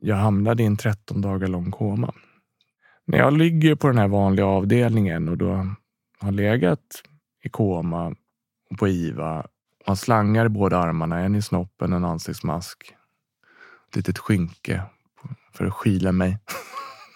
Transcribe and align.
jag 0.00 0.16
hamnade 0.16 0.62
i 0.62 0.66
en 0.66 0.76
13 0.76 1.20
dagar 1.20 1.48
lång 1.48 1.70
koma. 1.70 2.14
När 3.06 3.18
jag 3.18 3.32
ligger 3.32 3.74
på 3.74 3.88
den 3.88 3.98
här 3.98 4.08
vanliga 4.08 4.46
avdelningen 4.46 5.28
och 5.28 5.38
då 5.38 5.66
har 6.20 6.32
legat 6.32 7.02
i 7.42 7.48
koma 7.48 8.14
och 8.70 8.78
på 8.78 8.88
IVA 8.88 9.46
har 9.86 9.94
slangar 9.94 10.46
i 10.46 10.48
båda 10.48 10.78
armarna, 10.78 11.20
en 11.20 11.34
i 11.34 11.42
snoppen, 11.42 11.92
en 11.92 12.04
ansiktsmask. 12.04 12.94
Ett 13.88 13.96
litet 13.96 14.18
skynke 14.18 14.82
för 15.52 15.64
att 15.64 15.74
skyla 15.74 16.12
mig. 16.12 16.38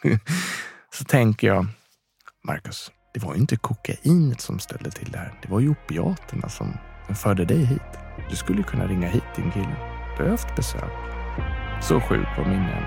Så 0.91 1.05
tänker 1.05 1.47
jag, 1.47 1.67
Marcus, 2.45 2.93
det 3.15 3.21
var 3.21 3.35
ju 3.35 3.41
inte 3.41 3.57
kokainet 3.57 4.41
som 4.41 4.59
ställde 4.59 4.91
till 4.91 5.11
det 5.11 5.19
här. 5.19 5.33
Det 5.43 5.49
var 5.49 5.61
ju 5.61 5.69
opiaterna 5.69 6.49
som 6.49 6.73
förde 7.15 7.45
dig 7.45 7.65
hit. 7.65 7.81
Du 8.31 8.37
skulle 8.37 8.63
kunna 8.63 8.87
ringa 8.87 9.09
hit 9.09 9.25
din 9.37 9.51
kille. 9.51 9.77
Du 10.17 10.23
har 10.23 10.31
haft 10.31 10.57
besök. 10.57 11.14
Så 11.89 12.01
sjuk 12.01 12.27
på 12.37 12.45
minnen. 12.45 12.83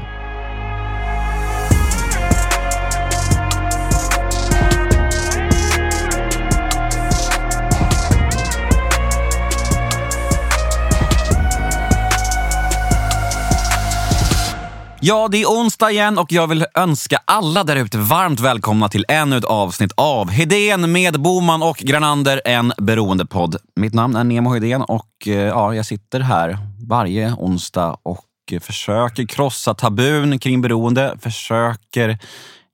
Ja, 14.99 15.27
det 15.31 15.41
är 15.41 15.45
onsdag 15.45 15.91
igen 15.91 16.17
och 16.17 16.31
jag 16.31 16.47
vill 16.47 16.65
önska 16.73 17.19
alla 17.25 17.63
där 17.63 17.75
ute 17.75 17.97
varmt 17.97 18.39
välkomna 18.39 18.89
till 18.89 19.05
ännu 19.07 19.37
ett 19.37 19.43
avsnitt 19.43 19.91
av 19.97 20.29
Hedén 20.29 20.91
med 20.91 21.21
Boman 21.21 21.63
och 21.63 21.77
Granander, 21.77 22.41
en 22.45 22.73
beroendepodd. 22.77 23.55
Mitt 23.75 23.93
namn 23.93 24.15
är 24.15 24.23
Nemo 24.23 24.53
Hedén 24.53 24.81
och 24.81 25.09
eh, 25.25 25.33
ja, 25.33 25.75
jag 25.75 25.85
sitter 25.85 26.19
här 26.19 26.57
varje 26.87 27.33
onsdag 27.33 27.97
och 28.03 28.23
försöker 28.61 29.25
krossa 29.25 29.73
tabun 29.73 30.39
kring 30.39 30.61
beroende, 30.61 31.17
försöker 31.21 32.17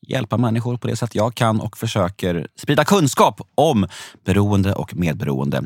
hjälpa 0.08 0.38
människor 0.38 0.78
på 0.78 0.88
det 0.88 0.96
sätt 0.96 1.16
jag 1.16 1.36
kan 1.36 1.62
och 1.62 1.78
försöker 1.78 2.48
sprida 2.56 2.86
kunskap 2.86 3.42
om 3.56 3.88
beroende 4.26 4.74
och 4.74 4.96
medberoende. 4.96 5.64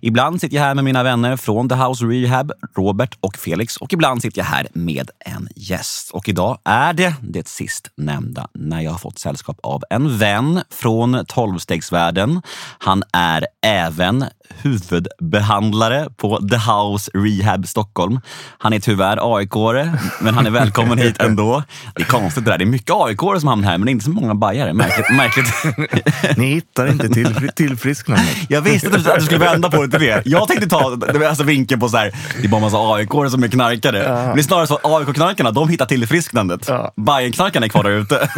Ibland 0.00 0.40
sitter 0.40 0.56
jag 0.56 0.62
här 0.62 0.74
med 0.74 0.84
mina 0.84 1.02
vänner 1.02 1.36
från 1.36 1.68
The 1.68 1.74
House 1.74 2.04
Rehab, 2.04 2.52
Robert 2.76 3.18
och 3.20 3.36
Felix 3.36 3.76
och 3.76 3.92
ibland 3.92 4.22
sitter 4.22 4.38
jag 4.40 4.46
här 4.46 4.66
med 4.72 5.10
en 5.18 5.48
gäst. 5.56 6.10
Och 6.10 6.28
idag 6.28 6.58
är 6.64 6.92
det 6.92 7.14
det 7.22 7.48
sist 7.48 7.90
nämnda 7.96 8.48
när 8.54 8.80
jag 8.80 8.90
har 8.90 8.98
fått 8.98 9.18
sällskap 9.18 9.58
av 9.62 9.82
en 9.90 10.18
vän 10.18 10.62
från 10.70 11.24
tolvstegsvärlden. 11.26 12.42
Han 12.78 13.02
är 13.12 13.46
även 13.62 14.24
huvudbehandlare 14.62 16.08
på 16.16 16.48
The 16.48 16.56
House 16.56 17.10
Rehab 17.14 17.66
Stockholm. 17.66 18.20
Han 18.58 18.72
är 18.72 18.80
tyvärr 18.80 19.36
aik 19.36 19.52
men 20.20 20.34
han 20.34 20.46
är 20.46 20.50
välkommen 20.50 20.98
hit 20.98 21.20
ändå. 21.20 21.62
Det 21.94 22.02
är 22.02 22.06
konstigt 22.06 22.44
det 22.44 22.50
där. 22.50 22.58
Det 22.58 22.64
är 22.64 22.66
mycket 22.66 22.94
aik 22.94 23.20
som 23.40 23.48
hamnar 23.48 23.68
här, 23.68 23.78
men 23.78 23.86
det 23.86 23.90
är 23.90 23.92
inte 23.92 24.04
så 24.04 24.10
många 24.10 24.34
bajare. 24.34 24.72
Märkligt. 24.72 25.10
märkligt. 25.10 26.36
Ni 26.36 26.46
hittar 26.46 26.86
inte 26.86 27.08
till, 27.08 27.50
tillfrisknandet. 27.56 28.36
Jag 28.48 28.60
visste 28.60 28.86
att 28.88 29.04
du, 29.04 29.10
att 29.10 29.18
du 29.18 29.24
skulle 29.24 29.44
vända 29.44 29.70
på 29.70 29.82
det 29.82 29.90
till 29.90 30.00
det. 30.00 30.22
Jag 30.24 30.48
tänkte 30.48 30.68
ta 30.68 30.98
alltså 31.28 31.44
vinkeln 31.44 31.80
på 31.80 31.88
så 31.88 31.96
här, 31.96 32.12
det 32.40 32.44
är 32.44 32.48
bara 32.48 32.60
massa 32.60 32.76
aik 32.76 33.10
som 33.30 33.42
är 33.42 33.48
knarkare. 33.48 33.98
Ja. 33.98 34.26
Men 34.26 34.34
det 34.34 34.40
är 34.40 34.42
snarare 34.42 34.66
så 34.66 34.74
att 34.74 34.84
AIK-knarkarna, 34.84 35.50
de 35.50 35.68
hittar 35.68 35.86
tillfrisknandet. 35.86 36.68
Ja. 36.68 36.92
Bajenknarkarna 36.96 37.66
är 37.66 37.70
kvar 37.70 37.82
där 37.82 37.90
ute. 37.90 38.28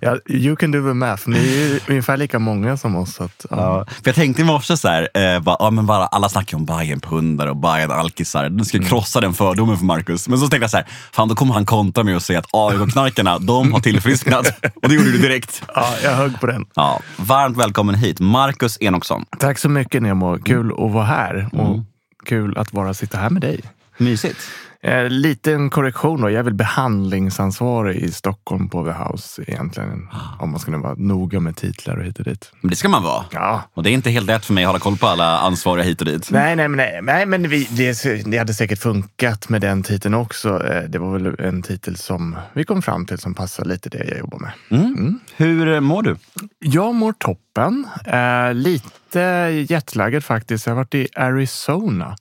ja, 0.00 0.18
you 0.26 0.56
can 0.56 0.70
do 0.70 0.88
the 0.88 0.94
math. 0.94 1.28
Ni 1.28 1.38
är 1.38 1.90
ungefär 1.90 2.16
lika 2.16 2.38
många 2.38 2.76
som 2.76 2.96
oss. 2.96 3.20
Att, 3.20 3.46
ja. 3.50 3.56
ja. 3.56 3.84
För 3.86 4.02
jag 4.04 4.14
tänkte 4.14 4.42
i 4.42 4.44
morse 4.44 4.76
så 4.76 4.88
här, 4.88 4.93
eh, 5.02 5.40
bara, 5.40 5.56
ja, 5.58 5.70
men 5.70 5.86
bara, 5.86 6.06
alla 6.06 6.28
snackar 6.28 6.56
om 6.56 6.66
Bajen-pundare 6.66 7.50
och 7.50 7.56
Bajen-alkisar. 7.56 8.48
Du 8.48 8.64
ska 8.64 8.76
mm. 8.76 8.88
krossa 8.88 9.20
den 9.20 9.34
fördomen 9.34 9.78
för 9.78 9.84
Marcus. 9.84 10.28
Men 10.28 10.38
så 10.38 10.48
tänkte 10.48 10.64
jag 10.64 10.70
så 10.70 10.76
här, 10.76 10.86
fan 11.12 11.28
då 11.28 11.34
kommer 11.34 11.54
han 11.54 11.66
kontra 11.66 12.04
med 12.04 12.16
att 12.16 12.22
säga 12.22 12.38
att 12.38 12.46
AIK-knarkarna, 12.52 13.38
de 13.38 13.72
har 13.72 13.80
tillfrisknat. 13.80 14.46
och 14.82 14.88
det 14.88 14.94
gjorde 14.94 15.12
du 15.12 15.18
direkt. 15.18 15.62
Ja, 15.74 15.94
jag 16.02 16.10
högg 16.10 16.40
på 16.40 16.46
den. 16.46 16.66
Ja, 16.74 17.00
varmt 17.16 17.56
välkommen 17.56 17.94
hit, 17.94 18.20
Marcus 18.20 18.78
Enoksson. 18.80 19.24
Tack 19.38 19.58
så 19.58 19.68
mycket 19.68 20.02
Nemo. 20.02 20.38
Kul 20.38 20.72
att 20.72 20.92
vara 20.92 21.04
här 21.04 21.48
och 21.52 21.68
mm. 21.68 21.84
kul 22.26 22.58
att 22.58 22.72
vara 22.72 22.94
sitta 22.94 23.18
här 23.18 23.30
med 23.30 23.42
dig. 23.42 23.60
Mysigt. 23.98 24.38
Eh, 24.84 25.08
liten 25.08 25.70
korrektion 25.70 26.20
då. 26.20 26.30
Jag 26.30 26.38
är 26.38 26.42
väl 26.42 26.54
behandlingsansvarig 26.54 27.96
i 27.96 28.12
Stockholm 28.12 28.68
på 28.68 28.84
The 28.84 28.90
House 28.90 29.42
egentligen. 29.46 30.08
Om 30.38 30.50
man 30.50 30.60
ska 30.60 30.78
vara 30.78 30.94
noga 30.94 31.40
med 31.40 31.56
titlar 31.56 31.96
och 31.96 32.04
hit 32.04 32.18
och 32.18 32.24
dit. 32.24 32.52
Men 32.60 32.70
det 32.70 32.76
ska 32.76 32.88
man 32.88 33.02
vara. 33.02 33.24
Ja. 33.32 33.62
Och 33.74 33.82
det 33.82 33.90
är 33.90 33.92
inte 33.92 34.10
helt 34.10 34.26
lätt 34.26 34.44
för 34.44 34.52
mig 34.52 34.64
att 34.64 34.68
hålla 34.68 34.78
koll 34.78 34.96
på 34.96 35.06
alla 35.06 35.38
ansvariga 35.38 35.84
hit 35.84 36.00
och 36.00 36.06
dit. 36.06 36.30
Nej, 36.30 36.56
nej, 36.56 36.68
nej, 36.68 37.00
nej, 37.02 37.26
men 37.26 37.48
vi, 37.48 37.68
det, 37.70 38.24
det 38.24 38.38
hade 38.38 38.54
säkert 38.54 38.78
funkat 38.78 39.48
med 39.48 39.60
den 39.60 39.82
titeln 39.82 40.14
också. 40.14 40.66
Eh, 40.66 40.82
det 40.82 40.98
var 40.98 41.18
väl 41.18 41.34
en 41.38 41.62
titel 41.62 41.96
som 41.96 42.36
vi 42.52 42.64
kom 42.64 42.82
fram 42.82 43.06
till 43.06 43.18
som 43.18 43.34
passar 43.34 43.64
lite 43.64 43.88
det 43.88 44.04
jag 44.08 44.18
jobbar 44.18 44.38
med. 44.38 44.52
Mm. 44.70 44.94
Mm. 44.94 45.20
Hur 45.36 45.80
mår 45.80 46.02
du? 46.02 46.16
Jag 46.58 46.94
mår 46.94 47.12
toppen. 47.12 47.86
Eh, 48.06 48.54
lite 48.54 49.20
jetlaggad 49.68 50.24
faktiskt. 50.24 50.66
Jag 50.66 50.74
har 50.74 50.76
varit 50.76 50.94
i 50.94 51.08
Arizona 51.16 52.16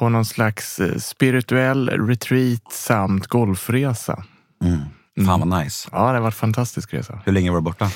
på 0.00 0.08
någon 0.08 0.24
slags 0.24 0.80
eh, 0.80 0.98
spirituell 0.98 1.88
retreat 1.88 2.72
samt 2.72 3.26
golfresa. 3.26 4.24
Mm. 4.64 5.26
Fan 5.26 5.48
vad 5.48 5.64
nice. 5.64 5.88
Ja, 5.92 6.12
det 6.12 6.20
varit 6.20 6.34
en 6.34 6.38
fantastisk 6.38 6.94
resa. 6.94 7.20
Hur 7.24 7.32
länge 7.32 7.50
var 7.50 7.58
du 7.58 7.62
borta? 7.62 7.90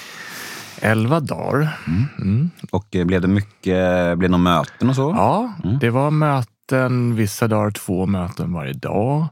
Elva 0.81 1.21
dagar. 1.21 1.79
Mm. 1.87 2.05
Mm. 2.19 2.51
Och 2.71 2.97
eh, 2.97 3.05
blev 3.05 3.21
det 3.21 3.29
mycket, 3.29 4.19
blev 4.19 4.31
det 4.31 4.37
några 4.37 4.43
möten 4.43 4.89
och 4.89 4.97
så? 4.97 5.15
Ja, 5.17 5.53
mm. 5.65 5.79
det 5.79 5.91
var 5.91 6.11
möten, 6.11 7.17
vissa 7.17 7.49
dagar 7.49 7.71
två 7.71 8.07
möten 8.07 8.53
varje 8.53 8.73
dag. 8.73 9.27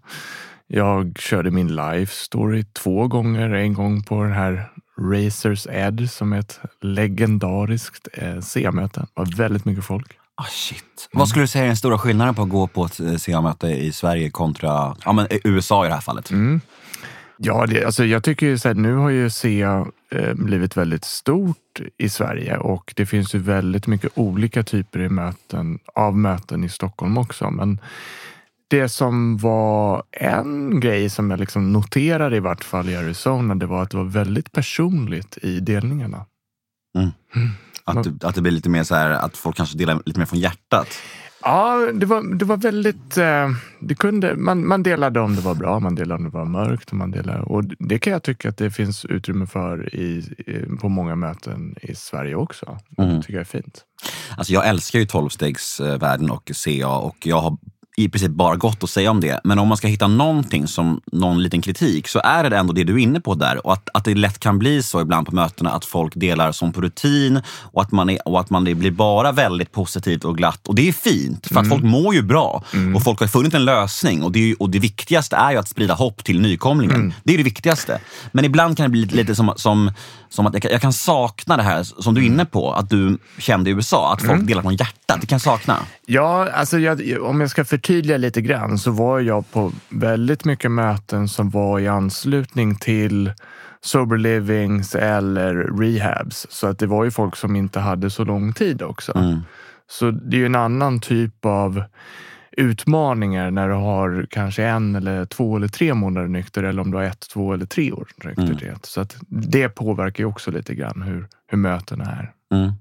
Jag 0.66 1.16
körde 1.18 1.50
min 1.50 1.76
life 1.76 2.14
story 2.14 2.64
två 2.64 3.08
gånger. 3.08 3.50
En 3.50 3.74
gång 3.74 4.02
på 4.02 4.22
den 4.22 4.32
här 4.32 4.68
Racers 4.98 5.66
Edge 5.70 6.10
som 6.10 6.32
är 6.32 6.38
ett 6.38 6.60
legendariskt 6.80 8.08
eh, 8.12 8.40
C-möte. 8.40 9.00
Det 9.00 9.06
var 9.14 9.36
väldigt 9.36 9.64
mycket 9.64 9.84
folk. 9.84 10.18
Ah, 10.42 10.46
shit. 10.50 11.08
Mm. 11.12 11.18
Vad 11.18 11.28
skulle 11.28 11.42
du 11.42 11.46
säga 11.46 11.64
är 11.64 11.68
den 11.68 11.76
stora 11.76 11.98
skillnaden 11.98 12.34
på 12.34 12.42
att 12.42 12.48
gå 12.48 12.66
på 12.66 12.84
ett 12.84 13.00
eh, 13.00 13.16
CA-möte 13.16 13.66
i 13.66 13.92
Sverige 13.92 14.30
kontra 14.30 14.96
ja, 15.04 15.12
men 15.12 15.26
USA 15.44 15.84
i 15.84 15.88
det 15.88 15.94
här 15.94 16.00
fallet? 16.00 16.30
Mm. 16.30 16.60
Ja, 17.36 17.66
det, 17.66 17.84
alltså 17.84 18.04
jag 18.04 18.24
tycker 18.24 18.46
ju 18.46 18.58
så 18.58 18.68
här, 18.68 18.74
nu 18.74 18.94
har 18.94 19.10
ju 19.10 19.30
CA 19.30 19.86
eh, 20.10 20.34
blivit 20.34 20.76
väldigt 20.76 21.04
stort 21.04 21.80
i 21.98 22.08
Sverige 22.08 22.56
och 22.56 22.92
det 22.96 23.06
finns 23.06 23.34
ju 23.34 23.38
väldigt 23.38 23.86
mycket 23.86 24.10
olika 24.14 24.62
typer 24.62 25.00
i 25.00 25.08
möten, 25.08 25.78
av 25.94 26.16
möten 26.16 26.64
i 26.64 26.68
Stockholm 26.68 27.18
också. 27.18 27.50
Men 27.50 27.80
det 28.68 28.88
som 28.88 29.36
var 29.38 30.02
en 30.10 30.80
grej 30.80 31.10
som 31.10 31.30
jag 31.30 31.40
liksom 31.40 31.72
noterade 31.72 32.36
i 32.36 32.40
vart 32.40 32.64
fall 32.64 32.88
i 32.88 32.96
Arizona, 32.96 33.54
det 33.54 33.66
var 33.66 33.82
att 33.82 33.90
det 33.90 33.96
var 33.96 34.04
väldigt 34.04 34.52
personligt 34.52 35.38
i 35.42 35.60
delningarna. 35.60 36.26
Mm. 36.98 37.10
Att, 37.84 38.04
du, 38.04 38.26
att 38.26 38.34
det 38.34 38.40
blir 38.40 38.52
lite 38.52 38.70
mer 38.70 38.82
så 38.82 38.94
här, 38.94 39.10
att 39.10 39.36
folk 39.36 39.56
kanske 39.56 39.78
delar 39.78 40.02
lite 40.06 40.18
mer 40.18 40.26
från 40.26 40.38
hjärtat? 40.38 40.88
Ja, 41.44 41.92
det 41.94 42.06
var, 42.06 42.38
det 42.38 42.44
var 42.44 42.56
väldigt... 42.56 43.16
Eh, 43.16 43.50
det 43.80 43.94
kunde, 43.94 44.36
man, 44.36 44.66
man 44.66 44.82
delade 44.82 45.20
om 45.20 45.36
det 45.36 45.40
var 45.42 45.54
bra, 45.54 45.80
man 45.80 45.94
delade 45.94 46.18
om 46.18 46.24
det 46.24 46.38
var 46.38 46.44
mörkt. 46.44 46.90
Och 46.90 46.96
man 46.96 47.10
delade, 47.10 47.42
och 47.42 47.64
det 47.64 47.98
kan 47.98 48.12
jag 48.12 48.22
tycka 48.22 48.48
att 48.48 48.56
det 48.56 48.70
finns 48.70 49.04
utrymme 49.04 49.46
för 49.46 49.94
i, 49.94 50.24
på 50.80 50.88
många 50.88 51.16
möten 51.16 51.76
i 51.82 51.94
Sverige 51.94 52.34
också. 52.34 52.78
Mm. 52.98 53.16
Det 53.16 53.22
tycker 53.22 53.32
jag 53.32 53.40
är 53.40 53.44
fint. 53.44 53.84
Alltså 54.36 54.52
jag 54.52 54.68
älskar 54.68 54.98
ju 54.98 55.06
tolvstegsvärlden 55.06 56.30
och 56.30 56.50
CA 56.64 56.98
och 56.98 57.16
jag 57.26 57.40
har 57.40 57.58
i 57.96 58.08
princip 58.08 58.30
bara 58.30 58.56
gott 58.56 58.84
att 58.84 58.90
säga 58.90 59.10
om 59.10 59.20
det. 59.20 59.40
Men 59.44 59.58
om 59.58 59.68
man 59.68 59.76
ska 59.76 59.88
hitta 59.88 60.06
någonting 60.06 60.66
som 60.66 61.00
någon 61.12 61.42
liten 61.42 61.62
kritik 61.62 62.08
så 62.08 62.20
är 62.24 62.50
det 62.50 62.56
ändå 62.56 62.72
det 62.72 62.84
du 62.84 62.94
är 62.94 62.98
inne 62.98 63.20
på 63.20 63.34
där. 63.34 63.66
Och 63.66 63.72
att, 63.72 63.88
att 63.94 64.04
det 64.04 64.14
lätt 64.14 64.38
kan 64.38 64.58
bli 64.58 64.82
så 64.82 65.00
ibland 65.00 65.26
på 65.26 65.34
mötena 65.34 65.70
att 65.70 65.84
folk 65.84 66.12
delar 66.14 66.52
som 66.52 66.72
på 66.72 66.80
rutin 66.80 67.42
och 67.46 67.82
att 67.82 67.92
man, 67.92 68.10
är, 68.10 68.28
och 68.28 68.40
att 68.40 68.50
man 68.50 68.64
det 68.64 68.74
blir 68.74 68.90
bara 68.90 69.32
väldigt 69.32 69.72
positivt 69.72 70.24
och 70.24 70.36
glatt. 70.36 70.68
Och 70.68 70.74
det 70.74 70.88
är 70.88 70.92
fint, 70.92 71.46
för 71.46 71.54
att 71.54 71.66
mm. 71.66 71.70
folk 71.70 71.82
mår 71.82 72.14
ju 72.14 72.22
bra 72.22 72.64
mm. 72.74 72.96
och 72.96 73.02
folk 73.02 73.20
har 73.20 73.26
funnit 73.26 73.54
en 73.54 73.64
lösning. 73.64 74.22
Och 74.22 74.32
det, 74.32 74.54
och 74.54 74.70
det 74.70 74.78
viktigaste 74.78 75.36
är 75.36 75.52
ju 75.52 75.58
att 75.58 75.68
sprida 75.68 75.94
hopp 75.94 76.24
till 76.24 76.40
nykomlingen. 76.40 76.96
Mm. 76.96 77.12
Det 77.24 77.34
är 77.34 77.38
det 77.38 77.44
viktigaste. 77.44 78.00
Men 78.32 78.44
ibland 78.44 78.76
kan 78.76 78.84
det 78.84 78.90
bli 78.90 79.00
lite, 79.00 79.16
lite 79.16 79.34
som, 79.34 79.52
som, 79.56 79.92
som 80.28 80.46
att 80.46 80.64
jag, 80.64 80.72
jag, 80.72 80.80
kan 80.80 80.92
sakna 80.92 81.56
det 81.56 81.62
här 81.62 81.82
som 81.82 82.14
du 82.14 82.22
är 82.22 82.26
inne 82.26 82.44
på, 82.44 82.72
att 82.72 82.90
du 82.90 83.18
kände 83.38 83.70
i 83.70 83.72
USA, 83.72 84.12
att 84.12 84.20
folk 84.20 84.32
mm. 84.32 84.46
delar 84.46 84.62
från 84.62 84.76
hjärtat. 84.76 85.20
Det 85.20 85.26
kan 85.26 85.36
jag 85.36 85.42
sakna. 85.42 85.78
Ja, 86.06 86.48
alltså 86.50 86.78
jag, 86.78 87.22
om 87.22 87.40
jag 87.40 87.50
ska 87.50 87.64
förtydliga 87.82 88.16
lite 88.16 88.40
grann 88.40 88.78
så 88.78 88.90
var 88.90 89.20
jag 89.20 89.50
på 89.50 89.72
väldigt 89.88 90.44
mycket 90.44 90.70
möten 90.70 91.28
som 91.28 91.50
var 91.50 91.80
i 91.80 91.88
anslutning 91.88 92.76
till 92.76 93.32
sober 93.80 94.16
livings 94.16 94.94
eller 94.94 95.54
rehabs. 95.78 96.46
Så 96.50 96.66
att 96.66 96.78
det 96.78 96.86
var 96.86 97.04
ju 97.04 97.10
folk 97.10 97.36
som 97.36 97.56
inte 97.56 97.80
hade 97.80 98.10
så 98.10 98.24
lång 98.24 98.52
tid 98.52 98.82
också. 98.82 99.16
Mm. 99.16 99.40
Så 99.90 100.10
det 100.10 100.36
är 100.36 100.38
ju 100.38 100.46
en 100.46 100.54
annan 100.54 101.00
typ 101.00 101.44
av 101.44 101.82
utmaningar 102.52 103.50
när 103.50 103.68
du 103.68 103.74
har 103.74 104.26
kanske 104.30 104.64
en 104.64 104.96
eller 104.96 105.24
två 105.24 105.56
eller 105.56 105.68
tre 105.68 105.94
månader 105.94 106.28
nykter 106.28 106.62
eller 106.62 106.82
om 106.82 106.90
du 106.90 106.96
har 106.96 107.04
ett, 107.04 107.28
två 107.32 107.52
eller 107.52 107.66
tre 107.66 107.92
år 107.92 108.08
nykterhet. 108.24 108.62
Mm. 108.62 108.78
Så 108.82 109.00
att 109.00 109.16
det 109.28 109.68
påverkar 109.68 110.24
ju 110.24 110.28
också 110.28 110.50
lite 110.50 110.74
grann 110.74 111.02
hur, 111.02 111.28
hur 111.46 111.58
mötena 111.58 112.04
är. 112.04 112.32
Mm. 112.54 112.72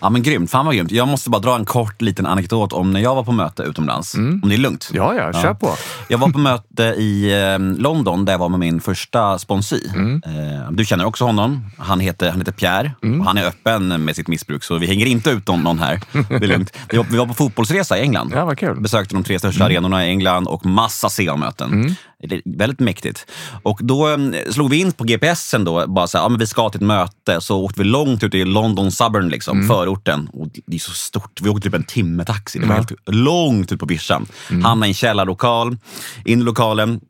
Ja 0.00 0.10
men 0.10 0.22
grymt, 0.22 0.50
fan 0.50 0.66
vad 0.66 0.74
grymt. 0.74 0.90
Jag 0.90 1.08
måste 1.08 1.30
bara 1.30 1.40
dra 1.40 1.56
en 1.56 1.64
kort 1.64 2.02
liten 2.02 2.26
anekdot 2.26 2.72
om 2.72 2.90
när 2.90 3.00
jag 3.00 3.14
var 3.14 3.24
på 3.24 3.32
möte 3.32 3.62
utomlands. 3.62 4.14
Om 4.14 4.48
det 4.48 4.54
är 4.54 4.58
lugnt. 4.58 4.90
Ja, 4.92 5.14
ja, 5.14 5.32
kör 5.32 5.54
på. 5.54 5.74
Jag 6.08 6.18
var 6.18 6.28
på 6.28 6.38
möte 6.38 6.82
i 6.82 7.42
eh, 7.42 7.58
London 7.58 8.24
där 8.24 8.32
jag 8.32 8.38
var 8.38 8.48
med 8.48 8.60
min 8.60 8.80
första 8.80 9.38
sponsi. 9.38 9.90
Mm. 9.94 10.22
Eh, 10.26 10.70
du 10.70 10.84
känner 10.84 11.04
också 11.04 11.24
honom. 11.24 11.64
Han 11.78 12.00
heter, 12.00 12.30
han 12.30 12.38
heter 12.38 12.52
Pierre 12.52 12.92
och 13.18 13.24
han 13.24 13.38
är 13.38 13.46
öppen 13.46 14.04
med 14.04 14.16
sitt 14.16 14.28
missbruk 14.28 14.64
så 14.64 14.78
vi 14.78 14.86
hänger 14.86 15.06
inte 15.06 15.30
ut 15.30 15.48
någon 15.48 15.78
här. 15.78 16.00
Det 16.28 16.34
är 16.34 16.48
lugnt. 16.48 16.76
Vi 16.88 17.16
var, 17.16 17.26
på 17.26 17.34
fotbollsresa 17.34 17.98
i 17.98 18.00
England. 18.00 18.32
Ja, 18.34 18.44
vad 18.44 18.58
kul. 18.58 18.80
Besökte 18.80 19.14
de 19.14 19.24
tre 19.24 19.38
största 19.38 19.64
arenorna 19.64 20.06
i 20.06 20.08
England 20.08 20.48
och 20.48 20.66
massa 20.66 21.08
CA-möten. 21.08 21.96
Det 22.22 22.34
är 22.34 22.42
väldigt 22.44 22.80
mäktigt. 22.80 23.26
Och 23.62 23.78
då 23.82 24.08
eh, 24.08 24.18
slog 24.50 24.70
vi 24.70 24.80
in 24.80 24.92
på 24.92 25.04
GPSen 25.04 25.64
då, 25.64 25.86
bara 25.86 26.06
så 26.06 26.18
här, 26.18 26.24
ja, 26.24 26.28
men 26.28 26.38
vi 26.38 26.46
ska 26.46 26.68
till 26.68 26.80
ett 26.80 26.86
möte. 26.86 27.40
Så 27.40 27.64
åkte 27.64 27.80
vi 27.80 27.88
långt 27.88 28.22
ut 28.22 28.34
i 28.34 28.44
London 28.44 28.92
Suburban, 28.92 29.28
liksom, 29.28 29.49
förorten. 29.68 30.28
Och 30.32 30.48
det 30.66 30.76
är 30.76 30.78
så 30.78 30.92
stort. 30.92 31.40
Vi 31.40 31.48
åkte 31.48 31.62
typ 31.62 31.74
en 31.74 31.84
timme 31.84 32.24
taxi. 32.24 32.58
Det 32.58 32.66
var 32.66 32.74
helt 32.74 32.92
långt 33.06 33.72
ut 33.72 33.80
på 33.80 33.86
vischan. 33.86 34.26
Hamnade 34.48 34.86
i 34.86 34.90
en 34.90 34.94
källarlokal, 34.94 35.76
in 36.24 36.40
i 36.40 36.42
lokalen. 36.42 37.00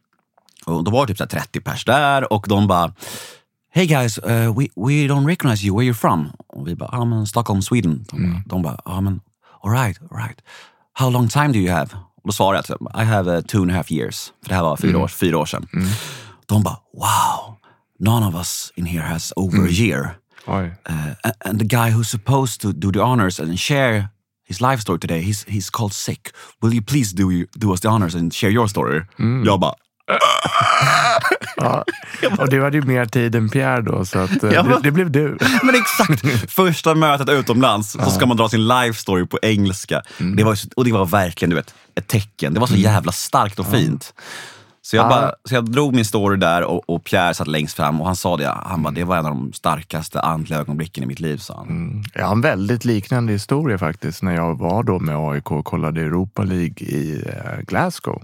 Och 0.66 0.84
då 0.84 0.90
var 0.90 1.06
det 1.06 1.12
typ 1.12 1.18
så 1.18 1.24
här 1.24 1.28
30 1.28 1.60
pers 1.60 1.84
där 1.84 2.32
och 2.32 2.46
de 2.48 2.66
bara 2.66 2.92
Hey 3.72 3.86
guys, 3.86 4.18
uh, 4.18 4.50
we, 4.58 4.68
we 4.76 5.06
don't 5.06 5.26
recognize 5.26 5.66
you, 5.66 5.76
where 5.76 5.84
you 5.84 5.94
from? 5.94 6.32
Och 6.48 6.68
vi 6.68 6.74
bara, 6.74 6.88
ah, 6.92 7.04
men 7.04 7.26
Stockholm, 7.26 7.62
Sweden. 7.62 8.04
De, 8.10 8.42
de 8.46 8.62
bara, 8.62 8.80
ah, 8.84 9.00
men 9.00 9.20
all 9.62 9.70
right, 9.70 9.98
all 10.10 10.18
right. 10.18 10.40
How 10.92 11.10
long 11.10 11.28
time 11.28 11.52
do 11.52 11.58
you 11.58 11.72
have? 11.72 11.88
Och 11.94 12.22
då 12.24 12.32
svarade 12.32 12.56
jag, 12.56 12.64
typ, 12.64 12.88
I 13.02 13.04
have 13.04 13.36
uh, 13.36 13.40
two 13.40 13.62
and 13.62 13.70
a 13.70 13.74
half 13.74 13.90
years. 13.90 14.32
För 14.42 14.48
det 14.48 14.54
här 14.54 14.62
var 14.62 14.76
fyra, 14.76 14.98
år, 14.98 15.08
fyra 15.08 15.38
år 15.38 15.46
sedan. 15.46 15.68
De 16.46 16.62
bara, 16.62 16.76
wow, 16.94 17.56
none 17.98 18.26
of 18.26 18.34
us 18.34 18.72
in 18.76 18.86
here 18.86 19.02
has 19.02 19.32
over 19.36 19.64
a 19.64 19.70
year. 19.70 20.19
Uh, 20.88 21.14
and 21.44 21.58
the 21.58 21.64
guy 21.66 21.90
who's 21.90 22.08
supposed 22.10 22.60
to 22.60 22.72
do 22.72 22.90
the 22.92 23.00
honors 23.00 23.40
and 23.40 23.58
share 23.58 24.08
his 24.48 24.60
life 24.60 24.80
story 24.80 24.98
today, 24.98 25.20
he's, 25.20 25.44
he's 25.48 25.70
called 25.70 25.92
sick. 25.92 26.30
Will 26.62 26.74
you 26.74 26.82
please 26.82 27.12
do, 27.14 27.30
you, 27.30 27.46
do 27.58 27.72
us 27.72 27.80
the 27.80 27.88
honors 27.88 28.14
and 28.14 28.32
share 28.34 28.50
your 28.52 28.68
story? 28.68 29.02
Jag 29.44 29.60
bara, 29.60 29.74
Ja. 31.56 31.84
Och 32.38 32.48
du 32.50 32.62
hade 32.62 32.76
ju 32.76 32.82
mer 32.82 33.04
tid 33.06 33.34
än 33.34 33.48
Pierre 33.48 33.82
då, 33.82 34.04
så 34.04 34.18
att, 34.18 34.42
eh, 34.42 34.50
Ja, 34.52 34.62
det, 34.62 34.68
men- 34.68 34.82
det 34.82 34.90
blev 34.90 35.10
du. 35.10 35.38
Men 35.62 35.74
exakt! 35.74 36.50
Första 36.52 36.94
mötet 36.94 37.28
utomlands 37.28 37.92
så 37.92 38.10
ska 38.10 38.26
man 38.26 38.36
dra 38.36 38.48
sin 38.48 38.68
life 38.68 38.98
story 39.00 39.26
på 39.26 39.38
engelska. 39.42 40.02
Det 40.36 40.44
var, 40.44 40.58
och 40.76 40.84
det 40.84 40.92
var 40.92 41.06
verkligen 41.06 41.50
du 41.50 41.56
vet, 41.56 41.74
ett 41.94 42.06
tecken. 42.08 42.54
Det 42.54 42.60
var 42.60 42.66
så 42.66 42.74
jävla 42.76 43.12
starkt 43.12 43.58
och 43.58 43.66
fint. 43.70 44.14
Så 44.90 44.96
jag, 44.96 45.04
Ja. 45.04 45.08
bara, 45.08 45.32
så 45.44 45.54
jag 45.54 45.64
drog 45.72 45.94
min 45.94 46.04
story 46.04 46.36
där 46.36 46.64
och, 46.64 46.90
och 46.90 47.04
Pierre 47.04 47.34
satt 47.34 47.46
längst 47.46 47.76
fram 47.76 48.00
och 48.00 48.06
han 48.06 48.16
sa 48.16 48.36
det. 48.36 48.54
Han 48.64 48.82
bara, 48.82 48.90
det 48.90 49.04
var 49.04 49.16
en 49.16 49.26
av 49.26 49.34
de 49.34 49.52
starkaste 49.52 50.20
andliga 50.20 50.58
ögonblicken 50.58 51.04
i 51.04 51.06
mitt 51.06 51.20
liv, 51.20 51.36
sa 51.36 51.56
han. 51.56 52.02
Jag 52.14 52.26
har 52.26 52.32
en 52.32 52.40
väldigt 52.40 52.84
liknande 52.84 53.32
historia 53.32 53.78
faktiskt 53.78 54.22
när 54.22 54.34
jag 54.34 54.58
var 54.58 54.82
då 54.82 54.98
med 54.98 55.16
AIK 55.16 55.50
och 55.50 55.64
kollade 55.64 56.00
Europa 56.00 56.42
League 56.42 56.86
i 56.86 57.24
eh, 57.26 57.60
Glasgow. 57.66 58.22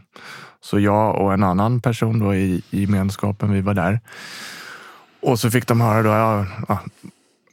Så 0.61 0.79
jag 0.81 1.21
och 1.21 1.33
en 1.33 1.43
annan 1.43 1.81
person 1.81 2.19
då 2.19 2.35
i, 2.35 2.63
i 2.71 2.81
gemenskapen, 2.81 3.53
vi 3.53 3.61
var 3.61 3.75
där. 3.75 4.01
Och 5.23 5.39
så 5.39 5.51
fick 5.51 5.67
de 5.67 5.81
höra 5.81 6.03
då, 6.03 6.09
ja, 6.09 6.47
ja, 6.69 6.79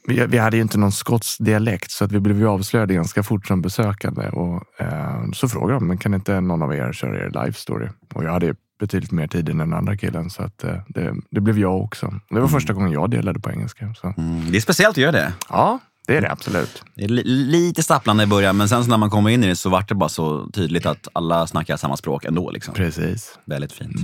vi, 0.06 0.26
vi 0.26 0.38
hade 0.38 0.56
ju 0.56 0.62
inte 0.62 0.78
någon 0.78 0.92
skotsk 0.92 1.44
dialekt 1.44 1.90
så 1.90 2.04
att 2.04 2.12
vi 2.12 2.20
blev 2.20 2.38
ju 2.38 2.48
avslöjade 2.48 2.94
ganska 2.94 3.22
fort 3.22 3.46
som 3.46 3.62
besökande. 3.62 4.28
Och, 4.28 4.62
eh, 4.80 5.24
så 5.32 5.48
frågade 5.48 5.72
de, 5.80 5.86
men 5.86 5.98
kan 5.98 6.14
inte 6.14 6.40
någon 6.40 6.62
av 6.62 6.74
er 6.74 6.92
köra 6.92 7.16
er 7.16 7.44
life 7.44 7.60
story? 7.60 7.88
Och 8.14 8.24
jag 8.24 8.32
hade 8.32 8.54
betydligt 8.80 9.12
mer 9.12 9.26
tid 9.26 9.48
än 9.48 9.58
den 9.58 9.72
andra 9.72 9.96
killen 9.96 10.30
så 10.30 10.42
att 10.42 10.64
eh, 10.64 10.76
det, 10.88 11.14
det 11.30 11.40
blev 11.40 11.58
jag 11.58 11.80
också. 11.82 12.14
Det 12.30 12.40
var 12.40 12.48
första 12.48 12.72
gången 12.72 12.92
jag 12.92 13.10
delade 13.10 13.40
på 13.40 13.50
engelska. 13.50 13.94
Så. 14.00 14.14
Mm, 14.16 14.50
det 14.50 14.56
är 14.56 14.60
speciellt 14.60 14.90
att 14.98 15.02
göra 15.02 15.12
det. 15.12 15.32
Ja, 15.48 15.78
det 16.06 16.16
är 16.16 16.20
det 16.20 16.30
absolut. 16.32 16.82
Det 16.94 17.04
är 17.04 17.08
li- 17.08 17.22
lite 17.24 17.82
stapplande 17.82 18.24
i 18.24 18.26
början, 18.26 18.56
men 18.56 18.68
sen 18.68 18.84
så 18.84 18.90
när 18.90 18.96
man 18.98 19.10
kommer 19.10 19.30
in 19.30 19.44
i 19.44 19.46
det 19.46 19.56
så 19.56 19.68
vart 19.70 19.88
det 19.88 19.94
bara 19.94 20.08
så 20.08 20.50
tydligt 20.52 20.86
att 20.86 21.08
alla 21.12 21.46
snackar 21.46 21.76
samma 21.76 21.96
språk 21.96 22.24
ändå. 22.24 22.50
Liksom. 22.50 22.74
Precis. 22.74 23.38
Väldigt 23.44 23.72
fint. 23.72 23.96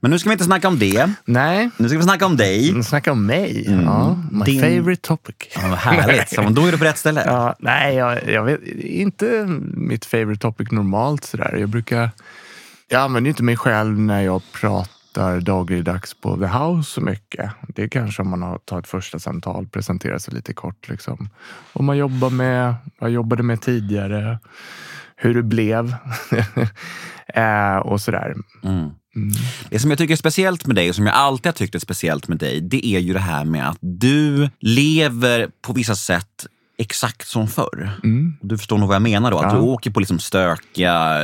Men 0.00 0.10
nu 0.10 0.18
ska 0.18 0.28
vi 0.28 0.32
inte 0.32 0.44
snacka 0.44 0.68
om 0.68 0.78
det. 0.78 1.10
Nej, 1.24 1.70
Nu 1.76 1.88
ska 1.88 1.98
vi 1.98 2.04
snacka 2.04 2.26
om 2.26 2.36
dig. 2.36 2.82
snacka 2.84 3.12
om 3.12 3.26
mig. 3.26 3.64
Ja, 3.84 4.18
my 4.30 4.44
Din- 4.44 4.60
favorite 4.60 5.02
topic. 5.08 5.34
Ja, 5.54 5.60
härligt. 5.60 6.28
Så, 6.34 6.42
då 6.42 6.66
är 6.66 6.72
du 6.72 6.78
på 6.78 6.84
rätt 6.84 6.98
ställe. 6.98 7.22
Ja, 7.26 7.54
nej, 7.58 7.94
jag, 7.96 8.28
jag 8.30 8.44
vet 8.44 8.60
inte 8.82 9.44
mitt 9.74 10.04
favorite 10.04 10.40
topic 10.40 10.70
normalt 10.70 11.24
sådär. 11.24 11.56
Jag 11.60 11.68
brukar... 11.68 12.10
Jag 12.90 13.02
använder 13.02 13.28
inte 13.28 13.42
mig 13.42 13.56
själv 13.56 13.98
när 13.98 14.22
jag 14.22 14.42
pratar 14.52 15.40
dagligdags 15.40 16.14
på 16.14 16.36
The 16.36 16.46
House 16.46 16.90
så 16.90 17.00
mycket. 17.00 17.50
Det 17.68 17.82
är 17.82 17.88
kanske 17.88 18.22
om 18.22 18.30
man 18.30 18.42
har 18.42 18.58
tagit 18.58 18.86
första 18.86 19.18
samtal, 19.18 19.66
presenterar 19.66 20.18
sig 20.18 20.34
lite 20.34 20.54
kort. 20.54 20.88
Liksom. 20.88 21.28
Och 21.72 21.84
man 21.84 21.96
jobbar 21.96 22.30
med, 22.30 22.74
vad 22.98 23.10
jag 23.10 23.14
jobbade 23.14 23.42
med 23.42 23.60
tidigare, 23.60 24.38
hur 25.16 25.34
det 25.34 25.42
blev 25.42 25.94
eh, 27.34 27.76
och 27.76 28.00
sådär. 28.00 28.34
Mm. 28.64 28.90
Det 29.70 29.78
som 29.78 29.90
jag 29.90 29.98
tycker 29.98 30.14
är 30.14 30.16
speciellt 30.16 30.66
med 30.66 30.76
dig 30.76 30.88
och 30.88 30.94
som 30.94 31.06
jag 31.06 31.14
alltid 31.14 31.46
har 31.46 31.52
tyckt 31.52 31.74
är 31.74 31.78
speciellt 31.78 32.28
med 32.28 32.38
dig, 32.38 32.60
det 32.60 32.86
är 32.86 32.98
ju 32.98 33.12
det 33.12 33.18
här 33.18 33.44
med 33.44 33.68
att 33.68 33.78
du 33.80 34.50
lever 34.60 35.50
på 35.62 35.72
vissa 35.72 35.94
sätt 35.94 36.46
exakt 36.80 37.28
som 37.28 37.48
förr. 37.48 37.90
Du 38.40 38.58
förstår 38.58 38.78
nog 38.78 38.88
vad 38.88 38.94
jag 38.94 39.02
menar 39.02 39.30
då. 39.30 39.38
Att 39.38 39.44
Mm. 39.44 39.56
Ja. 39.56 39.62
du 39.62 39.68
åker 39.68 39.90
på 39.90 40.00
liksom 40.00 40.18
stökiga 40.18 41.18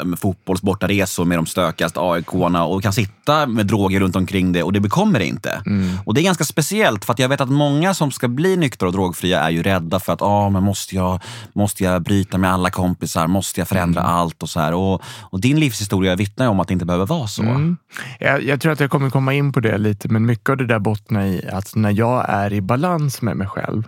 eh, 0.00 0.16
fotbollsbortaresor 0.16 1.24
med 1.24 1.38
de 1.38 1.46
stökigaste 1.46 2.00
AIK-arna 2.00 2.64
och 2.64 2.82
kan 2.82 2.92
sitta 2.92 3.46
med 3.46 3.66
droger 3.66 4.00
runt 4.00 4.16
omkring 4.16 4.52
det 4.52 4.62
och 4.62 4.72
det 4.72 4.80
bekommer 4.80 5.18
det 5.18 5.26
inte. 5.26 5.62
Mm. 5.66 5.96
Och 6.06 6.14
det 6.14 6.20
är 6.20 6.22
ganska 6.22 6.44
speciellt 6.44 7.04
för 7.04 7.12
att 7.12 7.18
jag 7.18 7.28
vet 7.28 7.40
att 7.40 7.48
många 7.50 7.94
som 7.94 8.10
ska 8.10 8.28
bli 8.28 8.56
nyktra 8.56 8.86
och 8.88 8.92
drogfria 8.92 9.40
är 9.40 9.50
ju 9.50 9.62
rädda 9.62 10.00
för 10.00 10.12
att 10.12 10.22
ah, 10.22 10.50
men 10.50 10.62
måste, 10.62 10.94
jag, 10.94 11.20
måste 11.52 11.84
jag 11.84 12.02
bryta 12.02 12.38
med 12.38 12.52
alla 12.52 12.70
kompisar, 12.70 13.26
måste 13.26 13.60
jag 13.60 13.68
förändra 13.68 14.00
Mm. 14.00 14.12
allt 14.14 14.42
och 14.42 14.48
så 14.50 14.60
här. 14.60 14.74
Och, 14.74 15.02
och 15.20 15.40
din 15.40 15.60
livshistoria 15.60 16.16
vittnar 16.16 16.48
om 16.48 16.60
att 16.60 16.68
det 16.68 16.72
inte 16.72 16.84
behöver 16.86 17.06
vara 17.06 17.26
så. 17.26 17.42
Mm. 17.42 17.76
Jag, 18.20 18.42
jag 18.42 18.60
tror 18.60 18.72
att 18.72 18.80
jag 18.80 18.90
kommer 18.90 19.10
komma 19.10 19.34
in 19.34 19.52
på 19.52 19.60
det 19.60 19.78
lite, 19.78 20.08
men 20.08 20.26
mycket 20.26 20.48
av 20.50 20.56
det 20.56 20.66
där 20.66 20.78
bottnar 20.78 21.22
i 21.24 21.48
att 21.52 21.74
när 21.74 21.90
jag 21.90 22.24
är 22.28 22.52
i 22.52 22.60
balans 22.60 23.22
med 23.22 23.36
mig 23.36 23.46
själv, 23.48 23.82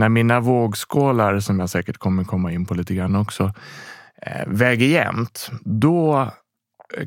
när 0.00 0.08
mina 0.08 0.40
vågskålar, 0.40 1.40
som 1.40 1.60
jag 1.60 1.70
säkert 1.70 1.98
kommer 1.98 2.24
komma 2.24 2.52
in 2.52 2.66
på 2.66 2.74
lite 2.74 2.94
grann 2.94 3.16
också, 3.16 3.52
eh, 4.22 4.46
väger 4.46 4.86
jämnt, 4.86 5.50
då 5.60 6.30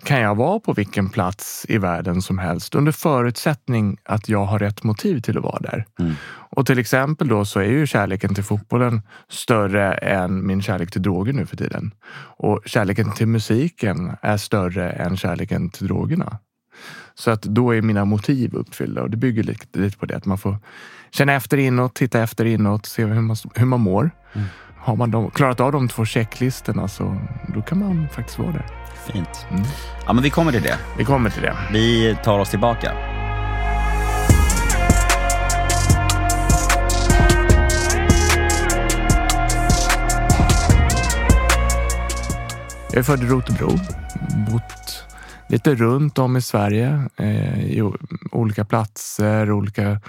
kan 0.04 0.20
jag 0.20 0.36
vara 0.36 0.60
på 0.60 0.74
vilken 0.74 1.10
plats 1.10 1.66
i 1.70 1.78
världen 1.78 2.22
som 2.22 2.38
helst 2.38 2.76
under 2.76 2.92
förutsättning 2.92 3.98
att 4.04 4.30
jag 4.30 4.46
har 4.46 4.60
rätt 4.60 4.84
motiv 4.84 5.20
till 5.20 5.38
att 5.38 5.44
vara 5.44 5.60
där. 5.60 5.86
Mm. 6.00 6.14
Och 6.56 6.66
till 6.66 6.80
exempel 6.80 7.28
då 7.28 7.46
så 7.46 7.60
är 7.60 7.70
ju 7.70 7.88
kärleken 7.88 8.36
till 8.36 8.44
fotbollen 8.44 9.02
större 9.30 9.94
än 9.94 10.48
min 10.48 10.62
kärlek 10.62 10.92
till 10.92 11.02
droger 11.02 11.34
nu 11.34 11.46
för 11.46 11.58
tiden. 11.58 11.92
Och 12.38 12.62
kärleken 12.66 13.12
till 13.12 13.28
musiken 13.28 14.12
är 14.22 14.38
större 14.38 14.90
än 14.92 15.18
kärleken 15.18 15.70
till 15.70 15.88
drogerna. 15.88 16.40
Så 17.16 17.32
att 17.32 17.42
då 17.42 17.76
är 17.76 17.82
mina 17.82 18.06
motiv 18.06 18.56
uppfyllda 18.56 19.02
och 19.02 19.10
det 19.10 19.18
bygger 19.18 19.44
lite, 19.44 19.80
lite 19.80 19.98
på 19.98 20.06
det 20.06 20.18
att 20.18 20.26
man 20.26 20.38
får 20.38 20.58
känna 21.14 21.34
efter 21.34 21.58
inåt, 21.58 21.96
titta 21.96 22.24
efter 22.24 22.46
inåt, 22.46 22.86
se 22.86 23.06
hur 23.06 23.22
man, 23.22 23.36
hur 23.56 23.66
man 23.66 23.80
mår. 23.80 24.12
Har 24.78 24.96
man 24.96 25.12
de, 25.12 25.32
klarat 25.32 25.60
av 25.60 25.72
de 25.72 25.88
två 25.88 26.06
checklistorna 26.06 26.88
så 26.88 27.18
då 27.48 27.62
kan 27.62 27.80
man 27.80 28.10
faktiskt 28.10 28.40
vara 28.40 28.52
där. 28.52 28.66
Fint. 29.12 29.48
Mm. 29.52 29.64
Ja, 30.06 30.14
men 30.14 30.24
vi 30.24 30.30
kommer 30.30 30.52
till 30.52 30.62
det. 30.62 30.78
Vi 30.98 31.06
kommer 31.06 31.30
till 31.30 31.42
det. 31.42 31.56
Vi 31.72 32.18
tar 32.24 32.40
oss 32.40 32.50
tillbaka. 32.50 32.92
Jag 42.92 43.00
är 43.00 43.04
född 43.04 43.24
i 43.24 43.26
Rotebro. 43.26 43.70
Bott 44.52 45.06
lite 45.48 45.76
runt 45.76 46.20
om 46.20 46.38
i 46.38 46.42
Sverige. 46.42 47.04
Eh, 47.18 47.66
I 47.66 47.92
olika 48.32 48.66
platser, 48.66 49.52
olika 49.52 50.00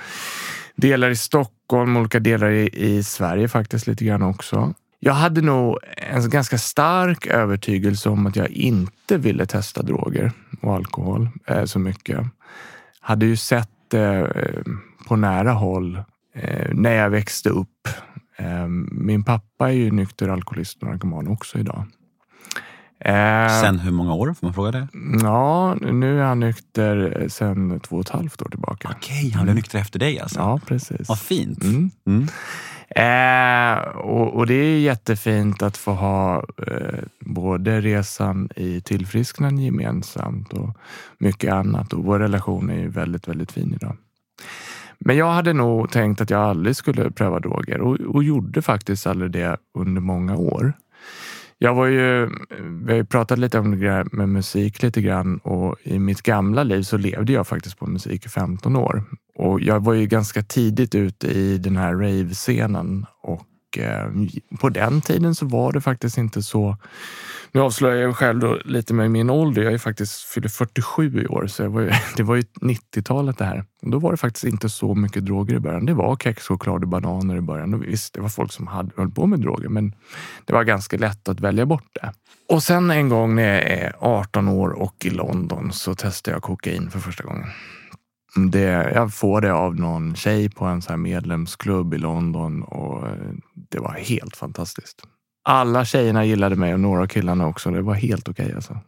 delar 0.77 1.11
i 1.11 1.17
Stockholm, 1.17 1.97
olika 1.97 2.21
delar 2.21 2.51
i, 2.51 2.71
i 2.73 3.03
Sverige 3.03 3.49
faktiskt 3.49 3.87
lite 3.87 4.05
grann 4.05 4.23
också. 4.23 4.75
Jag 5.01 5.15
hade 5.15 5.41
nog 5.41 5.79
en 5.97 6.31
ganska 6.31 6.59
stark 6.59 7.27
övertygelse 7.27 8.09
om 8.09 8.27
att 8.27 8.37
jag 8.37 8.51
inte 8.51 9.17
ville 9.17 9.47
testa 9.47 9.83
droger 9.83 10.33
och 10.61 10.75
alkohol 10.75 11.29
eh, 11.47 11.65
så 11.65 11.79
mycket. 11.79 12.27
Hade 13.01 13.27
ju 13.27 13.37
sett 13.37 13.95
eh, 13.95 14.25
på 15.09 15.17
nära 15.17 15.53
håll 15.53 16.03
eh, 16.35 16.69
när 16.73 16.93
jag 16.93 17.11
växte 17.11 17.49
upp. 17.49 17.89
Eh, 18.37 18.67
min 18.91 19.25
pappa 19.25 19.69
är 19.69 19.75
ju 19.75 19.91
nykter 19.91 20.29
alkoholist 20.29 20.83
och 20.83 20.89
narkoman 20.89 21.29
också 21.29 21.59
idag. 21.59 21.85
Eh, 23.01 23.61
Sen 23.61 23.79
hur 23.79 23.91
många 23.91 24.15
år? 24.15 24.35
Får 24.35 24.47
man 24.47 24.55
fråga 24.55 24.71
det? 24.71 24.89
Ja, 25.23 25.75
nu 25.75 26.21
är 26.21 26.25
han 26.25 26.41
nykter 26.41 27.27
sedan 27.29 27.81
två 27.81 27.97
och 27.97 28.03
ett 28.03 28.09
halvt 28.09 28.43
år 28.43 28.49
tillbaka. 28.49 28.89
Okej, 28.97 29.31
han 29.31 29.45
blev 29.45 29.57
nykter 29.57 29.79
efter 29.79 29.99
dig 29.99 30.21
alltså. 30.21 30.39
Ja, 30.39 30.61
precis. 30.67 31.09
Vad 31.09 31.19
fint. 31.21 31.65
Mm. 31.65 31.91
Mm. 32.07 32.29
Eh, 32.97 33.79
och, 33.89 34.35
och 34.35 34.47
det 34.47 34.55
är 34.55 34.79
jättefint 34.79 35.63
att 35.63 35.77
få 35.77 35.93
ha 35.93 36.45
eh, 36.67 36.99
både 37.21 37.81
resan 37.81 38.49
i 38.57 38.81
tillfrisknande 38.81 39.63
gemensamt 39.63 40.53
och 40.53 40.77
mycket 41.19 41.53
annat. 41.53 41.93
Och 41.93 42.05
vår 42.05 42.19
relation 42.19 42.71
är 42.71 42.79
ju 42.79 42.89
väldigt, 42.89 43.29
väldigt 43.29 43.53
fin 43.53 43.73
idag. 43.75 43.97
Men 44.99 45.17
jag 45.17 45.33
hade 45.33 45.53
nog 45.53 45.91
tänkt 45.91 46.21
att 46.21 46.31
jag 46.31 46.41
aldrig 46.41 46.77
skulle 46.77 47.11
pröva 47.11 47.41
droger 47.41 47.81
och, 47.81 48.01
och 48.01 48.25
gjorde 48.25 48.63
faktiskt 48.63 49.07
aldrig 49.07 49.31
det 49.31 49.57
under 49.79 50.01
många 50.01 50.37
år. 50.37 50.73
Jag 51.65 51.75
var 51.75 51.87
ju, 51.87 52.31
vi 52.61 52.93
har 52.93 52.97
ju 52.97 53.05
pratat 53.05 53.39
lite 53.39 53.59
om 53.59 53.81
det 53.81 53.91
här 53.91 54.07
med 54.13 54.29
musik 54.29 54.83
lite 54.83 55.01
grann 55.03 55.39
och 55.39 55.77
i 55.83 55.99
mitt 55.99 56.23
gamla 56.23 56.63
liv 56.63 56.83
så 56.83 56.97
levde 56.97 57.33
jag 57.33 57.47
faktiskt 57.47 57.79
på 57.79 57.87
musik 57.87 58.27
i 58.27 58.29
15 58.29 58.77
år. 58.77 59.05
Och 59.35 59.61
jag 59.61 59.85
var 59.85 59.95
ju 59.95 60.07
ganska 60.07 60.43
tidigt 60.43 60.95
ute 60.95 61.27
i 61.27 61.59
den 61.59 61.77
här 61.77 61.95
rave-scenen 61.95 63.07
och 63.23 63.79
eh, 63.79 64.11
på 64.61 64.69
den 64.69 65.01
tiden 65.01 65.35
så 65.35 65.47
var 65.47 65.73
det 65.73 65.81
faktiskt 65.81 66.19
inte 66.19 66.43
så 66.43 66.77
nu 67.55 67.61
avslöjar 67.61 68.03
jag 68.03 68.17
själv 68.17 68.41
då 68.41 68.59
lite 68.65 68.95
med 68.95 69.11
min 69.11 69.31
ålder. 69.31 69.63
Jag 69.63 69.73
är 69.73 69.79
faktiskt 69.79 70.23
fyller 70.23 70.49
47 70.49 71.23
i 71.23 71.27
år, 71.27 71.47
så 71.47 71.69
var 71.69 71.81
ju, 71.81 71.91
det 72.17 72.23
var 72.23 72.37
ju 72.37 72.43
90-talet 72.43 73.39
det 73.39 73.45
här. 73.45 73.65
Och 73.83 73.91
då 73.91 73.99
var 73.99 74.11
det 74.11 74.17
faktiskt 74.17 74.45
inte 74.45 74.69
så 74.69 74.95
mycket 74.95 75.27
droger 75.27 75.55
i 75.55 75.61
början. 75.61 75.87
Det 75.87 75.95
var 75.95 76.17
kex, 76.17 76.47
choklad 76.47 76.83
och 76.83 76.89
bananer 76.89 77.37
i 77.37 77.41
början. 77.41 77.75
Och 77.75 77.85
visst, 77.85 78.15
det 78.15 78.21
var 78.21 78.29
folk 78.29 78.53
som 78.53 78.67
hade, 78.67 78.91
höll 78.97 79.11
på 79.11 79.27
med 79.27 79.41
droger, 79.41 79.69
men 79.69 79.95
det 80.45 80.53
var 80.53 80.65
ganska 80.65 80.97
lätt 80.97 81.29
att 81.29 81.41
välja 81.41 81.67
bort 81.67 81.89
det. 81.93 82.13
Och 82.49 82.63
sen 82.63 82.91
en 82.91 83.09
gång 83.09 83.35
när 83.35 83.55
jag 83.55 83.63
är 83.63 83.95
18 83.99 84.49
år 84.49 84.71
och 84.71 85.07
i 85.07 85.11
London 85.11 85.73
så 85.73 85.95
testade 85.95 86.35
jag 86.35 86.43
kokain 86.43 86.91
för 86.91 86.99
första 86.99 87.25
gången. 87.25 87.47
Det, 88.51 88.93
jag 88.95 89.15
får 89.15 89.41
det 89.41 89.53
av 89.53 89.77
någon 89.77 90.15
tjej 90.15 90.51
på 90.51 90.65
en 90.65 90.83
så 90.83 90.97
medlemsklubb 90.97 91.95
i 91.95 91.99
London 91.99 92.63
och 92.63 93.09
eh, 93.09 93.15
det 93.71 93.79
var 93.79 93.93
helt 93.93 94.37
fantastiskt. 94.37 95.03
Alla 95.47 95.85
tjejerna 95.85 96.25
gillade 96.25 96.57
mig 96.57 96.75
och 96.75 96.81
några 96.81 97.03
av 97.03 97.07
killarna 97.07 97.47
också. 97.47 97.71
Det 97.71 97.83
var 97.83 97.95
helt 97.95 98.29
okej. 98.29 98.45
Okay 98.45 98.55
alltså. 98.55 98.79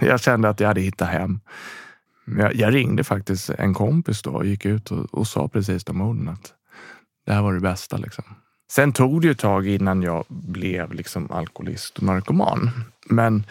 Jag 0.00 0.20
kände 0.20 0.48
att 0.48 0.60
jag 0.60 0.68
hade 0.68 0.80
hittat 0.80 1.08
hem. 1.08 1.40
Jag, 2.38 2.54
jag 2.54 2.74
ringde 2.74 3.04
faktiskt 3.04 3.50
en 3.50 3.74
kompis 3.74 4.22
då 4.22 4.30
och 4.30 4.46
gick 4.46 4.64
ut 4.64 4.90
och, 4.90 5.14
och 5.14 5.26
sa 5.26 5.48
precis 5.48 5.84
de 5.84 6.00
orden 6.00 6.28
att 6.28 6.52
det 7.26 7.32
här 7.32 7.42
var 7.42 7.54
det 7.54 7.60
bästa. 7.60 7.96
Liksom. 7.96 8.24
Sen 8.70 8.92
tog 8.92 9.20
det 9.20 9.26
ju 9.26 9.32
ett 9.32 9.38
tag 9.38 9.66
innan 9.66 10.02
jag 10.02 10.24
blev 10.28 10.92
liksom 10.92 11.30
alkoholist 11.30 11.96
och 11.96 12.02
narkoman. 12.02 12.70
Men 13.06 13.44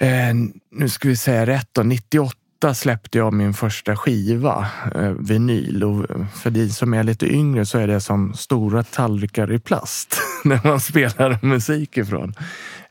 eh, 0.00 0.34
nu 0.70 0.88
ska 0.88 1.08
vi 1.08 1.16
säga 1.16 1.46
rätt 1.46 1.68
då, 1.72 1.82
98 1.82 2.74
släppte 2.74 3.18
jag 3.18 3.32
min 3.32 3.54
första 3.54 3.96
skiva, 3.96 4.66
eh, 4.94 5.10
vinyl. 5.10 5.84
Och 5.84 6.06
för 6.34 6.50
de 6.50 6.68
som 6.68 6.94
är 6.94 7.02
lite 7.02 7.26
yngre 7.26 7.66
så 7.66 7.78
är 7.78 7.86
det 7.86 8.00
som 8.00 8.34
stora 8.34 8.82
tallrikar 8.82 9.52
i 9.52 9.58
plast 9.58 10.20
när 10.44 10.60
man 10.68 10.80
spelar 10.80 11.38
musik 11.42 11.96
ifrån. 11.96 12.34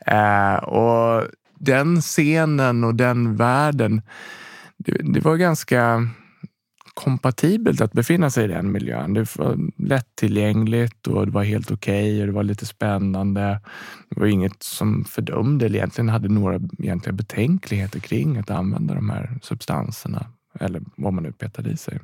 Eh, 0.06 0.54
och 0.54 1.24
den 1.58 2.00
scenen 2.00 2.84
och 2.84 2.94
den 2.94 3.36
världen, 3.36 4.02
det, 4.76 5.12
det 5.12 5.20
var 5.20 5.36
ganska 5.36 6.08
kompatibelt 6.94 7.80
att 7.80 7.92
befinna 7.92 8.30
sig 8.30 8.44
i 8.44 8.48
den 8.48 8.72
miljön. 8.72 9.14
Det 9.14 9.36
var 9.36 9.56
lättillgängligt 9.76 11.06
och 11.06 11.26
det 11.26 11.32
var 11.32 11.44
helt 11.44 11.70
okej 11.70 12.12
okay 12.12 12.20
och 12.20 12.26
det 12.26 12.32
var 12.32 12.42
lite 12.42 12.66
spännande. 12.66 13.60
Det 14.10 14.20
var 14.20 14.26
inget 14.26 14.62
som 14.62 15.04
fördömde 15.04 15.66
eller 15.66 15.76
egentligen 15.76 16.08
hade 16.08 16.28
några 16.28 16.60
egentliga 16.78 17.12
betänkligheter 17.12 18.00
kring 18.00 18.36
att 18.36 18.50
använda 18.50 18.94
de 18.94 19.10
här 19.10 19.38
substanserna 19.42 20.26
eller 20.60 20.82
vad 20.96 21.12
man 21.12 21.22
nu 21.22 21.32
petade 21.32 21.70
i 21.70 21.76
sig. 21.76 22.00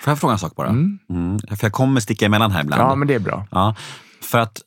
Får 0.00 0.10
jag 0.10 0.18
fråga 0.18 0.32
en 0.32 0.38
sak 0.38 0.56
bara? 0.56 0.68
Mm. 0.68 0.98
Mm. 1.10 1.38
För 1.38 1.64
jag 1.64 1.72
kommer 1.72 2.00
sticka 2.00 2.26
emellan 2.26 2.50
här 2.50 2.62
ibland. 2.62 2.82
Ja, 2.82 2.94
men 2.94 3.08
det 3.08 3.14
är 3.14 3.18
bra. 3.18 3.46
Ja, 3.50 3.74
för 4.24 4.38
att 4.38 4.62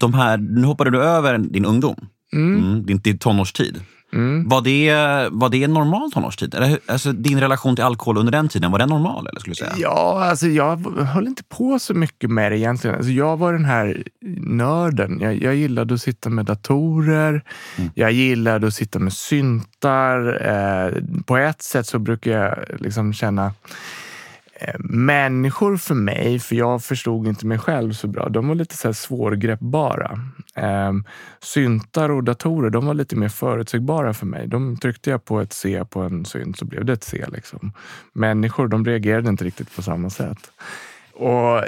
de 0.00 0.14
här, 0.14 0.36
nu 0.36 0.66
hoppade 0.66 0.90
du 0.90 1.02
över 1.02 1.38
din 1.38 1.64
ungdom, 1.64 1.96
mm. 2.32 2.64
Mm, 2.64 2.86
din, 2.86 2.98
din 2.98 3.18
tonårstid. 3.18 3.80
Mm. 4.12 4.48
Var, 4.48 4.60
det, 4.62 4.94
var 5.30 5.48
det 5.48 5.64
en 5.64 5.74
normal 5.74 6.12
tonårstid? 6.12 6.54
Eller, 6.54 6.78
alltså, 6.86 7.12
din 7.12 7.40
relation 7.40 7.76
till 7.76 7.84
alkohol 7.84 8.18
under 8.18 8.32
den 8.32 8.48
tiden, 8.48 8.70
var 8.70 8.78
den 8.78 8.88
normal? 8.88 9.26
Eller, 9.26 9.40
skulle 9.40 9.56
säga? 9.56 9.72
Ja, 9.76 10.24
alltså, 10.24 10.46
jag 10.46 10.76
höll 11.04 11.26
inte 11.26 11.42
på 11.44 11.78
så 11.78 11.94
mycket 11.94 12.30
med 12.30 12.52
det 12.52 12.58
egentligen. 12.58 12.96
Alltså, 12.96 13.10
jag 13.10 13.36
var 13.36 13.52
den 13.52 13.64
här 13.64 14.02
nörden. 14.40 15.18
Jag, 15.20 15.42
jag 15.42 15.54
gillade 15.54 15.94
att 15.94 16.00
sitta 16.00 16.30
med 16.30 16.44
datorer. 16.44 17.42
Mm. 17.76 17.90
Jag 17.94 18.12
gillade 18.12 18.66
att 18.66 18.74
sitta 18.74 18.98
med 18.98 19.12
syntar. 19.12 20.46
Eh, 20.46 21.02
på 21.26 21.36
ett 21.36 21.62
sätt 21.62 21.86
så 21.86 21.98
brukar 21.98 22.30
jag 22.30 22.58
liksom 22.80 23.12
känna 23.12 23.52
Eh, 24.60 24.74
människor 24.78 25.76
för 25.76 25.94
mig, 25.94 26.38
för 26.38 26.56
jag 26.56 26.84
förstod 26.84 27.26
inte 27.26 27.46
mig 27.46 27.58
själv 27.58 27.92
så 27.92 28.06
bra, 28.06 28.28
de 28.28 28.48
var 28.48 28.54
lite 28.54 28.76
så 28.76 28.88
här 28.88 28.92
svårgreppbara. 28.92 30.20
Eh, 30.54 30.92
syntar 31.40 32.08
och 32.10 32.24
datorer, 32.24 32.70
de 32.70 32.86
var 32.86 32.94
lite 32.94 33.16
mer 33.16 33.28
förutsägbara 33.28 34.14
för 34.14 34.26
mig. 34.26 34.48
De 34.48 34.76
tryckte 34.76 35.10
jag 35.10 35.24
på 35.24 35.40
ett 35.40 35.52
C 35.52 35.84
på 35.90 36.00
en 36.00 36.24
synt 36.24 36.58
så 36.58 36.64
blev 36.64 36.84
det 36.84 36.92
ett 36.92 37.04
C. 37.04 37.24
Liksom. 37.28 37.72
Människor, 38.12 38.68
de 38.68 38.84
reagerade 38.84 39.28
inte 39.28 39.44
riktigt 39.44 39.76
på 39.76 39.82
samma 39.82 40.10
sätt. 40.10 40.50
Och 41.12 41.64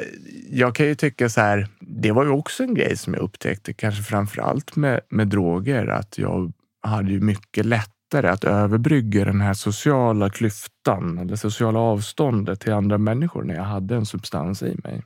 jag 0.51 0.75
kan 0.75 0.87
ju 0.87 0.95
tycka 0.95 1.29
så 1.29 1.41
här, 1.41 1.69
det 1.81 2.13
var 2.13 2.25
ju 2.25 2.31
också 2.31 2.63
en 2.63 2.75
grej 2.75 2.97
som 2.97 3.15
jag 3.15 3.23
upptäckte, 3.23 3.73
kanske 3.73 4.03
framför 4.03 4.43
allt 4.43 4.77
med, 4.77 5.01
med 5.09 5.29
droger, 5.29 5.87
att 5.87 6.19
jag 6.19 6.53
hade 6.83 7.13
ju 7.13 7.21
mycket 7.21 7.67
lätt 7.67 7.98
lättare 8.09 8.29
att 8.29 8.45
överbrygga 8.45 9.25
den 9.25 9.41
här 9.41 9.55
sociala 9.55 10.31
klyftan 10.31 11.19
eller 11.19 11.37
sociala 11.37 11.79
avståndet 11.79 12.61
till 12.61 12.73
andra 12.73 12.99
människor 12.99 13.43
när 13.43 13.55
jag 13.55 13.65
hade 13.65 13.97
en 13.97 14.07
substans 14.07 14.63
i 14.63 14.77
mig. 14.85 15.03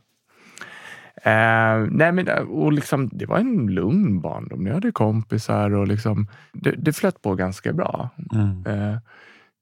Eh, 1.25 1.87
nej 1.91 2.13
men, 2.13 2.29
och 2.49 2.73
liksom, 2.73 3.09
det 3.13 3.27
var 3.27 3.39
en 3.39 3.67
lugn 3.67 4.21
barndom. 4.21 4.67
Jag 4.67 4.75
hade 4.75 4.93
kompisar 4.93 5.71
och 5.71 5.89
liksom, 5.89 6.27
det, 6.53 6.71
det 6.71 6.93
flöt 6.93 7.23
på 7.23 7.35
ganska 7.35 7.73
bra. 7.73 8.11
Mm. 8.35 8.67
Eh, 8.67 8.99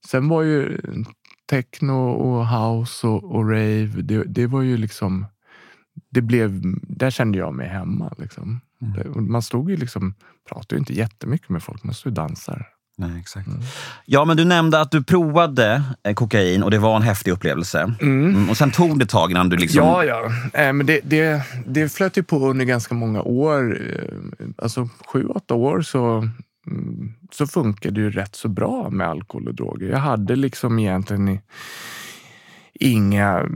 sen 0.06 0.28
var 0.28 0.42
ju 0.42 0.78
techno 1.50 2.10
och 2.10 2.46
house 2.48 3.06
och, 3.06 3.24
och 3.24 3.50
rave, 3.50 4.02
det, 4.02 4.24
det, 4.24 4.46
var 4.46 4.62
ju 4.62 4.76
liksom... 4.76 5.26
Det 6.10 6.22
blev, 6.22 6.60
där 6.82 7.10
kände 7.10 7.38
jag 7.38 7.54
mig 7.54 7.68
hemma. 7.68 8.14
Liksom. 8.18 8.60
Mm. 8.80 9.32
Man 9.32 9.42
stod 9.42 9.70
ju 9.70 9.76
liksom, 9.76 10.14
pratade 10.48 10.74
ju 10.74 10.78
inte 10.78 10.94
jättemycket 10.94 11.48
med 11.48 11.62
folk, 11.62 11.84
man 11.84 11.94
stod 11.94 12.10
och 12.10 12.14
dansade. 12.14 12.64
Nej, 13.00 13.20
exakt. 13.20 13.46
Mm. 13.46 13.60
Ja, 14.06 14.24
men 14.24 14.36
du 14.36 14.44
nämnde 14.44 14.80
att 14.80 14.90
du 14.90 15.02
provade 15.02 15.82
eh, 16.04 16.14
kokain 16.14 16.62
och 16.62 16.70
det 16.70 16.78
var 16.78 16.96
en 16.96 17.02
häftig 17.02 17.30
upplevelse. 17.30 17.94
Mm. 18.00 18.24
Mm, 18.24 18.50
och 18.50 18.56
sen 18.56 18.70
tog 18.70 18.98
det 18.98 19.02
ett 19.02 19.10
tag 19.10 19.30
innan 19.30 19.48
du 19.48 19.56
liksom... 19.56 19.84
Ja, 19.84 20.04
ja. 20.04 20.24
Eh, 20.52 20.72
men 20.72 20.86
det, 20.86 21.00
det, 21.04 21.42
det 21.66 21.88
flöt 21.88 22.18
ju 22.18 22.22
på 22.22 22.50
under 22.50 22.64
ganska 22.64 22.94
många 22.94 23.22
år. 23.22 23.78
Eh, 23.80 24.48
alltså 24.56 24.88
sju, 25.06 25.26
åtta 25.26 25.54
år 25.54 25.82
så, 25.82 26.28
mm, 26.66 27.12
så 27.32 27.46
funkade 27.46 27.94
det 27.94 28.00
ju 28.00 28.10
rätt 28.10 28.36
så 28.36 28.48
bra 28.48 28.90
med 28.90 29.08
alkohol 29.08 29.48
och 29.48 29.54
droger. 29.54 29.88
Jag 29.88 29.98
hade 29.98 30.36
liksom 30.36 30.78
egentligen 30.78 31.38
inga 32.74 33.46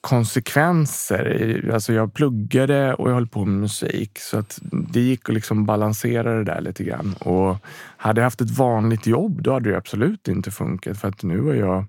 konsekvenser. 0.00 1.70
Alltså 1.72 1.92
jag 1.92 2.14
pluggade 2.14 2.94
och 2.94 3.10
jag 3.10 3.14
höll 3.14 3.26
på 3.26 3.44
med 3.44 3.60
musik 3.60 4.18
så 4.18 4.38
att 4.38 4.58
det 4.92 5.00
gick 5.00 5.28
att 5.28 5.34
liksom 5.34 5.66
balansera 5.66 6.34
det 6.34 6.44
där 6.44 6.60
lite 6.60 6.84
grann. 6.84 7.14
Och 7.14 7.56
hade 7.96 8.20
jag 8.20 8.26
haft 8.26 8.40
ett 8.40 8.58
vanligt 8.58 9.06
jobb, 9.06 9.42
då 9.42 9.52
hade 9.52 9.70
det 9.70 9.76
absolut 9.76 10.28
inte 10.28 10.50
funkat 10.50 11.00
för 11.00 11.08
att 11.08 11.22
nu 11.22 11.50
är 11.50 11.54
jag 11.54 11.84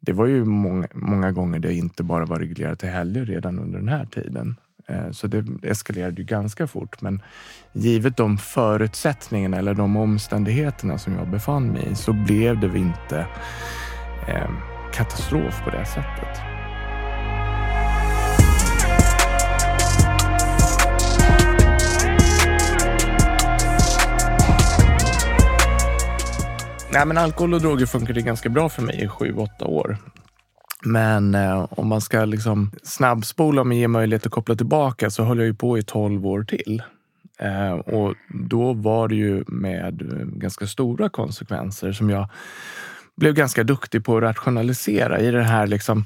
det 0.00 0.12
var 0.12 0.26
ju 0.26 0.44
många, 0.44 0.88
många 0.94 1.32
gånger 1.32 1.58
det 1.58 1.74
inte 1.74 2.02
bara 2.02 2.24
var 2.24 2.38
reglerat 2.38 2.78
till 2.78 2.88
helger 2.88 3.24
redan 3.24 3.58
under 3.58 3.78
den 3.78 3.88
här 3.88 4.06
tiden. 4.06 4.56
Eh, 4.88 5.10
så 5.10 5.26
det 5.26 5.44
eskalerade 5.62 6.16
ju 6.16 6.24
ganska 6.24 6.66
fort. 6.66 7.02
Men 7.02 7.22
givet 7.72 8.16
de 8.16 8.38
förutsättningarna 8.38 9.56
eller 9.56 9.74
de 9.74 9.96
omständigheterna 9.96 10.98
som 10.98 11.14
jag 11.14 11.30
befann 11.30 11.66
mig 11.66 11.88
i 11.92 11.94
så 11.94 12.12
blev 12.12 12.60
det 12.60 12.78
inte 12.78 13.26
eh, 14.28 14.50
katastrof 14.92 15.64
på 15.64 15.70
det 15.70 15.84
sättet. 15.84 16.49
Nej, 26.92 27.06
men 27.06 27.18
alkohol 27.18 27.54
och 27.54 27.60
droger 27.60 27.86
funkade 27.86 28.22
ganska 28.22 28.48
bra 28.48 28.68
för 28.68 28.82
mig 28.82 29.04
i 29.04 29.08
sju, 29.08 29.34
åtta 29.34 29.64
år. 29.64 29.96
Men 30.82 31.34
eh, 31.34 31.66
om 31.70 31.88
man 31.88 32.00
ska 32.00 32.24
liksom 32.24 32.70
snabbspola 32.82 33.62
och 33.62 33.74
ge 33.74 33.88
möjlighet 33.88 34.26
att 34.26 34.32
koppla 34.32 34.54
tillbaka 34.54 35.10
så 35.10 35.24
höll 35.24 35.38
jag 35.38 35.46
ju 35.46 35.54
på 35.54 35.78
i 35.78 35.82
tolv 35.82 36.26
år 36.26 36.44
till. 36.44 36.82
Eh, 37.38 37.72
och 37.72 38.14
då 38.28 38.72
var 38.72 39.08
det 39.08 39.14
ju 39.14 39.44
med 39.46 40.02
eh, 40.02 40.26
ganska 40.26 40.66
stora 40.66 41.08
konsekvenser 41.08 41.92
som 41.92 42.10
jag 42.10 42.28
blev 43.16 43.34
ganska 43.34 43.64
duktig 43.64 44.04
på 44.04 44.16
att 44.16 44.22
rationalisera 44.22 45.20
i 45.20 45.30
det 45.30 45.42
här 45.42 45.66
liksom 45.66 46.04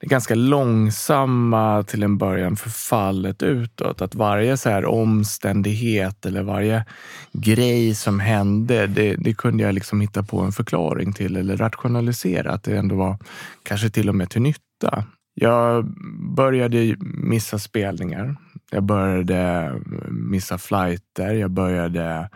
det 0.00 0.06
ganska 0.06 0.34
långsamma 0.34 1.82
till 1.82 2.02
en 2.02 2.18
början 2.18 2.56
förfallet 2.56 3.42
utåt. 3.42 4.02
Att 4.02 4.14
varje 4.14 4.56
så 4.56 4.70
här 4.70 4.84
omständighet 4.84 6.26
eller 6.26 6.42
varje 6.42 6.84
grej 7.32 7.94
som 7.94 8.20
hände, 8.20 8.86
det, 8.86 9.16
det, 9.16 9.34
kunde 9.34 9.62
jag 9.62 9.74
liksom 9.74 10.00
hitta 10.00 10.22
på 10.22 10.40
en 10.40 10.52
förklaring 10.52 11.12
till 11.12 11.36
eller 11.36 11.56
rationalisera. 11.56 12.52
Att 12.52 12.62
det 12.62 12.76
ändå 12.76 12.96
var 12.96 13.18
kanske 13.62 13.90
till 13.90 14.08
och 14.08 14.14
med 14.14 14.30
till 14.30 14.42
nytta. 14.42 15.04
Jag 15.34 15.94
började 16.36 16.96
missa 17.00 17.58
spelningar. 17.58 18.36
Jag 18.70 18.82
började 18.82 19.72
missa 20.08 20.58
flighter. 20.58 21.34
Jag 21.34 21.50
började 21.50 22.28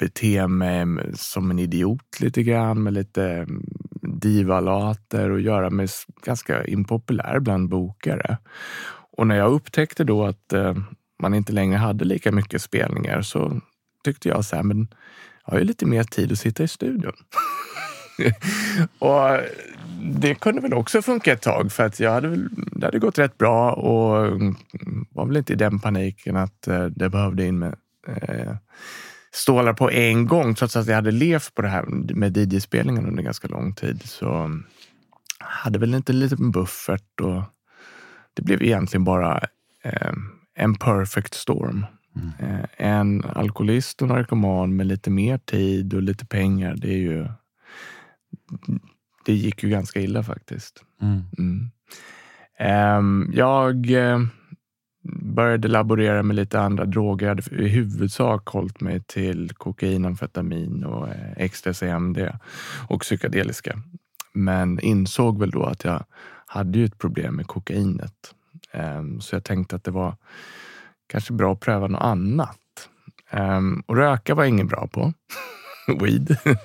bete 0.00 0.46
mig 0.46 0.86
som 1.14 1.50
en 1.50 1.58
idiot 1.58 2.20
lite 2.20 2.42
grann 2.42 2.82
med 2.82 2.92
lite 2.92 3.46
divalater 4.20 5.30
och 5.30 5.40
göra 5.40 5.70
mig 5.70 5.88
ganska 6.24 6.64
impopulär 6.64 7.40
bland 7.40 7.68
bokare. 7.68 8.38
Och 9.16 9.26
när 9.26 9.36
jag 9.36 9.52
upptäckte 9.52 10.04
då 10.04 10.26
att 10.26 10.52
eh, 10.52 10.76
man 11.22 11.34
inte 11.34 11.52
längre 11.52 11.76
hade 11.76 12.04
lika 12.04 12.32
mycket 12.32 12.62
spelningar 12.62 13.22
så 13.22 13.60
tyckte 14.04 14.28
jag 14.28 14.44
så 14.44 14.56
här, 14.56 14.62
men 14.62 14.88
jag 15.44 15.52
har 15.52 15.58
ju 15.58 15.64
lite 15.64 15.86
mer 15.86 16.04
tid 16.04 16.32
att 16.32 16.38
sitta 16.38 16.62
i 16.62 16.68
studion. 16.68 17.12
och 18.98 19.40
det 20.02 20.34
kunde 20.34 20.60
väl 20.60 20.74
också 20.74 21.02
funka 21.02 21.32
ett 21.32 21.42
tag 21.42 21.72
för 21.72 21.86
att 21.86 22.00
jag 22.00 22.12
hade, 22.12 22.48
det 22.72 22.86
hade 22.86 22.98
gått 22.98 23.18
rätt 23.18 23.38
bra 23.38 23.72
och 23.72 24.26
mm, 24.26 24.56
var 25.10 25.26
väl 25.26 25.36
inte 25.36 25.52
i 25.52 25.56
den 25.56 25.78
paniken 25.78 26.36
att 26.36 26.68
eh, 26.68 26.84
det 26.84 27.08
behövde 27.08 27.46
in 27.46 27.58
med 27.58 27.74
eh, 28.08 28.54
stålar 29.32 29.72
på 29.72 29.90
en 29.90 30.26
gång. 30.26 30.54
Trots 30.54 30.76
att 30.76 30.86
jag 30.86 30.94
hade 30.94 31.10
levt 31.10 31.54
på 31.54 31.62
det 31.62 31.68
här 31.68 31.84
med 32.14 32.36
DJ-spelningen 32.36 33.06
under 33.06 33.22
ganska 33.22 33.48
lång 33.48 33.74
tid 33.74 34.02
så 34.04 34.60
hade 35.38 35.78
väl 35.78 35.94
inte 35.94 36.12
en 36.12 36.20
liten 36.20 36.50
buffert 36.50 37.20
och 37.20 37.42
det 38.34 38.42
blev 38.42 38.62
egentligen 38.62 39.04
bara 39.04 39.40
eh, 39.84 40.12
en 40.54 40.74
perfect 40.74 41.34
storm. 41.34 41.86
Mm. 42.16 42.30
Eh, 42.38 42.66
en 42.76 43.24
alkoholist 43.24 44.02
och 44.02 44.08
narkoman 44.08 44.76
med 44.76 44.86
lite 44.86 45.10
mer 45.10 45.38
tid 45.38 45.94
och 45.94 46.02
lite 46.02 46.26
pengar, 46.26 46.74
det 46.76 46.88
är 46.88 46.98
ju 46.98 47.28
det 49.24 49.32
gick 49.32 49.62
ju 49.62 49.68
ganska 49.68 50.00
illa 50.00 50.22
faktiskt. 50.22 50.84
Mm. 51.02 51.22
Mm. 51.38 51.70
Um, 52.98 53.30
jag 53.34 53.90
uh, 53.90 54.26
började 55.02 55.68
laborera 55.68 56.22
med 56.22 56.36
lite 56.36 56.60
andra 56.60 56.84
droger. 56.84 57.26
Jag 57.26 57.34
hade 57.34 57.62
i 57.64 57.68
huvudsak 57.68 58.48
hållit 58.48 58.80
mig 58.80 59.02
till 59.02 59.50
kokain, 59.54 60.04
amfetamin 60.04 60.84
och 60.84 61.08
eh, 61.08 61.32
ecstasy, 61.36 61.86
MD 61.86 62.32
och 62.88 63.00
psykedeliska. 63.00 63.82
Men 64.32 64.80
insåg 64.80 65.38
väl 65.38 65.50
då 65.50 65.64
att 65.64 65.84
jag 65.84 66.04
hade 66.46 66.78
ju 66.78 66.84
ett 66.84 66.98
problem 66.98 67.36
med 67.36 67.46
kokainet. 67.46 68.34
Ehm, 68.72 69.20
så 69.20 69.34
jag 69.34 69.44
tänkte 69.44 69.76
att 69.76 69.84
det 69.84 69.90
var 69.90 70.16
kanske 71.06 71.32
bra 71.32 71.52
att 71.52 71.60
pröva 71.60 71.86
något 71.86 72.02
annat. 72.02 72.58
Ehm, 73.30 73.82
och 73.86 73.96
röka 73.96 74.34
var 74.34 74.42
jag 74.42 74.48
ingen 74.48 74.66
bra 74.66 74.86
på. 74.86 75.12
Weed. 76.00 76.36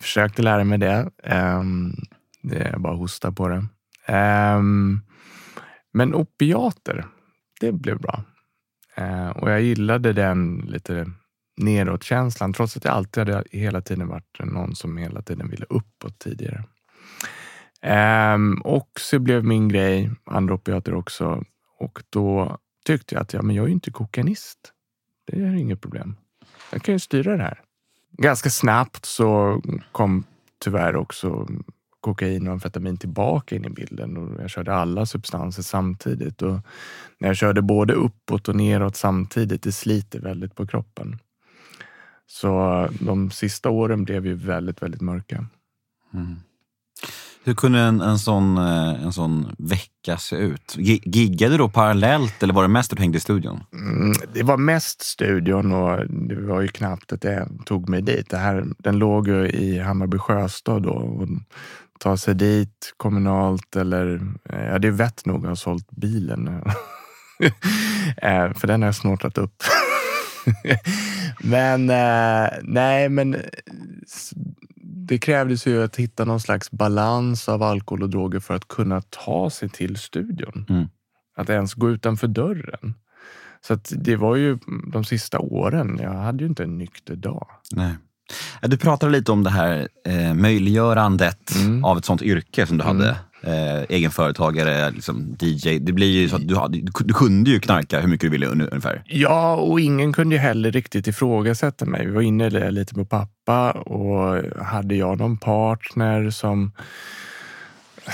Försökte 0.00 0.42
lära 0.42 0.64
mig 0.64 0.78
det. 0.78 1.10
Ehm, 1.22 1.94
det 2.42 2.56
är 2.56 2.78
bara 2.78 2.96
hosta 2.96 3.32
på 3.32 3.48
det. 3.48 3.66
Men 5.92 6.14
opiater, 6.14 7.06
det 7.64 7.72
blev 7.72 8.00
bra. 8.00 8.24
Eh, 8.94 9.28
och 9.28 9.50
jag 9.50 9.62
gillade 9.62 10.12
den 10.12 10.56
lite 10.56 11.10
nedåtkänslan 11.56 12.52
trots 12.52 12.76
att 12.76 12.84
jag 12.84 12.94
alltid 12.94 13.28
hade 13.28 13.44
hela 13.50 13.80
tiden 13.80 14.08
varit 14.08 14.38
någon 14.44 14.74
som 14.74 14.96
hela 14.96 15.22
tiden 15.22 15.48
ville 15.48 15.66
uppåt 15.68 16.18
tidigare. 16.18 16.64
Ehm, 17.82 18.60
och 18.62 18.90
så 19.00 19.18
blev 19.18 19.44
min 19.44 19.68
grej 19.68 20.10
andra 20.24 20.54
opiater 20.54 20.94
också 20.94 21.44
och 21.78 22.02
då 22.10 22.58
tyckte 22.84 23.14
jag 23.14 23.22
att 23.22 23.32
ja, 23.32 23.42
men 23.42 23.56
jag 23.56 23.62
är 23.62 23.68
ju 23.68 23.74
inte 23.74 23.90
kokainist. 23.90 24.72
Det 25.26 25.36
är 25.36 25.54
inget 25.54 25.80
problem. 25.80 26.16
Jag 26.70 26.82
kan 26.82 26.94
ju 26.94 26.98
styra 26.98 27.36
det 27.36 27.42
här. 27.42 27.60
Ganska 28.10 28.50
snabbt 28.50 29.04
så 29.04 29.62
kom 29.92 30.24
tyvärr 30.58 30.96
också 30.96 31.48
kokain 32.04 32.46
och 32.46 32.52
amfetamin 32.52 32.96
tillbaka 32.96 33.56
in 33.56 33.64
i 33.64 33.70
bilden 33.70 34.16
och 34.16 34.42
jag 34.42 34.50
körde 34.50 34.74
alla 34.74 35.06
substanser 35.06 35.62
samtidigt. 35.62 36.42
Och 36.42 36.58
när 37.18 37.28
jag 37.28 37.36
körde 37.36 37.62
både 37.62 37.92
uppåt 37.92 38.48
och 38.48 38.56
neråt 38.56 38.96
samtidigt, 38.96 39.62
det 39.62 39.72
sliter 39.72 40.20
väldigt 40.20 40.54
på 40.54 40.66
kroppen. 40.66 41.18
Så 42.26 42.88
de 43.00 43.30
sista 43.30 43.70
åren 43.70 44.04
blev 44.04 44.26
ju 44.26 44.34
väldigt, 44.34 44.82
väldigt 44.82 45.00
mörka. 45.00 45.46
Mm. 46.14 46.36
Hur 47.46 47.54
kunde 47.54 47.80
en, 47.80 48.00
en, 48.00 48.18
sån, 48.18 48.58
eh, 48.58 49.04
en 49.04 49.12
sån 49.12 49.54
vecka 49.58 50.18
se 50.18 50.36
ut? 50.36 50.76
Giggade 51.04 51.54
du 51.54 51.58
då 51.58 51.68
parallellt 51.68 52.42
eller 52.42 52.54
var 52.54 52.62
det 52.62 52.68
mest 52.68 52.92
att 52.92 52.96
du 52.96 53.02
hängde 53.02 53.18
i 53.18 53.20
studion? 53.20 53.60
Mm, 53.72 54.12
det 54.32 54.42
var 54.42 54.56
mest 54.56 55.02
studion 55.02 55.72
och 55.72 56.06
det 56.08 56.40
var 56.40 56.60
ju 56.60 56.68
knappt 56.68 57.12
att 57.12 57.20
det 57.20 57.48
tog 57.64 57.88
mig 57.88 58.02
dit. 58.02 58.30
Det 58.30 58.36
här, 58.36 58.66
den 58.78 58.98
låg 58.98 59.28
ju 59.28 59.48
i 59.48 59.78
Hammarby 59.78 60.18
sjöstad 60.18 60.82
då. 60.82 60.90
Och 60.90 61.28
ta 61.98 62.16
sig 62.16 62.34
dit 62.34 62.94
kommunalt 62.96 63.76
eller... 63.76 64.14
Eh, 64.50 64.64
ja, 64.64 64.78
det 64.78 64.88
är 64.88 64.92
vett 64.92 65.26
nog 65.26 65.44
att 65.44 65.48
ha 65.48 65.56
sålt 65.56 65.90
bilen. 65.90 66.62
Eh, 68.16 68.52
för 68.52 68.66
den 68.66 68.82
har 68.82 68.88
jag 68.88 68.94
snortat 68.94 69.38
upp. 69.38 69.62
men 71.42 71.86
nej, 72.62 73.08
men 73.08 73.36
det 75.06 75.18
krävdes 75.18 75.66
ju 75.66 75.82
att 75.82 75.96
hitta 75.96 76.24
någon 76.24 76.40
slags 76.40 76.70
balans 76.70 77.48
av 77.48 77.62
alkohol 77.62 78.02
och 78.02 78.10
droger 78.10 78.40
för 78.40 78.54
att 78.54 78.68
kunna 78.68 79.00
ta 79.00 79.50
sig 79.50 79.68
till 79.68 79.96
studion. 79.96 80.66
Mm. 80.68 80.88
Att 81.36 81.50
ens 81.50 81.74
gå 81.74 81.90
utanför 81.90 82.28
dörren. 82.28 82.94
Så 83.60 83.78
det 83.90 84.16
var 84.16 84.36
ju 84.36 84.58
de 84.92 85.04
sista 85.04 85.38
åren. 85.38 85.98
Jag 86.02 86.12
hade 86.12 86.44
ju 86.44 86.48
inte 86.48 86.62
en 86.62 86.78
nykter 86.78 87.16
dag. 87.16 87.46
Nej. 87.72 87.94
Du 88.62 88.76
pratade 88.76 89.12
lite 89.12 89.32
om 89.32 89.42
det 89.42 89.50
här 89.50 89.88
eh, 90.06 90.34
möjliggörandet 90.34 91.56
mm. 91.56 91.84
av 91.84 91.98
ett 91.98 92.04
sånt 92.04 92.22
yrke 92.22 92.66
som 92.66 92.78
du 92.78 92.84
mm. 92.84 92.96
hade 92.96 93.16
eh, 93.42 93.82
egenföretagare, 93.88 94.90
liksom 94.90 95.36
DJ. 95.40 95.78
Det 95.78 95.92
blir 95.92 96.10
ju 96.10 96.28
så 96.28 96.36
att 96.36 96.48
du, 96.48 96.56
hade, 96.56 96.78
du 96.80 97.12
kunde 97.12 97.50
ju 97.50 97.60
knarka 97.60 98.00
hur 98.00 98.08
mycket 98.08 98.26
du 98.26 98.30
ville 98.30 98.46
ungefär. 98.46 99.02
Ja, 99.06 99.54
och 99.54 99.80
ingen 99.80 100.12
kunde 100.12 100.34
ju 100.34 100.40
heller 100.40 100.72
riktigt 100.72 101.06
ifrågasätta 101.06 101.84
mig. 101.84 102.06
Vi 102.06 102.12
var 102.12 102.22
inne 102.22 102.70
lite 102.70 102.94
på 102.94 103.04
pappa 103.04 103.70
och 103.70 104.42
hade 104.64 104.94
jag 104.94 105.18
någon 105.18 105.38
partner 105.38 106.30
som 106.30 106.72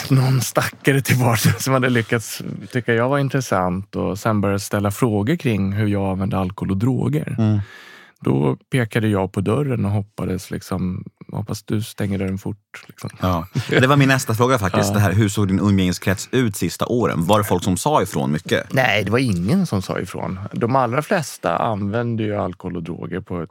någon 0.09 0.41
stackare 0.41 1.01
till 1.01 1.19
partner 1.19 1.53
som 1.59 1.73
hade 1.73 1.89
lyckats 1.89 2.43
tycka 2.73 2.95
jag 2.95 3.09
var 3.09 3.19
intressant 3.19 3.97
och 3.97 4.19
sen 4.19 4.41
började 4.41 4.61
ställa 4.61 4.91
frågor 4.91 5.37
kring 5.37 5.73
hur 5.73 5.87
jag 5.87 6.11
använde 6.11 6.39
alkohol 6.39 6.71
och 6.71 6.77
droger. 6.77 7.35
Mm. 7.39 7.61
Då 8.25 8.57
pekade 8.71 9.09
jag 9.09 9.33
på 9.33 9.41
dörren 9.41 9.85
och 9.85 9.91
hoppades 9.91 10.51
liksom, 10.51 11.05
hoppas 11.33 11.63
du 11.63 11.83
stänger 11.83 12.19
dörren 12.19 12.39
fort. 12.39 12.85
Liksom. 12.87 13.11
Ja. 13.21 13.47
Det 13.69 13.87
var 13.87 13.97
min 13.97 14.09
nästa 14.09 14.35
fråga 14.35 14.59
faktiskt. 14.59 14.89
Ja. 14.89 14.95
Det 14.95 15.01
här, 15.01 15.13
hur 15.13 15.29
såg 15.29 15.49
din 15.49 15.61
umgängeskrets 15.61 16.29
ut 16.33 16.57
sista 16.57 16.87
åren? 16.87 17.27
Var 17.27 17.39
det 17.39 17.45
folk 17.45 17.65
som 17.65 17.77
sa 17.77 18.03
ifrån 18.03 18.33
mycket? 18.33 18.73
Nej, 18.73 19.05
det 19.05 19.11
var 19.11 19.19
ingen 19.19 19.67
som 19.67 19.83
sa 19.83 20.01
ifrån. 20.01 20.39
De 20.53 20.77
allra 20.77 21.03
flesta 21.03 21.57
använde 21.57 22.23
ju 22.23 22.37
alkohol 22.37 22.77
och 22.77 22.83
droger 22.83 23.21
på 23.21 23.43
ett 23.43 23.51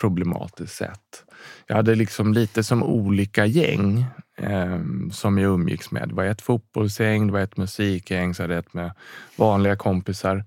problematiskt 0.00 0.74
sätt. 0.74 1.24
Jag 1.66 1.76
hade 1.76 1.94
liksom 1.94 2.32
lite 2.32 2.64
som 2.64 2.82
olika 2.82 3.46
gäng 3.46 4.06
eh, 4.38 4.80
som 5.12 5.38
jag 5.38 5.54
umgicks 5.54 5.90
med. 5.90 6.08
Det 6.08 6.14
var 6.14 6.24
ett 6.24 6.42
fotbollsgäng, 6.42 7.26
det 7.26 7.32
var 7.32 7.40
ett 7.40 7.56
musikgäng, 7.56 8.34
så 8.34 8.42
hade 8.42 8.56
ett 8.56 8.74
med 8.74 8.92
vanliga 9.36 9.76
kompisar. 9.76 10.44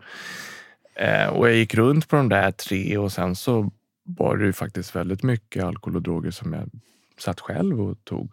Eh, 1.00 1.28
och 1.28 1.50
jag 1.50 1.56
gick 1.56 1.76
runt 1.76 2.08
på 2.08 2.16
de 2.16 2.30
där 2.30 2.52
tre 2.52 2.98
och 2.98 3.12
sen 3.12 3.36
så 3.36 3.72
var 4.04 4.38
det 4.38 4.46
ju 4.46 4.54
faktiskt 4.54 4.96
väldigt 4.96 5.24
mycket 5.24 5.64
alkohol 5.64 5.96
och 5.96 6.02
droger 6.02 6.32
som 6.32 6.54
jag 6.54 6.70
satt 7.18 7.40
själv 7.40 7.82
och 7.82 7.98
tog. 8.04 8.32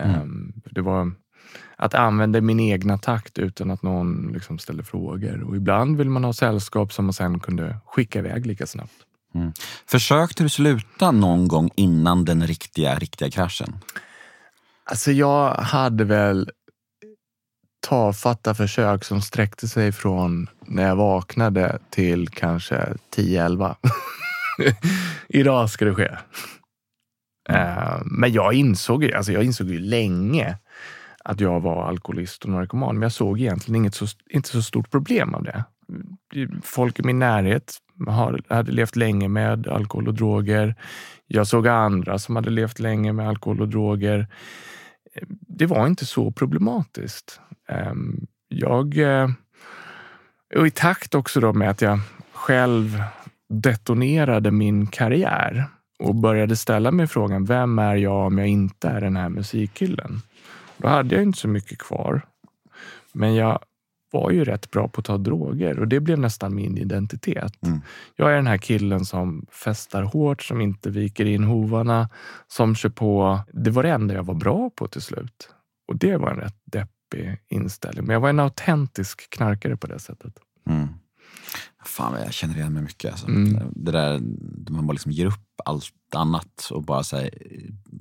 Mm. 0.00 0.20
Um, 0.20 0.52
det 0.70 0.80
var 0.80 1.12
att 1.76 1.94
använda 1.94 2.40
min 2.40 2.60
egna 2.60 2.98
takt 2.98 3.38
utan 3.38 3.70
att 3.70 3.82
någon 3.82 4.30
liksom 4.32 4.58
ställde 4.58 4.82
frågor. 4.84 5.42
Och 5.42 5.56
ibland 5.56 5.96
vill 5.96 6.10
man 6.10 6.24
ha 6.24 6.32
sällskap 6.32 6.92
som 6.92 7.04
man 7.04 7.12
sen 7.12 7.40
kunde 7.40 7.76
skicka 7.86 8.18
iväg 8.18 8.46
lika 8.46 8.66
snabbt. 8.66 8.94
Mm. 9.34 9.52
Försökte 9.86 10.42
du 10.42 10.48
sluta 10.48 11.10
någon 11.10 11.48
gång 11.48 11.70
innan 11.76 12.24
den 12.24 12.46
riktiga, 12.46 12.98
riktiga 12.98 13.30
kraschen? 13.30 13.76
Alltså 14.84 15.12
jag 15.12 15.54
hade 15.54 16.04
väl 16.04 16.50
tafatta 17.84 18.54
försök 18.54 19.04
som 19.04 19.22
sträckte 19.22 19.68
sig 19.68 19.92
från 19.92 20.48
när 20.66 20.88
jag 20.88 20.96
vaknade 20.96 21.78
till 21.90 22.28
kanske 22.28 22.94
10-11. 23.16 23.76
Idag 25.28 25.70
ska 25.70 25.84
det 25.84 25.94
ske. 25.94 26.10
Eh, 27.48 28.00
men 28.04 28.32
jag 28.32 28.54
insåg, 28.54 29.12
alltså 29.12 29.32
jag 29.32 29.44
insåg 29.44 29.70
ju 29.70 29.78
länge 29.78 30.58
att 31.24 31.40
jag 31.40 31.60
var 31.60 31.88
alkoholist 31.88 32.44
och 32.44 32.50
narkoman. 32.50 32.94
Men 32.94 33.02
jag 33.02 33.12
såg 33.12 33.40
egentligen 33.40 33.76
inget 33.80 33.94
så, 33.94 34.06
inte 34.30 34.48
så 34.48 34.62
stort 34.62 34.90
problem 34.90 35.34
av 35.34 35.42
det. 35.42 35.64
Folk 36.62 36.98
i 36.98 37.02
min 37.02 37.18
närhet 37.18 37.78
hade 38.48 38.72
levt 38.72 38.96
länge 38.96 39.28
med 39.28 39.68
alkohol 39.68 40.08
och 40.08 40.14
droger. 40.14 40.74
Jag 41.26 41.46
såg 41.46 41.68
andra 41.68 42.18
som 42.18 42.36
hade 42.36 42.50
levt 42.50 42.78
länge 42.78 43.12
med 43.12 43.28
alkohol 43.28 43.60
och 43.60 43.68
droger. 43.68 44.26
Det 45.48 45.66
var 45.66 45.86
inte 45.86 46.06
så 46.06 46.32
problematiskt. 46.32 47.40
Ehm, 47.68 48.26
jag... 48.48 48.98
Eh, 48.98 49.28
och 50.56 50.66
i 50.66 50.70
takt 50.70 51.14
också 51.14 51.40
då 51.40 51.52
med 51.52 51.70
att 51.70 51.82
jag 51.82 51.98
själv 52.32 53.02
detonerade 53.48 54.50
min 54.50 54.86
karriär 54.86 55.64
och 55.98 56.14
började 56.14 56.56
ställa 56.56 56.90
mig 56.90 57.06
frågan, 57.06 57.44
vem 57.44 57.78
är 57.78 57.96
jag 57.96 58.26
om 58.26 58.38
jag 58.38 58.48
inte 58.48 58.88
är 58.88 59.00
den 59.00 59.16
här 59.16 59.28
musikkillen? 59.28 60.22
Då 60.76 60.88
hade 60.88 61.14
jag 61.14 61.22
inte 61.22 61.38
så 61.38 61.48
mycket 61.48 61.78
kvar. 61.78 62.22
Men 63.12 63.34
jag 63.34 63.58
var 64.10 64.30
ju 64.30 64.44
rätt 64.44 64.70
bra 64.70 64.88
på 64.88 65.00
att 65.00 65.04
ta 65.04 65.18
droger 65.18 65.78
och 65.78 65.88
det 65.88 66.00
blev 66.00 66.18
nästan 66.18 66.54
min 66.54 66.78
identitet. 66.78 67.66
Mm. 67.66 67.80
Jag 68.16 68.32
är 68.32 68.36
den 68.36 68.46
här 68.46 68.58
killen 68.58 69.04
som 69.04 69.46
festar 69.50 70.02
hårt, 70.02 70.42
som 70.42 70.60
inte 70.60 70.90
viker 70.90 71.24
in 71.24 71.44
hovarna, 71.44 72.08
som 72.46 72.74
kör 72.74 72.88
på. 72.88 73.40
Det 73.52 73.70
var 73.70 73.82
det 73.82 73.90
enda 73.90 74.14
jag 74.14 74.22
var 74.22 74.34
bra 74.34 74.70
på 74.70 74.88
till 74.88 75.02
slut. 75.02 75.50
Och 75.88 75.98
det 75.98 76.16
var 76.16 76.30
en 76.30 76.40
rätt 76.40 76.56
deppig 76.64 76.93
inställning. 77.48 78.06
Men 78.06 78.14
jag 78.14 78.20
var 78.20 78.28
en 78.28 78.40
autentisk 78.40 79.30
knarkare 79.30 79.76
på 79.76 79.86
det 79.86 79.98
sättet. 79.98 80.38
Mm. 80.68 80.88
Fan, 81.84 82.14
jag 82.24 82.32
känner 82.32 82.54
igen 82.56 82.72
mig 82.72 82.82
mycket. 82.82 83.10
Alltså. 83.10 83.26
Mm. 83.26 83.60
Det 83.74 83.90
där 83.92 84.20
man 84.70 84.86
bara 84.86 84.92
liksom 84.92 85.12
ger 85.12 85.26
upp 85.26 85.40
allt 85.64 85.90
annat 86.14 86.68
och 86.70 86.82
bara 86.82 87.02
så 87.04 87.16
här, 87.16 87.30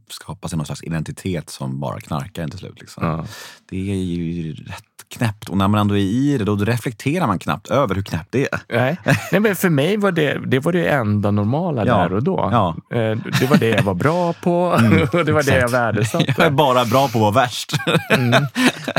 skapar 0.09 0.49
sig 0.49 0.57
någon 0.57 0.65
slags 0.65 0.83
identitet 0.83 1.49
som 1.49 1.79
bara 1.79 1.99
knarkaren 1.99 2.49
till 2.49 2.59
slut. 2.59 2.79
Liksom. 2.81 3.05
Ja. 3.05 3.25
Det 3.69 3.91
är 3.91 3.95
ju 3.95 4.53
rätt 4.53 4.83
knäppt. 5.07 5.49
Och 5.49 5.57
när 5.57 5.67
man 5.67 5.79
ändå 5.81 5.97
är 5.97 6.01
i 6.01 6.37
det, 6.37 6.43
då 6.45 6.55
reflekterar 6.55 7.27
man 7.27 7.39
knappt 7.39 7.67
över 7.67 7.95
hur 7.95 8.01
knäppt 8.01 8.27
det 8.31 8.47
är. 8.53 8.59
Nej. 8.69 8.97
Nej, 9.31 9.41
men 9.41 9.55
för 9.55 9.69
mig 9.69 9.97
var 9.97 10.11
det 10.11 10.39
det, 10.45 10.59
var 10.59 10.71
det 10.73 10.85
enda 10.89 11.31
normala 11.31 11.85
Ja. 11.85 11.97
där 11.97 12.13
och 12.13 12.23
då. 12.23 12.49
Ja. 12.51 12.75
Eh, 12.97 13.17
Det 13.39 13.47
var 13.49 13.57
det 13.57 13.69
jag 13.69 13.83
var 13.83 13.93
bra 13.93 14.33
på 14.33 14.61
och 15.13 15.25
det 15.25 15.31
var 15.31 15.43
det 15.43 15.51
jag 15.51 15.57
exakt. 15.57 15.73
värdesatte. 15.73 16.33
Jag 16.37 16.45
är 16.47 16.51
bara 16.51 16.85
bra 16.85 17.07
på 17.07 17.17
att 17.17 17.21
vara 17.21 17.31
värst. 17.31 17.71
Mm. 18.09 18.43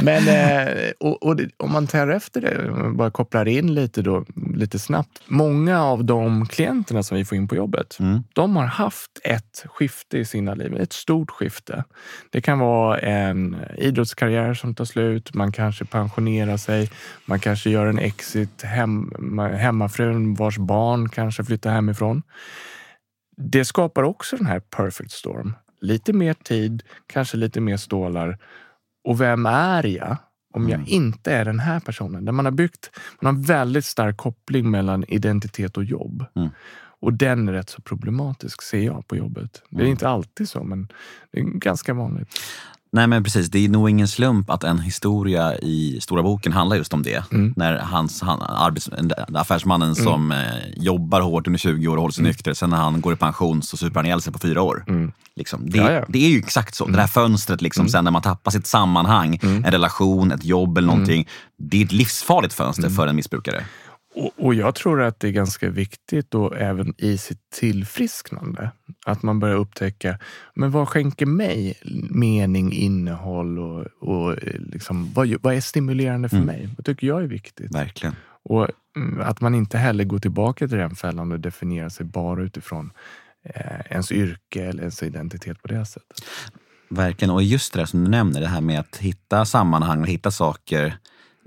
Men 0.02 0.28
eh, 0.28 0.72
och, 1.00 1.22
och 1.22 1.40
om 1.56 1.72
man 1.72 1.86
tar 1.86 2.08
efter 2.08 2.40
det, 2.40 2.92
bara 2.96 3.10
kopplar 3.10 3.48
in 3.48 3.74
lite, 3.74 4.02
då, 4.02 4.24
lite 4.54 4.73
snabbt. 4.78 5.22
Många 5.26 5.82
av 5.82 6.04
de 6.04 6.46
klienterna 6.46 7.02
som 7.02 7.16
vi 7.16 7.24
får 7.24 7.38
in 7.38 7.48
på 7.48 7.56
jobbet, 7.56 7.96
Mm. 8.00 8.22
de 8.32 8.56
har 8.56 8.64
haft 8.66 9.10
ett 9.24 9.64
skifte 9.66 10.18
i 10.18 10.24
sina 10.24 10.54
liv. 10.54 10.76
Ett 10.76 10.92
stort 10.92 11.30
skifte. 11.30 11.84
Det 12.30 12.40
kan 12.40 12.58
vara 12.58 12.98
en 12.98 13.56
idrottskarriär 13.78 14.54
som 14.54 14.74
tar 14.74 14.84
slut. 14.84 15.34
Man 15.34 15.52
kanske 15.52 15.84
pensionerar 15.84 16.56
sig. 16.56 16.90
Man 17.26 17.40
kanske 17.40 17.70
gör 17.70 17.86
en 17.86 17.98
exit. 17.98 18.62
Hem, 18.62 19.12
hemmafrun 19.58 20.34
vars 20.34 20.58
barn 20.58 21.08
kanske 21.08 21.44
flyttar 21.44 21.70
hemifrån. 21.70 22.22
Det 23.36 23.64
skapar 23.64 24.02
också 24.02 24.36
den 24.36 24.46
här 24.46 24.60
perfect 24.60 25.10
storm. 25.12 25.54
Lite 25.80 26.12
mer 26.12 26.34
tid, 26.34 26.82
kanske 27.06 27.36
lite 27.36 27.60
mer 27.60 27.76
stålar. 27.76 28.38
Och 29.04 29.20
vem 29.20 29.46
är 29.46 29.86
jag 29.86 30.16
om 30.54 30.68
jag 30.68 30.78
Mm. 30.80 30.86
inte 30.88 31.32
är 31.32 31.44
den 31.44 31.58
här 31.60 31.80
personen? 31.80 32.24
Där 32.24 32.32
man 32.32 32.44
har 32.44 32.52
byggt, 32.52 32.90
man 33.20 33.34
har 33.34 33.40
en 33.40 33.46
väldigt 33.46 33.84
stark 33.84 34.16
koppling 34.16 34.70
mellan 34.70 35.04
identitet 35.08 35.76
och 35.76 35.84
jobb. 35.84 36.24
Mm. 36.36 36.48
Och 37.00 37.12
den 37.12 37.48
är 37.48 37.52
rätt 37.52 37.70
så 37.70 37.82
problematisk, 37.82 38.62
ser 38.62 38.80
jag 38.82 39.06
på 39.08 39.16
jobbet. 39.16 39.62
Det 39.70 39.76
är 39.76 39.80
Mm. 39.80 39.90
inte 39.90 40.08
alltid 40.08 40.48
så, 40.48 40.64
men 40.64 40.88
det 41.32 41.40
är 41.40 41.44
ganska 41.44 41.94
vanligt. 41.94 42.28
Nej 42.94 43.06
men 43.06 43.24
precis, 43.24 43.50
det 43.50 43.64
är 43.64 43.68
nog 43.68 43.90
ingen 43.90 44.08
slump 44.08 44.50
att 44.50 44.64
en 44.64 44.78
historia 44.78 45.58
i 45.58 45.98
Stora 46.00 46.22
boken 46.22 46.52
handlar 46.52 46.76
just 46.76 46.94
om 46.94 47.02
det. 47.02 47.32
Mm. 47.32 47.54
När 47.56 47.78
hans, 47.78 48.22
han, 48.22 48.42
arbets, 48.42 48.90
affärsmannen 49.34 49.94
som 49.94 50.32
eh, 50.32 50.38
jobbar 50.76 51.20
hårt 51.20 51.46
under 51.46 51.58
20 51.58 51.88
år 51.88 51.96
och 51.96 52.02
håller 52.02 52.12
sig 52.12 52.24
nykter, 52.24 52.54
sen 52.54 52.70
när 52.70 52.76
han 52.76 53.00
går 53.00 53.12
i 53.12 53.16
pension 53.16 53.62
så 53.62 53.76
super 53.76 53.96
han 53.96 54.06
ihjäl 54.06 54.20
sig 54.20 54.32
på 54.32 54.38
fyra 54.38 54.62
år. 54.62 54.84
Mm. 54.88 55.12
Liksom. 55.36 55.70
Det, 55.70 55.78
Ja, 55.78 55.92
ja. 55.92 56.04
det 56.08 56.24
är 56.24 56.28
ju 56.28 56.38
exakt 56.38 56.74
så. 56.74 56.86
Det 56.86 56.96
där 56.96 57.06
fönstret, 57.06 57.62
liksom, 57.62 57.88
sen 57.88 58.04
när 58.04 58.10
man 58.10 58.22
tappar 58.22 58.50
sitt 58.50 58.66
sammanhang, 58.66 59.38
en 59.42 59.72
relation, 59.72 60.32
ett 60.32 60.44
jobb 60.44 60.78
eller 60.78 60.88
någonting. 60.88 61.28
Det 61.58 61.80
är 61.80 61.84
ett 61.84 61.92
livsfarligt 61.92 62.54
fönster 62.54 62.88
för 62.88 63.06
en 63.06 63.16
missbrukare. 63.16 63.64
Och, 64.14 64.32
och 64.36 64.54
jag 64.54 64.74
tror 64.74 65.02
att 65.02 65.20
det 65.20 65.28
är 65.28 65.32
ganska 65.32 65.70
viktigt 65.70 66.30
då 66.30 66.52
även 66.52 66.94
i 66.98 67.18
sitt 67.18 67.50
tillfrisknande. 67.54 68.70
Att 69.06 69.22
man 69.22 69.40
börjar 69.40 69.56
upptäcka, 69.56 70.18
men 70.54 70.70
vad 70.70 70.88
skänker 70.88 71.26
mig 71.26 71.78
mening, 72.10 72.72
innehåll 72.72 73.58
och, 73.58 73.86
och 74.00 74.32
eh, 74.32 74.60
liksom, 74.60 75.12
vad, 75.12 75.34
vad 75.42 75.54
är 75.54 75.60
stimulerande 75.60 76.28
för 76.28 76.36
Mm. 76.36 76.46
mig? 76.46 76.68
Vad 76.76 76.84
tycker 76.86 77.06
jag 77.06 77.22
är 77.22 77.26
viktigt? 77.26 77.74
Verkligen. 77.74 78.16
Och 78.42 78.68
mm, 78.96 79.20
att 79.20 79.40
man 79.40 79.54
inte 79.54 79.78
heller 79.78 80.04
går 80.04 80.18
tillbaka 80.18 80.68
till 80.68 80.78
den 80.78 80.96
fällan 80.96 81.32
och 81.32 81.40
definierar 81.40 81.88
sig 81.88 82.06
bara 82.06 82.42
utifrån 82.42 82.90
eh, 83.44 83.80
ens 83.90 84.12
yrke 84.12 84.64
eller 84.64 84.80
ens 84.80 85.02
identitet 85.02 85.62
på 85.62 85.68
det 85.68 85.86
sättet. 85.86 86.18
Verkligen. 86.88 87.30
Och 87.30 87.42
just 87.42 87.72
det 87.72 87.78
där 87.78 87.86
som 87.86 88.04
du 88.04 88.10
nämner, 88.10 88.40
det 88.40 88.46
här 88.46 88.60
med 88.60 88.80
att 88.80 88.96
hitta 88.96 89.44
sammanhang 89.44 90.00
och 90.00 90.08
hitta 90.08 90.30
saker 90.30 90.96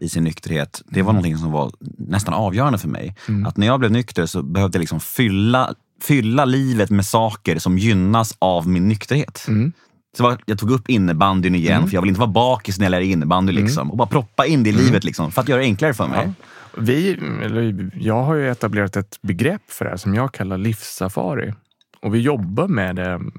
i 0.01 0.09
sin 0.09 0.23
nykterhet. 0.23 0.81
Det 0.85 1.01
var 1.01 1.13
någonting 1.13 1.37
som 1.37 1.51
var 1.51 1.71
nästan 1.97 2.33
avgörande 2.33 2.79
för 2.79 2.87
mig. 2.87 3.15
Att 3.47 3.57
när 3.57 3.67
jag 3.67 3.79
blev 3.79 3.91
nykter 3.91 4.25
så 4.25 4.41
behövde 4.43 4.75
jag 4.77 4.79
liksom 4.79 4.99
fylla, 4.99 5.73
fylla 6.01 6.45
livet 6.45 6.89
med 6.89 7.05
saker 7.05 7.59
som 7.59 7.77
gynnas 7.77 8.35
av 8.39 8.67
min 8.67 8.87
nykterhet. 8.87 9.45
Mm. 9.47 9.71
Så 10.17 10.23
var- 10.23 10.37
jag 10.45 10.59
tog 10.59 10.71
upp 10.71 10.89
innebandyn 10.89 11.55
igen, 11.55 11.87
för 11.87 11.93
jag 11.93 12.01
vill 12.01 12.09
inte 12.09 12.19
vara 12.19 12.31
bakis 12.31 12.77
när 12.79 12.85
jag 12.85 12.91
lär 12.91 12.99
innebandy. 13.01 13.53
Liksom, 13.53 13.91
och 13.91 13.97
bara 13.97 14.07
proppa 14.07 14.45
in 14.45 14.63
det 14.63 14.69
i 14.69 14.73
livet 14.73 15.03
liksom, 15.03 15.31
för 15.31 15.41
att 15.41 15.49
göra 15.49 15.59
det 15.59 15.65
enklare 15.65 15.93
för 15.93 16.07
mig. 16.07 16.21
Ja. 16.25 16.33
Vi, 16.79 17.11
eller 17.43 17.91
jag 17.95 18.23
har 18.23 18.35
ju 18.35 18.49
etablerat 18.49 18.95
ett 18.95 19.19
begrepp 19.21 19.61
för 19.67 19.85
det 19.85 19.91
här 19.91 19.97
som 19.97 20.15
jag 20.15 20.33
kallar 20.33 20.57
livssafari. 20.57 21.53
Och 22.01 22.15
vi 22.15 22.19
jobbar 22.19 22.67
med 22.67 22.95
det 22.95 23.09
mm, 23.11 23.31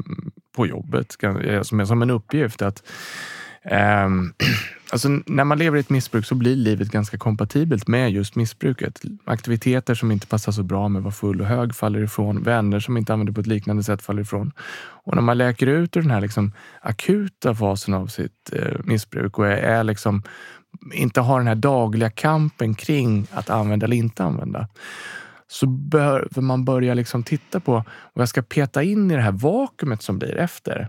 på 0.56 0.66
jobbet 0.66 1.16
som, 1.62 1.86
som 1.86 2.02
en 2.02 2.10
uppgift. 2.10 2.62
att 2.62 2.82
ehm, 3.64 4.32
alltså 4.92 5.08
När 5.08 5.44
man 5.44 5.58
lever 5.58 5.76
i 5.76 5.80
ett 5.80 5.90
missbruk 5.90 6.26
så 6.26 6.34
blir 6.34 6.56
livet 6.56 6.88
ganska 6.88 7.18
kompatibelt 7.18 7.88
med 7.88 8.10
just 8.10 8.34
missbruket. 8.34 9.00
Aktiviteter 9.24 9.94
som 9.94 10.10
inte 10.10 10.26
passar 10.26 10.52
så 10.52 10.62
bra 10.62 10.88
med 10.88 11.00
att 11.00 11.04
vara 11.04 11.14
full 11.14 11.40
och 11.40 11.46
hög 11.46 11.74
faller 11.74 12.02
ifrån. 12.02 12.42
Vänner 12.42 12.80
som 12.80 12.96
inte 12.96 13.12
använder 13.12 13.32
på 13.32 13.40
ett 13.40 13.46
liknande 13.46 13.82
sätt 13.82 14.02
faller 14.02 14.22
ifrån. 14.22 14.52
Och 15.04 15.14
när 15.14 15.22
man 15.22 15.38
läker 15.38 15.66
ut 15.66 15.96
ur 15.96 16.02
den 16.02 16.10
här 16.10 16.20
liksom 16.20 16.52
akuta 16.80 17.54
fasen 17.54 17.94
av 17.94 18.06
sitt 18.06 18.52
eh, 18.52 18.78
missbruk 18.84 19.38
och 19.38 19.46
är, 19.46 19.56
är 19.56 19.84
liksom 19.84 20.22
inte 20.92 21.20
har 21.20 21.38
den 21.38 21.46
här 21.46 21.54
dagliga 21.54 22.10
kampen 22.10 22.74
kring 22.74 23.26
att 23.30 23.50
använda 23.50 23.86
eller 23.86 23.96
inte 23.96 24.24
använda 24.24 24.68
så 25.48 25.66
behöver 25.66 26.40
man 26.40 26.64
börja 26.64 26.94
liksom 26.94 27.22
titta 27.22 27.60
på 27.60 27.72
vad 28.12 28.22
jag 28.22 28.28
ska 28.28 28.42
peta 28.42 28.82
in 28.82 29.10
i 29.10 29.14
det 29.14 29.22
här 29.22 29.32
vakuumet 29.32 30.02
som 30.02 30.18
blir 30.18 30.36
efter. 30.36 30.88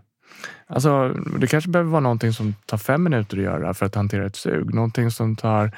Alltså, 0.68 1.10
det 1.40 1.48
kanske 1.48 1.70
behöver 1.70 1.92
vara 1.92 2.02
någonting 2.02 2.34
som 2.34 2.56
tar 2.66 2.78
fem 2.78 3.04
minuter 3.04 3.38
att 3.38 3.44
göra 3.44 3.74
för 3.74 3.86
att 3.86 3.96
hantera 3.96 4.26
ett 4.26 4.36
sug. 4.36 4.74
Någonting 4.74 5.12
som 5.12 5.36
tar 5.36 5.72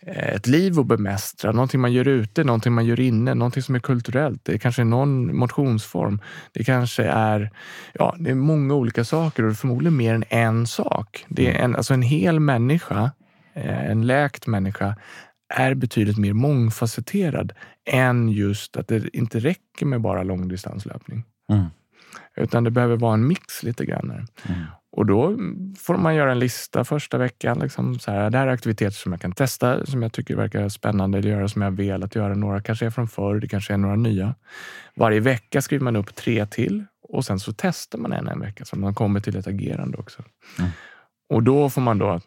eh, 0.00 0.28
ett 0.28 0.46
liv 0.46 0.80
att 0.80 0.86
bemästra, 0.86 1.52
någonting 1.52 1.80
man 1.80 1.92
gör 1.92 2.08
ute, 2.08 2.44
någonting 2.44 2.72
man 2.72 2.86
gör 2.86 3.00
inne, 3.00 3.34
någonting 3.34 3.62
som 3.62 3.74
är 3.74 3.80
kulturellt. 3.80 4.44
Det 4.44 4.58
kanske 4.58 4.82
är 4.82 4.86
någon 4.86 5.36
motionsform. 5.36 6.20
Det 6.52 6.64
kanske 6.64 7.04
är, 7.04 7.50
ja, 7.92 8.16
det 8.18 8.30
är 8.30 8.34
många 8.34 8.74
olika 8.74 9.04
saker 9.04 9.44
och 9.44 9.56
förmodligen 9.56 9.96
mer 9.96 10.14
än 10.14 10.24
en 10.28 10.66
sak. 10.66 11.26
Det 11.28 11.50
är 11.50 11.64
en, 11.64 11.76
alltså 11.76 11.94
en 11.94 12.02
hel 12.02 12.40
människa, 12.40 13.10
eh, 13.54 13.90
en 13.90 14.06
läkt 14.06 14.46
människa, 14.46 14.96
är 15.54 15.74
betydligt 15.74 16.18
mer 16.18 16.32
mångfacetterad 16.32 17.52
än 17.90 18.28
just 18.28 18.76
att 18.76 18.88
det 18.88 19.16
inte 19.16 19.38
räcker 19.38 19.86
med 19.86 20.00
bara 20.00 20.22
långdistanslöpning. 20.22 21.24
Mm. 21.52 21.66
Utan 22.36 22.64
det 22.64 22.70
behöver 22.70 22.96
vara 22.96 23.14
en 23.14 23.26
mix 23.26 23.62
lite 23.62 23.84
grann. 23.84 24.10
Mm. 24.10 24.60
Och 24.92 25.06
då 25.06 25.36
får 25.78 25.96
man 25.96 26.14
göra 26.14 26.32
en 26.32 26.38
lista 26.38 26.84
första 26.84 27.18
veckan. 27.18 27.58
Liksom 27.58 27.98
så 27.98 28.10
här, 28.10 28.30
det 28.30 28.38
här 28.38 28.46
är 28.46 28.50
aktiviteter 28.50 28.96
som 28.96 29.12
jag 29.12 29.20
kan 29.20 29.32
testa, 29.32 29.86
som 29.86 30.02
jag 30.02 30.12
tycker 30.12 30.36
verkar 30.36 30.68
spännande, 30.68 31.18
eller 31.18 31.30
göra 31.30 31.48
som 31.48 31.62
jag 31.62 31.70
velat 31.70 32.14
göra. 32.14 32.34
Några 32.34 32.60
kanske 32.60 32.86
är 32.86 32.90
från 32.90 33.08
förr, 33.08 33.40
det 33.40 33.48
kanske 33.48 33.72
är 33.72 33.78
några 33.78 33.96
nya. 33.96 34.34
Varje 34.94 35.20
vecka 35.20 35.62
skriver 35.62 35.84
man 35.84 35.96
upp 35.96 36.14
tre 36.14 36.46
till 36.46 36.84
och 37.12 37.24
sen 37.24 37.40
så 37.40 37.52
testar 37.56 37.98
man 37.98 38.12
en 38.12 38.28
en 38.28 38.40
vecka 38.40 38.64
så 38.64 38.76
man 38.76 38.94
kommer 38.94 39.20
till 39.20 39.36
ett 39.36 39.46
agerande 39.46 39.98
också. 39.98 40.22
Mm. 40.58 40.70
Och 41.28 41.42
då 41.42 41.70
får 41.70 41.80
man 41.80 41.98
då 41.98 42.20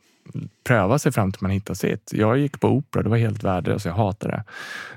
pröva 0.63 0.99
sig 0.99 1.11
fram 1.11 1.31
till 1.31 1.41
man 1.41 1.51
hittar 1.51 1.73
sitt. 1.73 2.13
Jag 2.13 2.37
gick 2.37 2.59
på 2.59 2.67
opera, 2.67 3.03
det 3.03 3.09
var 3.09 3.17
helt 3.17 3.43
värdelöst, 3.43 3.85
jag 3.85 3.93
hatade 3.93 4.43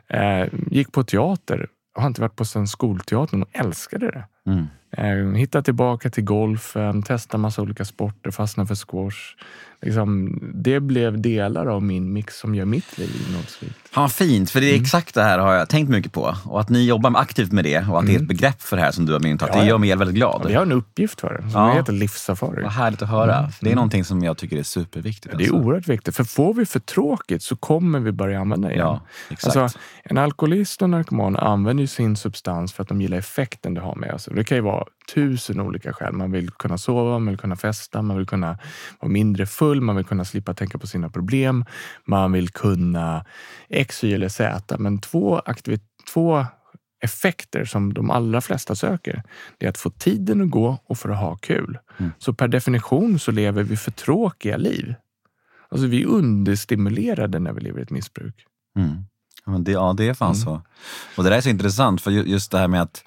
det. 0.07 0.17
Eh, 0.17 0.49
gick 0.71 0.93
på 0.93 1.05
teater, 1.05 1.69
har 1.95 2.07
inte 2.07 2.21
varit 2.21 2.37
på 2.37 2.45
sen 2.45 2.69
skolteatern 2.69 3.43
och 3.43 3.49
älskade 3.53 4.11
det. 4.11 4.51
Mm. 4.51 4.67
Eh, 4.91 5.33
hitta 5.35 5.63
tillbaka 5.63 6.11
till 6.11 6.25
golfen, 6.25 7.03
testa 7.03 7.39
massa 7.39 7.63
olika 7.63 7.85
sporter, 7.85 8.31
fastna 8.31 8.67
för 8.67 8.75
squash. 8.75 9.37
Liksom, 9.83 10.39
det 10.55 10.81
blev 10.81 11.21
delar 11.21 11.67
av 11.67 11.83
min 11.83 12.13
mix 12.13 12.39
som 12.39 12.55
gör 12.55 12.65
mitt 12.65 12.99
liv 12.99 13.11
innehållsrikt. 13.29 13.75
Vad 13.97 14.13
fint, 14.13 14.51
för 14.51 14.61
det 14.61 14.67
är 14.67 14.71
Mm. 14.73 14.83
exakt 14.83 15.15
det 15.15 15.23
här 15.23 15.39
har 15.39 15.55
jag 15.55 15.69
tänkt 15.69 15.89
mycket 15.89 16.13
på. 16.13 16.35
Och 16.45 16.61
att 16.61 16.69
ni 16.69 16.85
jobbar 16.87 17.15
aktivt 17.17 17.53
med 17.53 17.65
det 17.65 17.87
och 17.91 17.99
att 18.01 18.07
det 18.07 18.13
är 18.15 18.17
ett 18.17 18.29
begrepp 18.29 18.63
för 18.63 18.77
det 18.77 18.83
här 18.83 18.91
som 18.93 19.07
du 19.07 19.13
har 19.13 19.21
myntat, 19.21 19.49
Mm. 19.49 19.59
Ja, 19.59 19.63
det 19.63 19.67
ja. 19.67 19.71
gör 19.75 19.79
mig 19.79 19.97
väldigt 19.97 20.15
glad. 20.17 20.45
Vi 20.49 20.55
har 20.55 20.63
en 20.63 20.73
uppgift 20.73 21.21
för 21.21 21.35
det, 21.43 21.51
som 21.51 21.61
Ja. 21.61 21.73
heter 21.73 21.93
livssafari. 21.93 22.63
Vad 22.63 22.73
härligt 22.73 23.03
att 23.03 23.09
höra. 23.09 23.49
För 23.51 23.65
det 23.65 23.71
är 23.71 23.75
någonting 23.75 24.05
som 24.05 24.23
jag 24.25 24.37
tycker 24.37 24.57
är 24.59 24.63
superviktigt. 24.63 25.27
Mm. 25.27 25.39
Det 25.39 25.45
är 25.45 25.53
alltså. 25.53 25.67
oerhört 25.69 25.89
viktigt, 25.89 26.17
för 26.17 26.25
får 26.25 26.55
vi 26.55 26.67
för 26.67 26.81
tråkigt 26.81 27.43
så 27.43 27.57
kommer 27.57 28.01
vi 28.01 28.13
börja 28.13 28.41
använda 28.41 28.69
det 28.69 28.75
igen. 28.75 28.87
Ja, 28.87 29.01
exakt. 29.31 29.57
Alltså, 29.57 29.79
en 30.05 30.19
alkoholist 30.19 30.83
och 30.83 30.91
narkoman 30.91 31.37
använder 31.37 31.87
sin 31.87 32.17
substans 32.17 32.73
för 32.73 32.83
att 32.83 32.89
de 32.89 33.01
gillar 33.01 33.19
effekten 33.19 33.75
det 33.75 33.81
har 33.81 33.95
med 33.95 34.21
sig. 34.21 34.35
Det 34.35 34.45
kan 34.45 34.57
ju 34.57 34.63
vara 34.63 34.85
tusen 35.15 35.61
olika 35.61 35.93
skäl. 35.93 36.13
Man 36.13 36.31
vill 36.33 36.51
kunna 36.51 36.79
sova, 36.79 37.11
man 37.19 37.27
vill 37.27 37.39
kunna 37.39 37.57
festa, 37.57 38.03
man 38.03 38.17
vill 38.17 38.27
kunna 38.27 38.59
vara 39.01 39.13
mindre 39.13 39.47
full, 39.47 39.81
man 39.81 39.97
vill 39.97 40.05
kunna 40.05 40.25
slippa 40.25 40.55
tänka 40.55 40.79
på 40.79 40.87
sina 40.87 41.11
problem, 41.11 41.65
man 42.05 42.33
vill 42.33 42.49
kunna 42.49 43.25
X, 43.69 44.05
Y 44.05 44.15
eller 44.15 44.29
Z. 44.29 44.77
Men 44.79 44.99
två, 45.01 45.39
aktivit- 45.39 45.89
två 46.13 46.45
effekter 47.03 47.65
som 47.65 47.95
de 47.95 48.11
allra 48.11 48.41
flesta 48.41 48.75
söker, 48.75 49.23
det 49.59 49.67
är 49.67 49.71
att 49.71 49.79
få 49.79 49.91
tiden 49.91 50.41
att 50.43 50.51
gå 50.51 50.79
och 50.85 50.99
för 50.99 51.09
att 51.09 51.19
ha 51.21 51.37
kul. 51.37 51.79
Mm. 51.99 52.13
Så 52.19 52.35
per 52.35 52.49
definition 52.49 53.19
så 53.19 53.31
lever 53.33 53.63
vi 53.63 53.77
för 53.77 53.91
tråkiga 53.91 54.57
liv. 54.57 54.95
Alltså 55.71 55.87
vi 55.87 56.03
är 56.03 56.07
understimulerade 56.07 57.39
när 57.39 57.53
vi 57.53 57.61
lever 57.61 57.81
i 57.81 57.83
ett 57.83 57.91
missbruk. 57.91 58.35
Mm. 58.77 59.05
Ja, 59.47 59.53
det, 59.53 59.73
ja, 59.73 59.95
det 59.97 60.09
är 60.09 60.15
fan 60.15 60.29
Mm. 60.35 60.41
så. 60.41 60.63
Och 61.17 61.25
det 61.25 61.31
där 61.31 61.37
är 61.37 61.41
så 61.41 61.49
intressant, 61.49 62.01
för 62.01 62.11
ju- 62.11 62.23
just 62.27 62.51
det 62.51 62.59
här 62.59 62.69
med 62.69 62.83
att 62.83 63.05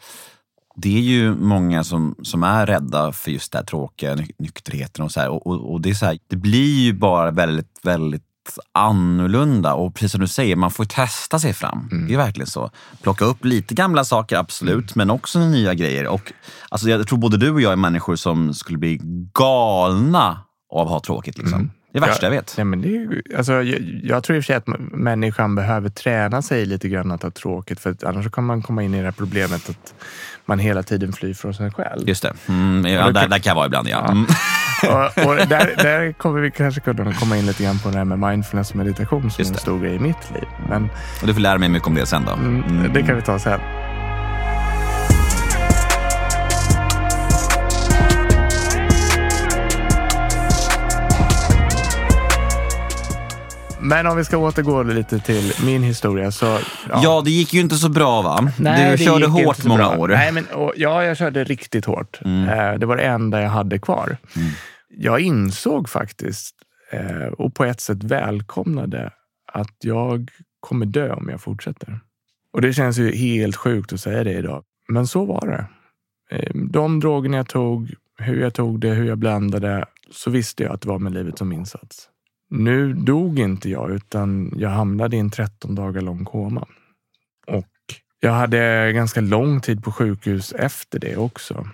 det 0.82 0.98
är 0.98 1.02
ju 1.02 1.36
många 1.36 1.84
som, 1.84 2.15
som 2.24 2.44
är 2.44 2.65
rädda 2.65 3.12
för 3.12 3.32
just 3.32 3.52
det 3.52 3.58
här 3.58 3.65
tråkiga, 3.65 4.15
ny, 4.15 4.28
nykterheten 4.39 5.06
och 5.06 5.12
så. 5.12 5.30
Och, 5.32 5.48
och, 5.48 5.74
och 5.74 5.82
det 5.82 5.89
är 5.89 5.94
så 5.94 6.06
här, 6.06 6.20
det 6.28 6.36
blir 6.36 6.84
ju 6.84 6.94
bara 6.94 7.32
väldigt, 7.32 7.80
väldigt 7.84 8.24
annorlunda. 8.72 9.74
Och 9.74 9.96
precis 9.96 10.12
som 10.12 10.22
du 10.22 10.28
säger, 10.28 10.56
man 10.56 10.72
får 10.72 10.86
testa 10.86 11.39
sig 11.39 11.54
fram. 11.54 11.89
Mm. 11.91 12.08
Det 12.08 12.13
är 12.13 12.17
verkligen 12.17 12.48
så. 12.48 12.72
Plocka 13.02 13.26
upp 13.26 13.46
lite 13.46 13.74
gamla 13.74 14.04
saker, 14.04 14.38
absolut, 14.38 14.96
men 14.96 15.10
också 15.10 15.39
nya 15.39 15.74
grejer. 15.74 16.08
Och, 16.08 16.34
alltså, 16.70 16.89
jag 16.89 17.08
tror 17.08 17.20
både 17.20 17.38
du 17.38 17.52
och 17.52 17.62
jag 17.62 17.72
är 17.72 17.76
människor 17.76 18.15
som 18.15 18.54
skulle 18.54 18.78
bli 18.78 19.00
galna 19.34 20.44
av 20.74 20.88
att 20.88 20.89
ha 20.89 21.00
tråkigt. 21.00 21.38
Liksom. 21.38 21.60
Mm. 21.60 21.72
Det 21.94 22.00
är 22.00 22.02
värsta 22.02 22.26
Ja, 22.26 22.34
jag 22.34 22.42
vet. 22.42 22.56
Ja, 22.58 22.64
men 22.64 22.82
det 22.82 22.96
är, 22.96 23.38
alltså, 23.38 23.54
jag, 23.54 24.02
jag 24.04 24.24
tror 24.24 24.38
i 24.38 24.40
och 24.40 24.44
för 24.44 24.48
sig 24.48 24.56
att 24.56 24.68
människan 24.92 25.56
behöver 25.56 25.90
träna 25.90 26.42
sig 26.42 26.66
lite 26.66 26.90
grann 26.90 27.12
att 27.12 27.24
ha 27.24 27.30
tråkigt. 27.32 27.80
För 27.80 27.90
att 27.90 28.04
annars 28.04 28.32
kan 28.32 28.44
man 28.44 28.62
komma 28.62 28.84
in 28.84 28.94
i 28.94 28.98
det 28.98 29.04
här 29.04 29.12
problemet 29.12 29.70
att 29.70 29.94
man 30.46 30.60
hela 30.60 30.84
tiden 30.84 31.14
flyr 31.14 31.34
från 31.34 31.54
sig 31.54 31.72
själv. 31.72 32.10
Just 32.10 32.24
det. 32.24 32.34
Mm, 32.48 32.86
ja, 32.94 33.12
där, 33.12 33.28
där 33.28 33.40
kan 33.40 33.50
jag 33.52 33.56
vara 33.56 33.66
ibland, 33.66 33.88
ja. 33.88 34.04
Ja. 34.06 34.12
Mm. 34.12 34.26
Och, 34.90 35.26
och 35.28 35.36
där, 35.36 35.74
där 35.78 36.12
kommer 36.14 36.42
vi 36.42 36.52
kanske 36.52 36.82
kunna 36.82 37.14
komma 37.14 37.38
in 37.38 37.46
lite 37.46 37.64
grann 37.64 37.80
på 37.80 37.90
det 37.90 37.98
här 37.98 38.06
med 38.06 38.20
mindfulness 38.20 38.70
och 38.70 38.76
meditation 38.76 39.32
som 39.32 39.46
är 39.46 39.50
en 39.50 39.56
stor 39.56 39.80
grej 39.80 39.96
i 39.96 40.00
mitt 40.00 40.32
liv. 40.34 40.44
Men 40.70 40.90
Och 41.22 41.28
du 41.28 41.34
får 41.34 41.42
lära 41.42 41.58
mig 41.58 41.70
mycket 41.70 41.88
om 41.88 41.96
det 41.96 42.06
sen 42.06 42.26
då. 42.26 42.34
mm, 42.34 42.94
det 42.94 43.04
kan 43.04 43.16
vi 43.16 43.22
ta 43.22 43.40
sen. 43.40 43.60
Men 53.82 54.08
om 54.08 54.17
vi 54.17 54.24
ska 54.24 54.38
återgå 54.38 54.84
lite 54.84 55.20
till 55.20 55.54
min 55.65 55.84
historia 55.84 56.32
så... 56.32 56.60
Ja. 56.89 57.22
det 57.26 57.32
gick 57.32 57.54
ju 57.54 57.60
inte 57.60 57.76
så 57.76 57.89
bra 57.89 58.22
va? 58.22 58.52
Nej, 58.60 58.91
du 58.91 59.04
körde 59.04 59.28
hårt 59.28 59.65
många 59.65 59.78
bra. 59.78 59.98
år. 59.98 60.08
Nej, 60.08 60.32
men, 60.32 60.46
och, 60.46 60.74
ja, 60.76 61.04
jag 61.04 61.17
körde 61.17 61.44
riktigt 61.44 61.86
hårt. 61.86 62.20
Mm. 62.26 62.50
Eh, 62.50 62.80
det 62.80 62.86
var 62.86 62.98
det 62.98 63.04
enda 63.04 63.41
jag 63.41 63.50
hade 63.50 63.80
kvar. 63.80 64.17
Mm. 64.36 64.50
Jag 64.89 65.20
insåg 65.20 65.89
faktiskt, 65.89 66.56
eh, 66.91 67.28
och 67.38 67.56
på 67.56 67.65
ett 67.65 67.80
sätt 67.80 68.04
välkomnade, 68.04 69.12
att 69.54 69.76
jag 69.80 70.30
kommer 70.60 70.86
dö 70.86 71.13
om 71.13 71.30
jag 71.30 71.41
fortsätter. 71.41 72.00
Och 72.54 72.62
det 72.62 72.74
känns 72.74 72.98
ju 72.98 73.15
helt 73.15 73.56
sjukt 73.56 73.94
att 73.94 74.00
säga 74.00 74.24
det 74.24 74.34
idag. 74.34 74.63
Men 74.88 75.08
så 75.08 75.26
var 75.26 75.48
det. 75.48 75.65
Eh, 76.38 76.52
de 76.54 77.00
drogerna 77.00 77.38
jag 77.38 77.48
tog, 77.48 77.94
hur 78.17 78.41
jag 78.41 78.54
tog 78.54 78.80
det, 78.80 78.89
hur 78.89 79.06
jag 79.06 79.17
blandade, 79.17 79.86
så 80.12 80.30
visste 80.30 80.63
jag 80.63 80.74
att 80.74 80.82
det 80.82 80.89
var 80.89 81.00
med 81.00 81.13
livet 81.13 81.38
som 81.38 81.52
insats. 81.52 82.08
Nu 82.52 82.94
dog 82.94 83.40
inte 83.40 83.70
jag, 83.70 83.92
utan 83.92 84.54
jag 84.56 84.70
hamnade 84.70 85.16
i 85.16 85.20
en 85.20 85.30
13 85.30 85.76
dagar 85.76 86.02
lång 86.02 86.26
koma. 86.26 86.68
Och 87.48 87.68
jag 88.20 88.32
hade 88.32 88.92
ganska 88.94 89.22
lång 89.22 89.62
tid 89.62 89.84
på 89.84 89.92
sjukhus 89.92 90.54
efter 90.54 91.00
det 91.00 91.18
också. 91.18 91.68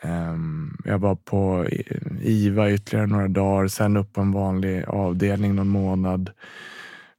Ehm, 0.00 0.76
jag 0.84 0.98
var 0.98 1.14
på 1.14 1.66
IVA 2.22 2.70
ytterligare 2.70 3.06
några 3.06 3.28
dagar, 3.28 3.68
sen 3.68 3.96
upp 3.96 4.12
på 4.12 4.20
en 4.20 4.32
vanlig 4.32 4.84
avdelning 4.84 5.54
någon 5.54 5.68
månad. 5.68 6.30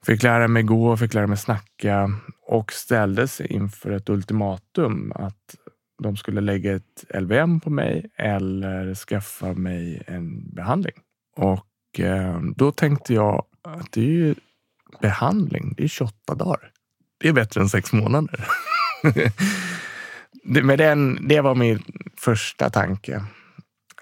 Fick 0.05 0.23
lära 0.23 0.47
mig 0.47 0.63
gå, 0.63 0.97
fick 0.97 1.13
lära 1.13 1.27
mig 1.27 1.37
snacka 1.37 2.11
och 2.47 2.73
ställdes 2.73 3.41
inför 3.41 3.91
ett 3.91 4.09
ultimatum 4.09 5.11
att 5.15 5.55
de 6.03 6.17
skulle 6.17 6.41
lägga 6.41 6.75
ett 6.75 7.05
LVM 7.19 7.59
på 7.59 7.69
mig 7.69 8.09
eller 8.17 8.95
skaffa 8.95 9.53
mig 9.53 10.03
en 10.07 10.53
behandling. 10.53 10.95
Och 11.35 11.65
Eh, 11.99 12.39
då 12.55 12.71
tänkte 12.71 13.13
jag 13.13 13.45
att 13.61 13.91
det 13.91 14.01
är 14.01 14.05
ju 14.05 14.35
behandling, 15.01 15.73
det 15.77 15.83
är 15.83 15.87
28 15.87 16.35
dagar. 16.35 16.71
Det 17.17 17.27
är 17.27 17.33
bättre 17.33 17.61
än 17.61 17.69
sex 17.69 17.93
månader. 17.93 18.47
det, 20.43 20.75
den, 20.75 21.27
det 21.27 21.41
var 21.41 21.55
min 21.55 21.83
första 22.17 22.69
tanke. 22.69 23.25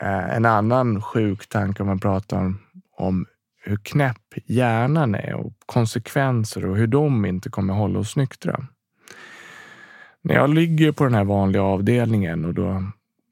Eh, 0.02 0.36
en 0.36 0.45
annan 0.45 1.02
sjuk 1.02 1.49
tanke 1.49 1.84
om 1.84 1.88
man 1.88 1.99
pratar 1.99 2.38
om, 2.38 2.60
om 2.97 3.25
hur 3.62 3.78
knäpp 3.78 4.34
hjärnan 4.45 5.15
är 5.15 5.34
och 5.34 5.54
konsekvenser 5.65 6.65
och 6.65 6.78
hur 6.78 6.88
de 6.88 7.25
inte 7.25 7.49
kommer 7.49 7.73
hålla 7.73 7.99
oss 7.99 8.15
nyktra. 8.15 8.67
När 10.21 10.36
jag 10.36 10.49
ligger 10.49 10.91
på 10.91 11.04
den 11.04 11.13
här 11.13 11.23
vanliga 11.23 11.63
avdelningen 11.63 12.45
och 12.45 12.54
då 12.54 12.84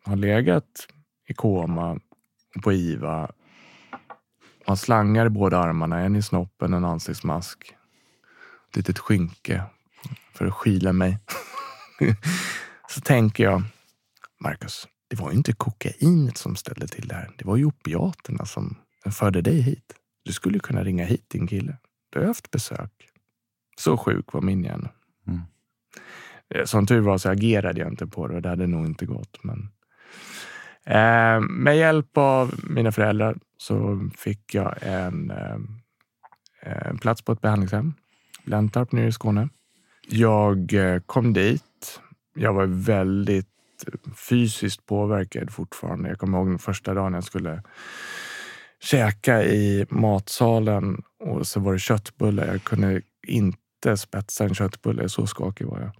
har 0.03 0.15
legat 0.15 0.87
i 1.27 1.33
koma 1.33 1.99
och 2.55 2.63
på 2.63 2.73
IVA 2.73 3.31
har 4.67 4.75
slangar 4.75 5.25
i 5.25 5.29
båda 5.29 5.57
armarna, 5.57 5.99
en 5.99 6.15
i 6.15 6.21
snoppen, 6.21 6.73
en 6.73 6.85
ansiktsmask, 6.85 7.75
ett 8.69 8.75
litet 8.75 8.99
skynke 8.99 9.63
för 10.33 10.45
att 10.45 10.53
skyla 10.53 10.93
mig. 10.93 11.19
Så 12.89 13.01
tänker 13.01 13.43
jag, 13.43 13.63
Marcus, 14.39 14.87
det 15.07 15.19
var 15.19 15.31
ju 15.31 15.37
inte 15.37 15.53
kokainet 15.53 16.37
som 16.37 16.55
ställde 16.55 16.87
till 16.87 17.07
det 17.07 17.15
här. 17.15 17.29
Det 17.37 17.45
var 17.45 17.55
ju 17.55 17.65
opiaterna 17.65 18.45
som 18.45 18.75
förde 19.11 19.41
dig 19.41 19.61
hit. 19.61 19.93
Du 20.23 20.33
skulle 20.33 20.59
kunna 20.59 20.83
ringa 20.83 21.05
hit 21.05 21.25
din 21.27 21.47
kille. 21.47 21.77
Du 22.09 22.19
har 22.19 22.27
haft 22.27 22.51
besök. 22.51 22.91
Så 23.77 23.97
sjuk 23.97 24.33
var 24.33 24.41
min 24.41 24.63
hjärna. 24.63 24.89
Mm. 25.27 25.41
Eh, 26.49 26.65
Som 26.65 26.87
tur 26.87 26.99
var 26.99 27.17
så 27.17 27.29
agerade 27.29 27.79
jag 27.79 27.89
inte 27.89 28.07
på 28.07 28.27
det 28.27 28.35
och 28.35 28.41
det 28.41 28.49
hade 28.49 28.67
nog 28.67 28.85
inte 28.85 29.05
gått. 29.05 29.43
Men... 29.43 29.69
Eh, 30.85 31.39
med 31.39 31.77
hjälp 31.77 32.17
av 32.17 32.55
mina 32.69 32.91
föräldrar 32.91 33.37
så 33.57 34.09
fick 34.17 34.55
jag 34.55 34.75
en, 34.81 35.31
eh, 35.31 35.57
en 36.61 36.97
plats 36.97 37.21
på 37.21 37.31
ett 37.31 37.41
behandlingshem. 37.41 37.93
Blentarp 38.45 38.91
nere 38.91 39.07
i 39.07 39.11
Skåne. 39.11 39.49
Jag 40.07 40.73
eh, 40.73 40.99
kom 41.05 41.33
dit. 41.33 42.01
Jag 42.35 42.53
var 42.53 42.65
väldigt 42.65 43.47
fysiskt 44.29 44.85
påverkad 44.85 45.51
fortfarande. 45.51 46.09
Jag 46.09 46.19
kommer 46.19 46.37
ihåg 46.37 46.47
den 46.47 46.59
första 46.59 46.93
dagen 46.93 47.13
jag 47.13 47.23
skulle 47.23 47.63
käka 48.79 49.43
i 49.43 49.85
matsalen 49.89 51.01
och 51.19 51.47
så 51.47 51.59
var 51.59 51.73
det 51.73 51.79
köttbullar. 51.79 52.47
Jag 52.47 52.63
kunde 52.63 53.01
inte 53.27 53.97
spetsa 53.97 54.43
en 54.43 54.55
köttbulle, 54.55 55.09
så 55.09 55.27
skakig 55.27 55.67
var 55.67 55.79
jag. 55.79 55.91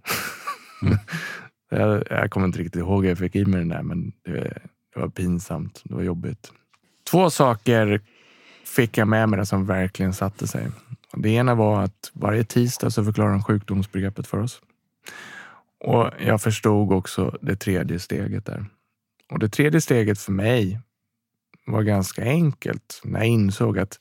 jag, 1.80 2.04
jag 2.10 2.30
kommer 2.30 2.46
inte 2.46 2.58
riktigt 2.58 2.80
ihåg 2.80 3.02
hur 3.02 3.08
jag 3.08 3.18
fick 3.18 3.36
i 3.36 3.44
mig 3.44 3.58
den 3.58 3.68
där, 3.68 3.82
men 3.82 4.12
det, 4.24 4.58
det 4.94 5.00
var 5.00 5.08
pinsamt. 5.08 5.82
Det 5.84 5.94
var 5.94 6.02
jobbigt. 6.02 6.52
Två 7.10 7.30
saker 7.30 8.00
fick 8.64 8.98
jag 8.98 9.08
med 9.08 9.28
mig 9.28 9.46
som 9.46 9.66
verkligen 9.66 10.14
satte 10.14 10.46
sig. 10.46 10.68
Det 11.12 11.30
ena 11.30 11.54
var 11.54 11.82
att 11.82 12.10
varje 12.12 12.44
tisdag 12.44 12.90
så 12.90 13.04
förklarar 13.04 13.32
de 13.32 13.42
sjukdomsbegreppet 13.42 14.26
för 14.26 14.38
oss. 14.38 14.60
Och 15.84 16.10
jag 16.20 16.42
förstod 16.42 16.92
också 16.92 17.38
det 17.40 17.56
tredje 17.56 17.98
steget 17.98 18.46
där. 18.46 18.66
Och 19.30 19.38
det 19.38 19.48
tredje 19.48 19.80
steget 19.80 20.18
för 20.18 20.32
mig 20.32 20.80
var 21.66 21.82
ganska 21.82 22.22
enkelt 22.22 23.00
när 23.04 23.20
jag 23.20 23.28
insåg 23.28 23.78
att 23.78 23.98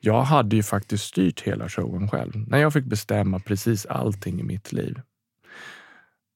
jag 0.00 0.22
hade 0.22 0.56
ju 0.56 0.62
faktiskt 0.62 1.04
styrt 1.04 1.40
hela 1.40 1.68
showen 1.68 2.08
själv. 2.08 2.32
När 2.48 2.58
jag 2.58 2.72
fick 2.72 2.84
bestämma 2.84 3.38
precis 3.38 3.86
allting 3.86 4.40
i 4.40 4.42
mitt 4.42 4.72
liv. 4.72 5.00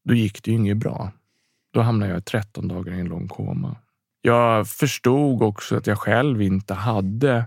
Då 0.04 0.14
gick 0.14 0.42
det 0.42 0.50
ju 0.50 0.56
inget 0.56 0.76
bra. 0.76 1.12
Då 1.72 1.80
hamnade 1.80 2.12
jag 2.12 2.18
i 2.18 2.22
13 2.22 2.68
dagar 2.68 2.92
i 2.92 3.00
en 3.00 3.06
lång 3.06 3.28
koma. 3.28 3.76
Jag 4.26 4.68
förstod 4.68 5.42
också 5.42 5.76
att 5.76 5.87
jag 5.87 5.98
själv 5.98 6.42
inte 6.42 6.74
hade 6.74 7.46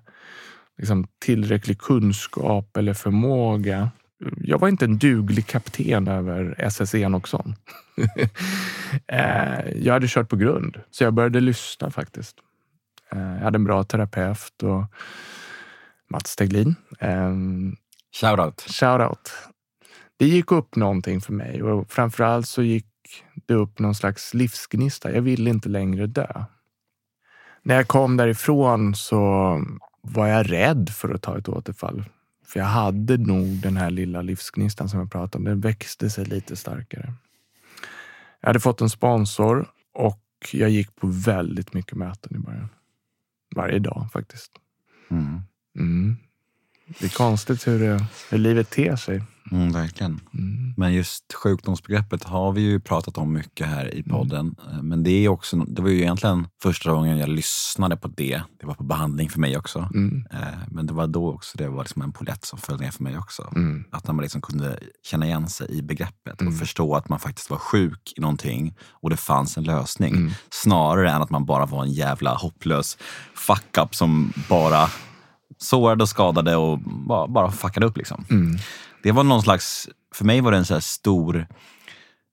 liksom, 0.77 1.07
tillräcklig 1.19 1.79
kunskap 1.79 2.77
eller 2.77 2.93
förmåga. 2.93 3.91
Jag 4.37 4.59
var 4.59 4.67
inte 4.67 4.85
en 4.85 4.97
duglig 4.97 5.47
kapten 5.47 6.07
över 6.07 6.55
SS 6.57 6.95
Enoksson. 6.95 7.55
Eh, 9.07 9.71
jag 9.75 9.93
hade 9.93 10.07
kört 10.07 10.29
på 10.29 10.35
grund, 10.35 10.81
så 10.91 11.03
jag 11.03 11.13
började 11.13 11.39
lyssna 11.39 11.91
faktiskt. 11.91 12.37
Eh, 13.11 13.19
Jag 13.19 13.39
hade 13.43 13.55
en 13.55 13.63
bra 13.63 13.83
terapeut 13.83 14.63
och 14.63 14.83
Mats 16.09 16.35
Teglin. 16.35 16.75
Shoutout. 18.21 18.61
Shoutout. 18.61 19.31
Det 20.17 20.25
gick 20.27 20.51
upp 20.51 20.75
någonting 20.75 21.21
för 21.21 21.33
mig 21.33 21.63
och 21.63 21.91
framförallt 21.91 22.47
så 22.47 22.63
gick 22.63 22.85
det 23.47 23.53
upp 23.53 23.79
någon 23.79 23.95
slags 23.95 24.33
livsgnista. 24.33 25.11
Jag 25.11 25.21
ville 25.21 25.49
inte 25.49 25.69
längre 25.69 26.07
dö. 26.07 26.45
När 27.67 27.75
jag 27.75 27.87
kom 27.87 28.17
därifrån 28.17 28.95
så 28.95 29.19
var 30.01 30.27
jag 30.27 30.51
rädd 30.51 30.89
för 30.89 31.13
att 31.13 31.21
ta 31.21 31.37
ett 31.37 31.49
återfall. 31.49 32.05
För 32.45 32.59
jag 32.59 32.67
hade 32.67 33.17
nog 33.17 33.45
den 33.45 33.77
här 33.77 33.89
lilla 33.89 34.21
livsgnistan 34.21 34.89
som 34.89 34.99
jag 34.99 35.11
pratade 35.11 35.37
om. 35.37 35.43
Den 35.43 35.61
växte 35.61 36.09
sig 36.09 36.25
lite 36.25 36.55
starkare. 36.55 37.13
Jag 38.41 38.49
hade 38.49 38.59
fått 38.59 38.81
en 38.81 38.89
sponsor 38.89 39.67
och 39.93 40.23
jag 40.51 40.69
gick 40.69 40.95
på 40.95 41.07
väldigt 41.07 41.73
mycket 41.73 41.97
möten 41.97 42.35
i 42.35 42.39
början. 42.39 42.69
Varje 43.55 43.79
dag 43.79 44.09
faktiskt. 44.13 44.51
Mm. 45.09 45.41
Mm. 45.79 46.17
Det 46.99 47.05
är 47.05 47.09
konstigt 47.09 47.67
hur, 47.67 47.79
det, 47.79 48.05
hur 48.29 48.37
livet 48.37 48.69
ter 48.69 48.95
sig. 48.95 49.23
Mm, 49.51 49.71
verkligen. 49.71 50.19
Mm. 50.33 50.73
Men 50.77 50.93
just 50.93 51.33
sjukdomsbegreppet 51.33 52.23
har 52.23 52.51
vi 52.51 52.61
ju 52.61 52.79
pratat 52.79 53.17
om 53.17 53.33
mycket 53.33 53.67
här 53.67 53.93
i 53.95 54.03
podden. 54.03 54.55
Eh, 54.71 54.81
Men 54.83 55.03
det, 55.03 55.11
är 55.25 55.29
också, 55.29 55.57
det 55.57 55.81
var 55.81 55.89
ju 55.89 56.01
egentligen 56.01 56.47
första 56.61 56.91
gången 56.91 57.17
jag 57.17 57.29
lyssnade 57.29 57.97
på 57.97 58.07
det. 58.07 58.41
Det 58.59 58.65
var 58.65 58.73
på 58.73 58.83
behandling 58.83 59.29
för 59.29 59.39
mig 59.39 59.57
också. 59.57 59.89
Mm. 59.93 60.25
Eh, 60.31 60.37
Men 60.71 60.85
det 60.87 60.93
var 60.93 61.07
då 61.07 61.33
också 61.33 61.57
det 61.57 61.67
var 61.69 61.83
liksom 61.83 62.01
en 62.01 62.11
polett 62.11 62.45
som 62.45 62.59
följde 62.59 62.83
ner 62.83 62.91
för 62.91 63.03
mig 63.03 63.17
också. 63.17 63.51
Mm. 63.55 63.83
Att 63.91 64.07
man 64.07 64.17
liksom 64.21 64.41
kunde 64.41 64.79
känna 65.03 65.25
igen 65.25 65.49
sig 65.49 65.77
i 65.77 65.81
begreppet 65.81 66.41
Mm. 66.41 66.53
och 66.53 66.59
förstå 66.59 66.95
att 66.95 67.09
man 67.09 67.19
faktiskt 67.19 67.49
var 67.49 67.57
sjuk 67.57 68.13
i 68.15 68.21
någonting 68.21 68.75
och 68.91 69.09
det 69.09 69.17
fanns 69.17 69.57
en 69.57 69.63
lösning. 69.63 70.15
Mm. 70.15 70.31
Snarare 70.49 71.11
än 71.11 71.21
att 71.21 71.29
man 71.29 71.45
bara 71.45 71.65
var 71.65 71.83
en 71.83 71.91
jävla 71.91 72.33
hopplös 72.35 72.97
fuck-up 73.35 73.95
som 73.95 74.33
bara 74.49 74.89
sårade 75.57 76.03
och 76.03 76.09
skadade 76.09 76.55
och 76.55 76.79
bara, 76.79 77.27
bara 77.27 77.51
fuckade 77.51 77.85
upp. 77.85 77.97
Liksom. 77.97 78.25
Mm. 78.29 78.57
Det 79.03 79.11
var 79.11 79.23
någon 79.23 79.41
slags, 79.41 79.89
för 80.15 80.25
mig 80.25 80.41
var 80.41 80.51
det 80.51 80.57
en 80.57 80.65
så 80.65 80.81
stor 80.81 81.47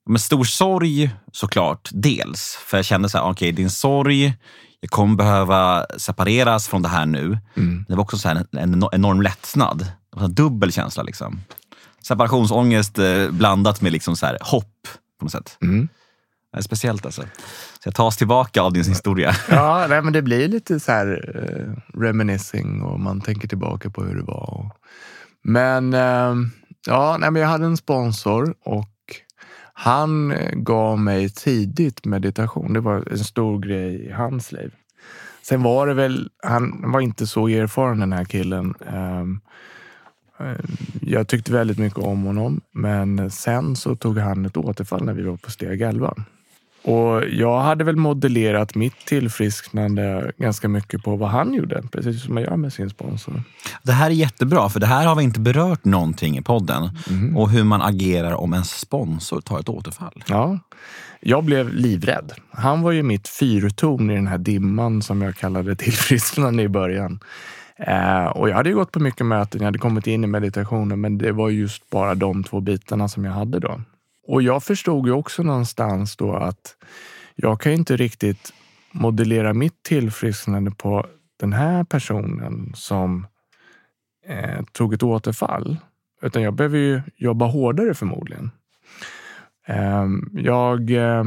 men 0.06 0.18
stor 0.18 0.44
sorg 0.44 1.10
såklart, 1.32 1.88
dels. 1.92 2.58
För 2.66 2.78
jag 2.78 2.84
kände 2.84 3.08
så 3.08 3.18
här, 3.18 3.24
okej, 3.24 3.52
din 3.52 3.70
sorg, 3.70 4.34
jag 4.80 4.90
kommer 4.90 5.16
behöva 5.16 5.86
separeras 5.98 6.68
från 6.68 6.82
det 6.82 6.88
här 6.88 7.06
nu. 7.06 7.38
Mm. 7.56 7.84
Det 7.88 7.94
var 7.94 8.02
också 8.02 8.18
så 8.18 8.28
en, 8.28 8.46
en 8.52 8.84
enorm 8.92 9.22
lättnad. 9.22 9.78
Det 9.78 10.18
var 10.18 10.24
en 10.24 10.34
dubbel 10.34 10.72
känsla. 10.72 11.02
Liksom. 11.02 11.40
Separationsångest 12.02 12.98
eh, 12.98 13.30
blandat 13.30 13.80
med 13.80 13.92
liksom 13.92 14.16
så 14.16 14.26
här 14.26 14.38
hopp 14.40 14.88
på 15.18 15.24
något 15.24 15.32
sätt. 15.32 15.58
Mm. 15.62 15.88
Det 16.54 16.60
är 16.60 16.62
speciellt 16.62 17.06
alltså. 17.06 17.22
Så 17.22 17.88
jag 17.88 17.94
tas 17.94 18.16
tillbaka 18.16 18.62
av 18.62 18.72
din 18.72 18.84
historia. 18.84 19.32
Ja, 19.50 19.86
nej, 19.88 20.02
men 20.02 20.12
det 20.12 20.22
blir 20.22 20.48
lite 20.48 20.80
så 20.80 20.92
här 20.92 21.34
eh, 21.34 21.98
reminiscing 22.00 22.82
och 22.82 23.00
man 23.00 23.20
tänker 23.20 23.48
tillbaka 23.48 23.90
på 23.90 24.04
hur 24.04 24.16
det 24.16 24.22
var. 24.22 24.54
Och, 24.54 24.76
men 25.42 25.94
eh, 25.94 26.34
ja, 26.86 27.16
nej, 27.20 27.30
men 27.30 27.42
jag 27.42 27.48
hade 27.48 27.66
en 27.66 27.76
sponsor 27.76 28.54
och 28.64 28.90
han 29.72 30.34
gav 30.52 30.98
mig 30.98 31.30
tidigt 31.30 32.04
meditation. 32.04 32.72
Det 32.72 32.80
var 32.80 33.08
en 33.10 33.18
stor 33.18 33.58
grej 33.58 34.06
i 34.06 34.12
hans 34.12 34.52
liv. 34.52 34.72
Sen 35.42 35.62
var 35.62 35.86
det 35.86 35.94
väl, 35.94 36.28
han 36.42 36.92
var 36.92 37.00
inte 37.00 37.26
så 37.26 37.48
erfaren 37.48 38.00
den 38.00 38.12
här 38.12 38.24
killen. 38.24 38.74
Ehm, 38.86 39.40
eh, 40.40 40.64
jag 41.00 41.28
tyckte 41.28 41.52
väldigt 41.52 41.78
mycket 41.78 41.98
om 41.98 42.22
honom, 42.22 42.60
men 42.72 43.30
sen 43.30 43.76
så 43.76 43.96
tog 43.96 44.18
han 44.18 44.46
ett 44.46 44.56
återfall 44.56 45.04
när 45.04 45.12
vi 45.12 45.22
var 45.22 45.36
på 45.36 45.50
steg 45.50 45.80
11. 45.80 46.14
Och 46.84 47.24
jag 47.28 47.60
hade 47.60 47.84
väl 47.84 47.96
modellerat 47.96 48.74
mitt 48.74 49.06
tillfrisknande 49.06 50.32
ganska 50.38 50.68
mycket 50.68 51.02
på 51.02 51.16
vad 51.16 51.28
han 51.28 51.54
gjorde, 51.54 51.82
precis 51.92 52.24
som 52.24 52.34
man 52.34 52.42
gör 52.42 52.56
med 52.56 52.72
sin 52.72 52.90
sponsor. 52.90 53.42
Det 53.82 53.92
här 53.92 54.06
är 54.06 54.14
jättebra, 54.14 54.68
för 54.68 54.80
det 54.80 54.86
här 54.86 55.06
har 55.06 55.16
vi 55.16 55.24
inte 55.24 55.40
berört 55.40 55.84
någonting 55.84 56.38
i 56.38 56.42
podden. 56.42 56.90
Mhm. 57.10 57.36
Och 57.36 57.50
hur 57.50 57.64
man 57.64 57.82
agerar 57.82 58.34
om 58.34 58.52
en 58.52 58.64
sponsor 58.64 59.40
tar 59.40 59.60
ett 59.60 59.68
återfall. 59.68 60.24
Ja, 60.26 60.58
jag 61.20 61.44
blev 61.44 61.74
livrädd. 61.74 62.32
Han 62.50 62.82
var 62.82 62.92
ju 62.92 63.02
mitt 63.02 63.28
fyrtorn 63.28 64.10
i 64.10 64.14
den 64.14 64.26
här 64.26 64.38
dimman 64.38 65.02
som 65.02 65.22
jag 65.22 65.36
kallade 65.36 65.76
tillfrisknande 65.84 66.62
i 66.62 66.68
början. 66.68 67.20
Eh, 67.76 68.24
och 68.24 68.48
jag 68.48 68.56
hade 68.56 68.72
gått 68.72 68.92
på 68.92 69.00
mycket 69.00 69.26
möten, 69.26 69.60
jag 69.60 69.66
hade 69.66 69.78
kommit 69.78 70.06
in 70.06 70.24
i 70.24 70.26
meditationen, 70.26 71.00
men 71.00 71.18
det 71.18 71.32
var 71.32 71.50
just 71.50 71.90
bara 71.90 72.14
de 72.14 72.44
två 72.44 72.60
bitarna 72.60 73.08
som 73.08 73.24
jag 73.24 73.32
hade 73.32 73.58
då. 73.58 73.80
Och 74.26 74.42
jag 74.42 74.62
förstod 74.62 75.06
ju 75.06 75.12
också 75.12 75.42
någonstans 75.42 76.16
då 76.16 76.34
att 76.34 76.76
jag 77.34 77.60
kan 77.60 77.72
ju 77.72 77.78
inte 77.78 77.96
riktigt 77.96 78.52
modellera 78.92 79.54
mitt 79.54 79.82
tillfrisknande 79.82 80.70
på 80.70 81.06
den 81.40 81.52
här 81.52 81.84
personen 81.84 82.72
som 82.74 83.26
eh, 84.26 84.64
tog 84.72 84.94
ett 84.94 85.02
återfall. 85.02 85.76
Utan 86.22 86.42
jag 86.42 86.54
behöver 86.54 86.78
ju 86.78 87.02
jobba 87.16 87.46
hårdare 87.46 87.94
förmodligen. 87.94 88.50
Eh, 89.66 90.06
Jag 90.32 90.90
eh, 90.90 91.24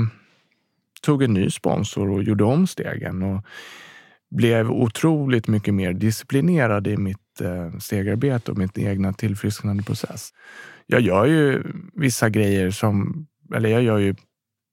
tog 1.01 1.23
en 1.23 1.33
ny 1.33 1.49
sponsor 1.49 2.09
och 2.09 2.23
gjorde 2.23 2.43
om 2.43 2.67
stegen 2.67 3.23
och 3.23 3.45
blev 4.29 4.71
otroligt 4.71 5.47
mycket 5.47 5.73
mer 5.73 5.93
disciplinerad 5.93 6.87
i 6.87 6.97
mitt 6.97 7.26
Eh, 7.41 7.77
stegarbete 7.79 8.51
och 8.51 8.57
mitt 8.57 8.77
egna 8.77 9.13
tillfrisknande 9.13 9.83
process. 9.83 10.29
Jag 10.85 11.01
gör 11.01 11.25
ju 11.25 11.63
vissa 11.93 12.29
grejer 12.29 12.71
som, 12.71 13.25
eller 13.55 13.69
jag 13.69 13.83
gör 13.83 13.97
ju 13.97 14.15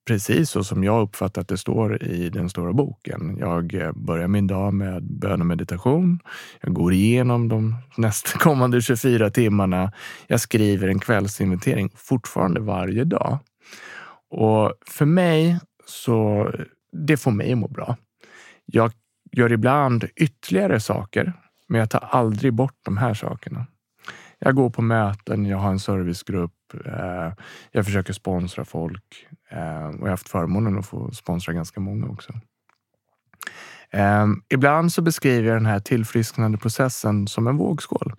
precis 0.06 0.50
så 0.50 0.64
som 0.64 0.84
jag 0.84 1.02
uppfattar 1.02 1.42
att 1.42 1.48
det 1.48 1.58
står 1.58 2.02
i 2.02 2.30
den 2.30 2.50
stora 2.50 2.72
boken. 2.72 3.36
Jag 3.40 3.74
eh, 3.74 3.92
börjar 3.92 4.28
min 4.28 4.46
dag 4.46 4.74
med 4.74 5.02
bön 5.02 5.40
och 5.40 5.46
meditation. 5.46 6.18
Jag 6.60 6.74
går 6.74 6.92
igenom 6.92 7.48
de 7.48 7.76
nästkommande 7.96 8.80
24 8.82 9.30
timmarna. 9.30 9.92
Jag 10.26 10.40
skriver 10.40 10.88
en 10.88 10.98
kvällsinventering 10.98 11.90
fortfarande 11.94 12.60
varje 12.60 13.04
dag. 13.04 13.38
Och 14.30 14.72
för 14.86 15.06
mig 15.06 15.58
så, 15.86 16.50
det 16.92 17.16
får 17.16 17.30
mig 17.30 17.52
att 17.52 17.58
må 17.58 17.68
bra. 17.68 17.96
Jag 18.66 18.92
gör 19.32 19.52
ibland 19.52 20.04
ytterligare 20.16 20.80
saker, 20.80 21.32
men 21.68 21.80
jag 21.80 21.90
tar 21.90 22.08
aldrig 22.10 22.52
bort 22.52 22.78
de 22.82 22.96
här 22.96 23.14
sakerna. 23.14 23.66
Jag 24.38 24.54
går 24.54 24.70
på 24.70 24.82
möten, 24.82 25.46
jag 25.46 25.58
har 25.58 25.70
en 25.70 25.78
servicegrupp, 25.78 26.74
eh, 26.84 27.32
jag 27.70 27.84
försöker 27.84 28.12
sponsra 28.12 28.64
folk 28.64 29.26
eh, 29.50 29.86
och 29.86 29.98
jag 30.00 30.04
har 30.04 30.08
haft 30.08 30.28
förmånen 30.28 30.78
att 30.78 30.86
få 30.86 31.10
sponsra 31.10 31.52
ganska 31.52 31.80
många 31.80 32.06
också. 32.06 32.32
Eh, 33.90 34.26
ibland 34.48 34.92
så 34.92 35.02
beskriver 35.02 35.48
jag 35.48 35.56
den 35.56 35.66
här 35.66 35.80
tillfrisknande 35.80 36.58
processen 36.58 37.28
som 37.28 37.46
en 37.46 37.56
vågskål. 37.56 38.12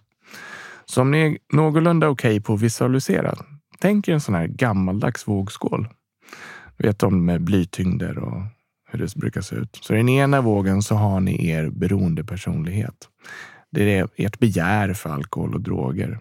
Så 0.85 1.01
om 1.01 1.11
ni 1.11 1.19
är 1.19 1.37
någorlunda 1.55 2.09
okej 2.09 2.41
på 2.41 2.53
att 2.53 2.61
visualisera, 2.61 3.35
tänk 3.79 4.07
er 4.07 4.13
en 4.13 4.21
sån 4.21 4.35
här 4.35 4.47
gammaldags 4.47 5.27
vågskål. 5.27 5.87
Vet 6.77 7.03
om 7.03 7.25
med 7.25 7.41
blytyngder 7.41 8.17
och 8.17 8.41
hur 8.97 9.05
det 9.05 9.15
brukar 9.15 9.41
se 9.41 9.55
ut. 9.55 9.79
Så 9.81 9.93
i 9.93 9.97
den 9.97 10.09
ena 10.09 10.41
vågen 10.41 10.81
så 10.81 10.95
har 10.95 11.19
ni 11.19 11.49
er 11.49 11.69
beroendepersonlighet. 11.69 13.09
Det 13.71 13.97
är 13.97 14.07
ert 14.15 14.39
begär 14.39 14.93
för 14.93 15.09
alkohol 15.09 15.53
och 15.53 15.61
droger. 15.61 16.19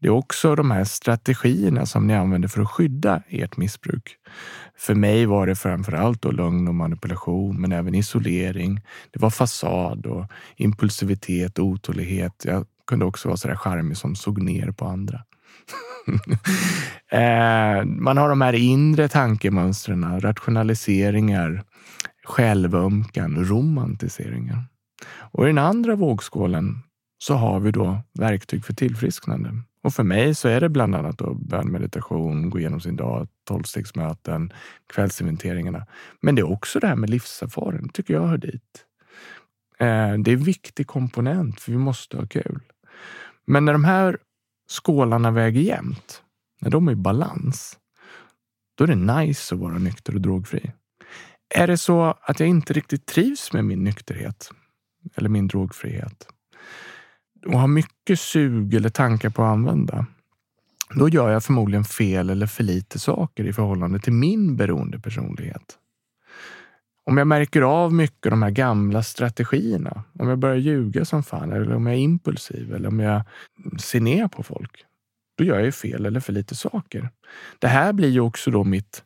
Det 0.00 0.08
är 0.08 0.12
också 0.12 0.54
de 0.54 0.70
här 0.70 0.84
strategierna 0.84 1.86
som 1.86 2.06
ni 2.06 2.14
använder 2.14 2.48
för 2.48 2.62
att 2.62 2.70
skydda 2.70 3.22
ert 3.28 3.56
missbruk. 3.56 4.16
För 4.76 4.94
mig 4.94 5.26
var 5.26 5.46
det 5.46 5.54
framför 5.54 5.92
allt 5.92 6.22
då 6.22 6.30
lögn 6.30 6.68
och 6.68 6.74
manipulation, 6.74 7.60
men 7.60 7.72
även 7.72 7.94
isolering. 7.94 8.80
Det 9.10 9.20
var 9.20 9.30
fasad 9.30 10.06
och 10.06 10.26
impulsivitet 10.56 11.58
och 11.58 11.64
otålighet. 11.64 12.42
Jag 12.44 12.66
kunde 12.86 13.04
också 13.04 13.28
vara 13.28 13.36
så 13.36 13.48
där 13.48 13.56
charmig 13.56 13.96
som 13.96 14.16
såg 14.16 14.42
ner 14.42 14.70
på 14.70 14.84
andra. 14.84 15.20
Eh, 17.12 17.84
Man 17.84 18.16
har 18.16 18.28
de 18.28 18.40
här 18.40 18.52
inre 18.52 19.08
tankemönstren, 19.08 20.20
rationaliseringar, 20.20 21.62
självömkan, 22.24 23.44
romantiseringar. 23.44 24.64
Och 25.32 25.44
i 25.44 25.46
den 25.46 25.58
andra 25.58 25.94
vågskålen 25.94 26.82
så 27.18 27.34
har 27.34 27.60
vi 27.60 27.70
då 27.70 27.98
verktyg 28.18 28.64
för 28.64 28.74
tillfrisknande. 28.74 29.50
Och 29.84 29.94
för 29.94 30.02
mig 30.02 30.34
så 30.34 30.48
är 30.48 30.60
det 30.60 30.68
bland 30.68 30.94
annat 30.94 31.18
då 31.18 31.34
bönmeditation, 31.34 32.50
gå 32.50 32.58
igenom 32.58 32.80
sin 32.80 32.96
dag, 32.96 33.28
tolvstegsmöten, 33.48 34.52
kvällsinventeringarna. 34.94 35.86
Men 36.22 36.34
det 36.34 36.40
är 36.42 36.50
också 36.52 36.80
det 36.80 36.86
här 36.86 36.96
med 36.96 37.10
livserfaren, 37.10 37.88
tycker 37.88 38.14
jag 38.14 38.26
hör 38.26 38.38
dit. 38.38 38.84
Eh, 39.78 39.86
Det 40.18 40.30
är 40.30 40.36
en 40.36 40.44
viktig 40.44 40.86
komponent, 40.86 41.60
för 41.60 41.72
vi 41.72 41.78
måste 41.78 42.16
ha 42.16 42.26
kul. 42.26 42.60
Men 43.46 43.64
när 43.64 43.72
de 43.72 43.84
här 43.84 44.18
skålarna 44.72 45.30
väger 45.30 45.60
jämnt, 45.60 46.22
när 46.60 46.70
de 46.70 46.88
är 46.88 46.92
i 46.92 46.96
balans, 46.96 47.78
då 48.74 48.84
är 48.84 48.88
det 48.88 48.94
nice 48.94 49.54
att 49.54 49.60
vara 49.60 49.78
nykter 49.78 50.14
och 50.14 50.20
drogfri. 50.20 50.72
Är 51.54 51.66
det 51.66 51.78
så 51.78 52.14
att 52.20 52.40
jag 52.40 52.48
inte 52.48 52.72
riktigt 52.72 53.06
trivs 53.06 53.52
med 53.52 53.64
min 53.64 53.84
nykterhet 53.84 54.50
eller 55.14 55.28
min 55.28 55.48
drogfrihet 55.48 56.28
och 57.46 57.60
har 57.60 57.68
mycket 57.68 58.20
sug 58.20 58.74
eller 58.74 58.88
tankar 58.88 59.30
på 59.30 59.42
att 59.42 59.52
använda, 59.52 60.06
då 60.94 61.08
gör 61.08 61.30
jag 61.30 61.44
förmodligen 61.44 61.84
fel 61.84 62.30
eller 62.30 62.46
för 62.46 62.64
lite 62.64 62.98
saker 62.98 63.44
i 63.44 63.52
förhållande 63.52 63.98
till 63.98 64.12
min 64.12 64.56
beroendepersonlighet. 64.56 65.78
Om 67.04 67.18
jag 67.18 67.26
märker 67.26 67.62
av 67.62 67.94
mycket 67.94 68.30
de 68.30 68.42
här 68.42 68.50
gamla 68.50 69.02
strategierna, 69.02 70.04
om 70.18 70.28
jag 70.28 70.38
börjar 70.38 70.56
ljuga 70.56 71.04
som 71.04 71.22
fan 71.22 71.52
eller 71.52 71.74
om 71.74 71.86
jag 71.86 71.94
är 71.96 72.00
impulsiv 72.00 72.74
eller 72.74 72.88
om 72.88 73.00
jag 73.00 73.22
ser 73.78 74.00
ner 74.00 74.28
på 74.28 74.42
folk, 74.42 74.84
då 75.38 75.44
gör 75.44 75.56
jag 75.56 75.64
ju 75.64 75.72
fel 75.72 76.06
eller 76.06 76.20
för 76.20 76.32
lite 76.32 76.54
saker. 76.54 77.10
Det 77.58 77.68
här 77.68 77.92
blir 77.92 78.08
ju 78.08 78.20
också 78.20 78.50
då 78.50 78.64
mitt 78.64 79.04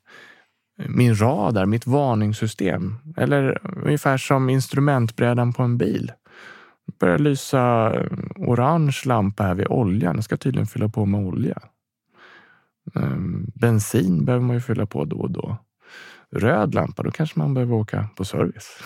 min 0.77 1.21
radar, 1.21 1.67
mitt 1.67 1.87
varningssystem. 1.87 2.95
Eller 3.17 3.61
ungefär 3.85 4.17
som 4.17 4.51
instrumentbrädan 4.51 5.53
på 5.53 5.63
en 5.63 5.79
bil. 5.79 6.13
Det 6.87 6.99
börjar 6.99 7.19
lysa 7.19 7.93
orange 8.37 9.03
lampa 9.05 9.43
här 9.43 9.55
vid 9.55 9.67
oljan. 9.67 10.15
Jag 10.15 10.25
ska 10.25 10.37
tydligen 10.37 10.67
fylla 10.67 10.89
på 10.89 11.07
med 11.07 11.21
olja. 11.21 11.59
Ehm, 12.95 13.47
bensin 13.55 14.25
behöver 14.25 14.47
man 14.47 14.57
ju 14.57 14.61
fylla 14.61 14.87
på 14.87 15.05
då 15.05 15.17
och 15.17 15.31
då. 15.31 15.57
Röd 16.33 16.74
lampa, 16.74 17.02
då 17.02 17.10
kanske 17.10 17.38
man 17.38 17.54
behöver 17.54 17.74
åka 17.74 18.08
på 18.16 18.24
service. 18.24 18.79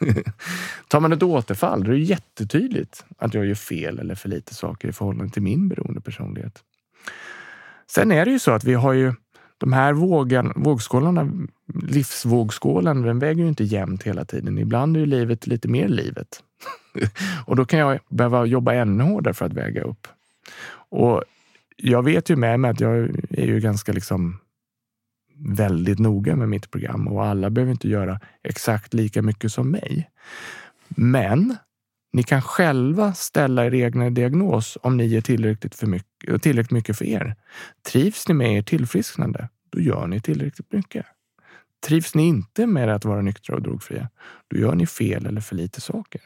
Tar 0.88 1.00
man 1.00 1.12
ett 1.12 1.22
återfall, 1.22 1.84
då 1.84 1.90
är 1.90 1.94
det 1.94 2.02
jättetydligt 2.02 3.04
att 3.18 3.34
jag 3.34 3.46
gör 3.46 3.54
fel 3.54 3.98
eller 3.98 4.14
för 4.14 4.28
lite 4.28 4.54
saker 4.54 4.88
i 4.88 4.92
förhållande 4.92 5.32
till 5.32 5.42
min 5.42 5.68
beroendepersonlighet. 5.68 6.62
Sen 7.90 8.12
är 8.12 8.24
det 8.24 8.30
ju 8.30 8.38
så 8.38 8.50
att 8.50 8.64
vi 8.64 8.74
har 8.74 8.92
ju 8.92 9.12
de 9.58 9.72
här 9.72 9.92
vågen, 9.92 10.52
vågskålarna, 10.56 11.32
livsvågskålen, 11.88 13.02
den 13.02 13.18
väger 13.18 13.42
ju 13.42 13.48
inte 13.48 13.64
jämnt 13.64 14.02
hela 14.02 14.24
tiden. 14.24 14.58
Ibland 14.58 14.96
är 14.96 15.00
ju 15.00 15.06
livet 15.06 15.46
lite 15.46 15.68
mer 15.68 15.88
livet. 15.88 16.42
och 17.46 17.56
då 17.56 17.64
kan 17.64 17.78
jag 17.78 17.98
behöva 18.08 18.46
jobba 18.46 18.74
ännu 18.74 19.04
hårdare 19.04 19.34
för 19.34 19.46
att 19.46 19.52
väga 19.52 19.82
upp. 19.82 20.06
Och 20.74 21.22
jag 21.76 22.02
vet 22.02 22.30
ju 22.30 22.36
med 22.36 22.60
mig 22.60 22.70
att 22.70 22.80
jag 22.80 22.94
är 23.30 23.46
ju 23.46 23.60
ganska 23.60 23.92
liksom 23.92 24.38
väldigt 25.44 25.98
noga 25.98 26.36
med 26.36 26.48
mitt 26.48 26.70
program 26.70 27.08
och 27.08 27.24
alla 27.24 27.50
behöver 27.50 27.72
inte 27.72 27.88
göra 27.88 28.20
exakt 28.42 28.94
lika 28.94 29.22
mycket 29.22 29.52
som 29.52 29.70
mig. 29.70 30.10
Men 30.88 31.56
ni 32.12 32.22
kan 32.22 32.42
själva 32.42 33.14
ställa 33.14 33.66
er 33.66 33.74
egna 33.74 34.10
diagnos 34.10 34.78
om 34.82 34.96
ni 34.96 35.16
är 35.16 35.20
tillräckligt, 35.20 35.74
för 35.74 35.86
mycket, 35.86 36.42
tillräckligt 36.42 36.70
mycket 36.70 36.98
för 36.98 37.04
er. 37.04 37.36
Trivs 37.92 38.28
ni 38.28 38.34
med 38.34 38.56
er 38.56 38.62
tillfrisknande, 38.62 39.48
då 39.70 39.80
gör 39.80 40.06
ni 40.06 40.20
tillräckligt 40.20 40.72
mycket. 40.72 41.06
Trivs 41.86 42.14
ni 42.14 42.22
inte 42.22 42.66
med 42.66 42.88
att 42.88 43.04
vara 43.04 43.22
nyktra 43.22 43.56
och 43.56 43.62
drogfria, 43.62 44.08
då 44.48 44.56
gör 44.56 44.74
ni 44.74 44.86
fel 44.86 45.26
eller 45.26 45.40
för 45.40 45.56
lite 45.56 45.80
saker. 45.80 46.20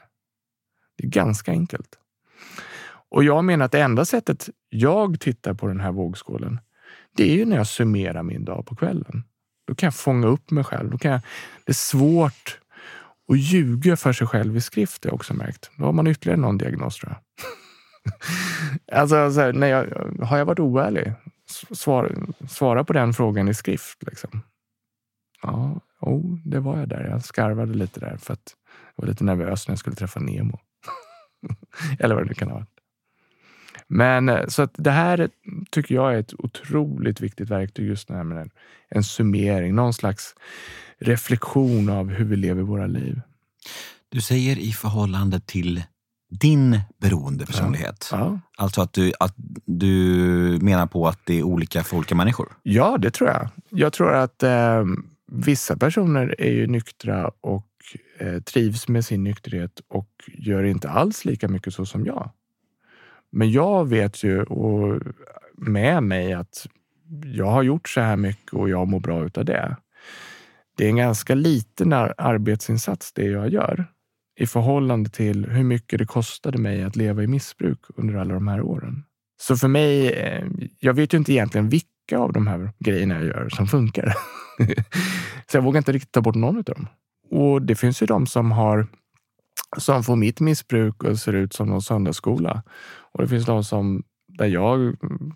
Det 0.96 1.04
är 1.04 1.10
ganska 1.10 1.50
enkelt. 1.50 1.98
Och 3.08 3.24
jag 3.24 3.44
menar 3.44 3.64
att 3.64 3.72
det 3.72 3.80
enda 3.80 4.04
sättet 4.04 4.48
jag 4.68 5.20
tittar 5.20 5.54
på 5.54 5.66
den 5.66 5.80
här 5.80 5.92
vågskålen, 5.92 6.60
det 7.16 7.30
är 7.30 7.34
ju 7.34 7.44
när 7.44 7.56
jag 7.56 7.66
summerar 7.66 8.22
min 8.22 8.44
dag 8.44 8.66
på 8.66 8.76
kvällen. 8.76 9.24
Då 9.66 9.74
kan 9.74 9.86
jag 9.86 9.94
fånga 9.94 10.26
upp 10.26 10.50
mig 10.50 10.64
själv. 10.64 10.90
Då 10.90 10.98
kan 10.98 11.10
jag, 11.10 11.20
det 11.64 11.72
är 11.72 11.74
svårt 11.74 12.60
att 13.32 13.38
ljuga 13.38 13.96
för 13.96 14.12
sig 14.12 14.26
själv 14.26 14.56
i 14.56 14.60
skrift, 14.60 15.04
har 15.04 15.10
jag 15.10 15.14
också 15.14 15.34
märkt. 15.34 15.70
Då 15.76 15.84
har 15.84 15.92
man 15.92 16.06
ytterligare 16.06 16.40
någon 16.40 16.58
diagnos 16.58 16.96
tror 16.96 17.12
jag. 17.12 17.20
alltså, 19.00 19.16
här, 19.16 19.52
när 19.52 19.66
jag, 19.66 19.86
har 20.22 20.38
jag 20.38 20.44
varit 20.44 20.58
oärlig? 20.58 21.12
Svara, 21.70 22.08
svara 22.48 22.84
på 22.84 22.92
den 22.92 23.14
frågan 23.14 23.48
i 23.48 23.54
skrift. 23.54 24.02
Liksom. 24.02 24.42
Ja, 25.42 25.80
oh, 26.00 26.38
det 26.44 26.60
var 26.60 26.78
jag 26.78 26.88
där. 26.88 27.08
Jag 27.10 27.24
skarvade 27.24 27.74
lite 27.74 28.00
där 28.00 28.16
för 28.16 28.32
att 28.32 28.54
jag 28.96 29.02
var 29.02 29.08
lite 29.08 29.24
nervös 29.24 29.68
när 29.68 29.72
jag 29.72 29.78
skulle 29.78 29.96
träffa 29.96 30.20
Nemo. 30.20 30.58
Eller 31.98 32.14
vad 32.14 32.24
det 32.24 32.28
nu 32.28 32.34
kan 32.34 32.48
ha 32.48 32.54
varit. 32.54 32.75
Men 33.88 34.28
eh, 34.28 34.46
så 34.46 34.62
att 34.62 34.74
det 34.74 34.90
här 34.90 35.28
tycker 35.70 35.94
jag 35.94 36.14
är 36.14 36.18
ett 36.18 36.34
otroligt 36.38 37.20
viktigt 37.20 37.50
verktyg 37.50 37.86
just 37.86 38.08
när 38.08 38.24
med 38.24 38.38
en, 38.38 38.50
en 38.88 39.04
summering, 39.04 39.74
någon 39.74 39.94
slags 39.94 40.34
reflektion 40.98 41.88
av 41.88 42.10
hur 42.10 42.24
vi 42.24 42.36
lever 42.36 42.62
våra 42.62 42.86
liv. 42.86 43.20
Du 44.08 44.20
säger 44.20 44.58
i 44.58 44.72
förhållande 44.72 45.40
till 45.40 45.82
din 46.30 46.80
beroendepersonlighet. 47.00 48.08
Ja. 48.12 48.18
Ja. 48.18 48.40
Alltså 48.56 48.80
att 48.80 48.92
du, 48.92 49.12
att 49.20 49.34
du 49.64 49.94
menar 50.62 50.86
på 50.86 51.08
att 51.08 51.20
det 51.24 51.38
är 51.38 51.42
olika 51.42 51.82
för 51.82 51.96
olika 51.96 52.14
människor? 52.14 52.48
Ja, 52.62 52.98
det 52.98 53.10
tror 53.10 53.30
jag. 53.30 53.48
Jag 53.70 53.92
tror 53.92 54.14
att 54.14 54.42
eh, 54.42 54.84
vissa 55.32 55.76
personer 55.76 56.34
är 56.38 56.52
ju 56.52 56.66
nyktra 56.66 57.30
och 57.40 57.66
eh, 58.18 58.42
trivs 58.42 58.88
med 58.88 59.04
sin 59.04 59.24
nykterhet 59.24 59.80
och 59.88 60.10
gör 60.26 60.62
inte 60.62 60.90
alls 60.90 61.24
lika 61.24 61.48
mycket 61.48 61.74
så 61.74 61.86
som 61.86 62.06
jag. 62.06 62.30
Men 63.36 63.50
jag 63.50 63.88
vet 63.88 64.24
ju 64.24 64.42
och 64.42 65.02
med 65.54 66.02
mig 66.02 66.32
att 66.32 66.66
jag 67.24 67.46
har 67.46 67.62
gjort 67.62 67.88
så 67.88 68.00
här 68.00 68.16
mycket 68.16 68.52
och 68.52 68.68
jag 68.68 68.88
mår 68.88 69.00
bra 69.00 69.24
utav 69.24 69.44
det. 69.44 69.76
Det 70.76 70.84
är 70.84 70.88
en 70.88 70.96
ganska 70.96 71.34
liten 71.34 71.92
arbetsinsats 71.92 73.12
det 73.12 73.24
jag 73.24 73.48
gör 73.48 73.86
i 74.40 74.46
förhållande 74.46 75.10
till 75.10 75.46
hur 75.46 75.64
mycket 75.64 75.98
det 75.98 76.06
kostade 76.06 76.58
mig 76.58 76.82
att 76.82 76.96
leva 76.96 77.22
i 77.22 77.26
missbruk 77.26 77.78
under 77.96 78.14
alla 78.14 78.34
de 78.34 78.48
här 78.48 78.60
åren. 78.60 79.04
Så 79.40 79.56
för 79.56 79.68
mig, 79.68 80.12
eh, 80.12 80.46
jag 80.80 80.94
vet 80.94 81.14
ju 81.14 81.18
inte 81.18 81.32
egentligen 81.32 81.68
vilka 81.68 82.18
av 82.18 82.32
de 82.32 82.46
här 82.46 82.70
grejerna 82.78 83.14
jag 83.14 83.24
gör 83.24 83.48
som 83.48 83.66
funkar. 83.66 84.14
så 85.50 85.56
jag 85.56 85.62
vågar 85.62 85.78
inte 85.78 85.92
riktigt 85.92 86.12
ta 86.12 86.20
bort 86.20 86.34
någon 86.34 86.56
av 86.56 86.64
dem. 86.64 86.88
Och 87.30 87.62
det 87.62 87.74
finns 87.74 88.02
ju 88.02 88.06
de 88.06 88.26
som 88.26 88.52
har 88.52 88.86
som 89.76 90.02
får 90.02 90.16
mitt 90.16 90.40
missbruk 90.40 91.04
och 91.04 91.18
ser 91.18 91.32
ut 91.32 91.52
som 91.52 91.68
någon 91.68 91.82
söndagsskola. 91.82 92.62
Och 93.12 93.22
det 93.22 93.28
finns 93.28 93.46
de 93.46 93.64
som 93.64 94.02
där 94.38 94.46
jag 94.46 94.80
mm, 94.80 95.32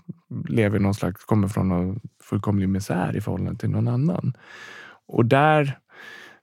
lever 0.48 0.78
någon 0.78 0.94
slags, 0.94 1.24
kommer 1.24 1.48
från 1.48 1.68
någon 1.68 2.00
fullkomlig 2.22 2.68
misär 2.68 3.16
i 3.16 3.20
förhållande 3.20 3.60
till 3.60 3.70
någon 3.70 3.88
annan. 3.88 4.36
Och 5.08 5.24
där, 5.24 5.78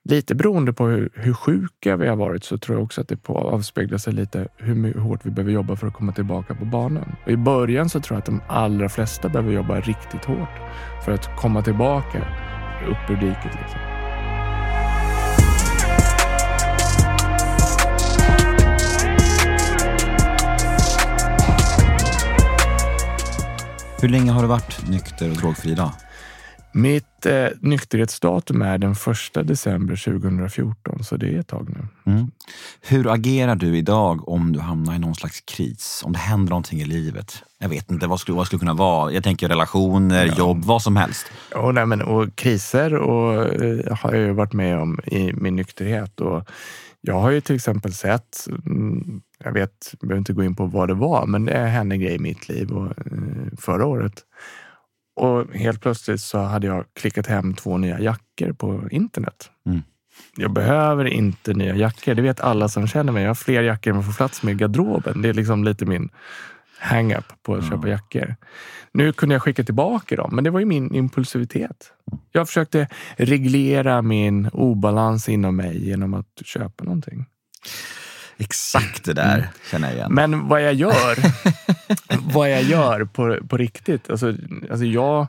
lite 0.04 0.36
beroende 0.36 0.74
på 0.74 0.88
hur, 0.88 1.10
hur 1.14 1.34
sjuka 1.34 1.96
vi 1.96 2.08
har 2.08 2.16
varit, 2.16 2.44
så 2.44 2.58
tror 2.58 2.78
jag 2.78 2.84
också 2.84 3.02
att 3.02 3.08
det 3.08 3.18
på, 3.18 3.38
avspeglar 3.38 3.98
sig 3.98 4.14
lite 4.14 4.48
hur 4.58 5.00
hårt 5.00 5.26
vi 5.26 5.32
behöver 5.32 5.52
jobba 5.52 5.76
för 5.76 5.88
att 5.88 5.94
komma 5.94 6.12
tillbaka 6.12 6.56
på 6.56 6.66
banan. 6.66 7.16
Och 7.26 7.32
I 7.32 7.38
början 7.38 7.90
så 7.90 8.00
tror 8.00 8.16
jag 8.16 8.20
att 8.20 8.26
de 8.26 8.42
allra 8.48 8.90
flesta 8.90 9.30
behöver 9.30 9.54
jobba 9.54 9.80
riktigt 9.80 10.26
hårt 10.26 10.60
för 11.06 11.12
att 11.12 11.36
komma 11.36 11.62
tillbaka 11.62 12.20
upp 12.90 13.10
ur 13.10 13.16
diket. 13.16 13.56
Liksom. 13.62 13.87
Hur 24.08 24.12
länge 24.12 24.32
har 24.32 24.42
du 24.42 24.48
varit 24.48 24.90
nykter 24.90 25.30
och 25.30 25.38
drogfri 25.38 25.76
då? 25.76 25.92
Mitt 26.72 27.26
eh, 27.26 27.48
nykterhetsdatum 27.62 28.62
är 28.62 28.78
den 28.78 28.92
1 28.92 29.48
december 29.48 29.96
2014, 29.96 31.04
så 31.04 31.18
det 31.18 31.36
är 31.36 31.40
ett 31.40 31.48
tag 31.48 31.70
nu. 31.70 32.12
Mm. 32.14 32.32
Hur 32.82 33.14
agerar 33.14 33.56
du 33.56 33.78
idag 33.78 34.30
om 34.30 34.54
du 34.54 34.60
hamnar 34.60 34.96
i 34.96 35.00
någon 35.00 35.16
slags 35.16 35.42
kris? 35.42 36.02
Om 36.06 36.14
det 36.14 36.20
händer 36.20 36.50
någonting 36.50 36.80
i 36.80 36.86
livet? 36.86 37.44
Jag 37.60 37.70
vet 37.70 37.92
inte, 37.92 38.08
vad 38.08 38.20
skulle, 38.20 38.38
vad 38.38 38.46
skulle 38.46 38.60
kunna 38.60 38.74
vara? 38.74 39.12
Jag 39.12 39.24
tänker 39.24 39.50
relationer, 39.50 40.26
ja. 40.26 40.34
jobb, 40.38 40.66
vad 40.66 40.82
som 40.82 40.96
helst. 40.96 41.26
Och, 41.56 41.74
nej, 41.74 41.86
men, 41.86 42.02
och 42.02 42.36
kriser 42.36 42.94
och, 42.96 43.64
eh, 43.64 43.98
har 43.98 44.14
jag 44.14 44.34
varit 44.34 44.54
med 44.54 44.80
om 44.80 45.00
i 45.06 45.34
min 45.34 45.56
nykterhet. 45.56 46.22
Och 46.22 46.50
jag 47.02 47.20
har 47.20 47.32
ju 47.32 47.42
till 47.42 47.56
exempel 47.56 47.94
sett 47.94 48.48
mm, 48.66 49.22
jag 49.44 49.52
vet, 49.52 49.94
jag 50.00 50.08
behöver 50.08 50.20
inte 50.20 50.34
gå 50.34 50.44
in 50.44 50.56
på 50.56 50.66
vad 50.66 50.88
det 50.88 50.94
var, 50.94 51.26
men 51.26 51.46
det 51.46 51.58
hände 51.58 51.96
en 51.96 52.02
grej 52.02 52.16
i 52.16 52.20
mitt 52.20 52.50
liv 52.50 52.72
och, 52.72 52.86
eh, 52.86 53.58
förra 53.58 53.86
året. 53.86 54.24
Och 55.16 55.54
helt 55.54 55.82
plötsligt 55.82 56.22
så 56.22 56.40
hade 56.40 56.68
jag 56.68 56.86
klickat 56.94 57.28
hem 57.28 57.54
två 57.54 57.78
nya 57.78 58.00
jackor 58.00 58.54
på 58.54 58.88
internet. 58.92 59.52
Mm. 59.66 59.82
Jag 60.38 60.54
behöver 60.54 61.06
inte 61.06 61.54
nya 61.54 61.76
jackor. 61.76 62.16
Det 62.16 62.22
vet 62.22 62.42
alla 62.42 62.70
som 62.70 62.88
känner 62.88 63.14
mig. 63.14 63.24
Jag 63.24 63.30
har 63.30 63.36
fler 63.36 63.64
jackor 63.64 63.90
än 63.92 63.96
vad 63.96 64.06
får 64.06 64.14
plats 64.14 64.44
med 64.44 64.52
i 64.52 64.56
garderoben. 64.56 65.22
Det 65.22 65.30
är 65.30 65.34
liksom 65.34 65.64
lite 65.64 65.86
min 65.86 66.10
hang-up 66.80 67.26
på 67.44 67.54
att 67.54 67.60
mm. 67.60 67.72
köpa 67.72 67.88
jackor. 67.88 68.36
Nu 68.92 69.14
kunde 69.14 69.36
jag 69.36 69.42
skicka 69.42 69.64
tillbaka 69.64 70.16
dem, 70.16 70.36
men 70.36 70.44
det 70.44 70.50
var 70.50 70.60
ju 70.60 70.66
min 70.66 70.96
impulsivitet. 70.96 71.92
Jag 72.32 72.48
försökte 72.48 72.88
reglera 73.18 74.02
min 74.02 74.50
obalans 74.54 75.30
inom 75.30 75.56
mig 75.56 75.86
genom 75.86 76.14
att 76.14 76.42
köpa 76.46 76.84
någonting. 76.84 77.26
Exakt 78.38 79.06
det 79.06 79.14
där 79.14 79.38
mm. 79.38 79.50
känner 79.72 79.88
jag 79.88 79.96
igen. 79.96 80.14
Men 80.14 80.48
vad 80.48 80.64
jag 80.64 80.74
gör, 80.74 81.18
vad 82.34 82.52
jag 82.52 82.64
gör 82.64 83.06
på, 83.06 83.48
på 83.48 83.58
riktigt. 83.58 84.10
Alltså, 84.10 84.34
alltså 84.70 84.86
jag, 84.86 85.28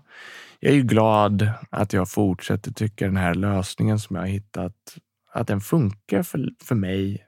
jag 0.60 0.72
är 0.72 0.76
ju 0.76 0.82
glad 0.82 1.50
att 1.70 1.92
jag 1.92 2.10
fortsätter 2.10 2.72
tycka 2.72 3.06
den 3.06 3.16
här 3.16 3.34
lösningen 3.34 3.98
som 3.98 4.16
jag 4.16 4.22
har 4.22 4.28
hittat, 4.28 4.74
att 5.32 5.46
den 5.46 5.60
funkar 5.60 6.22
för, 6.22 6.48
för 6.64 6.74
mig 6.74 7.24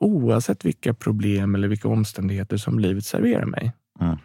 oavsett 0.00 0.64
vilka 0.64 0.94
problem 0.94 1.54
eller 1.54 1.68
vilka 1.68 1.88
omständigheter 1.88 2.56
som 2.56 2.78
livet 2.78 3.04
serverar 3.04 3.46
mig. 3.46 3.72
Mm. 4.00 4.16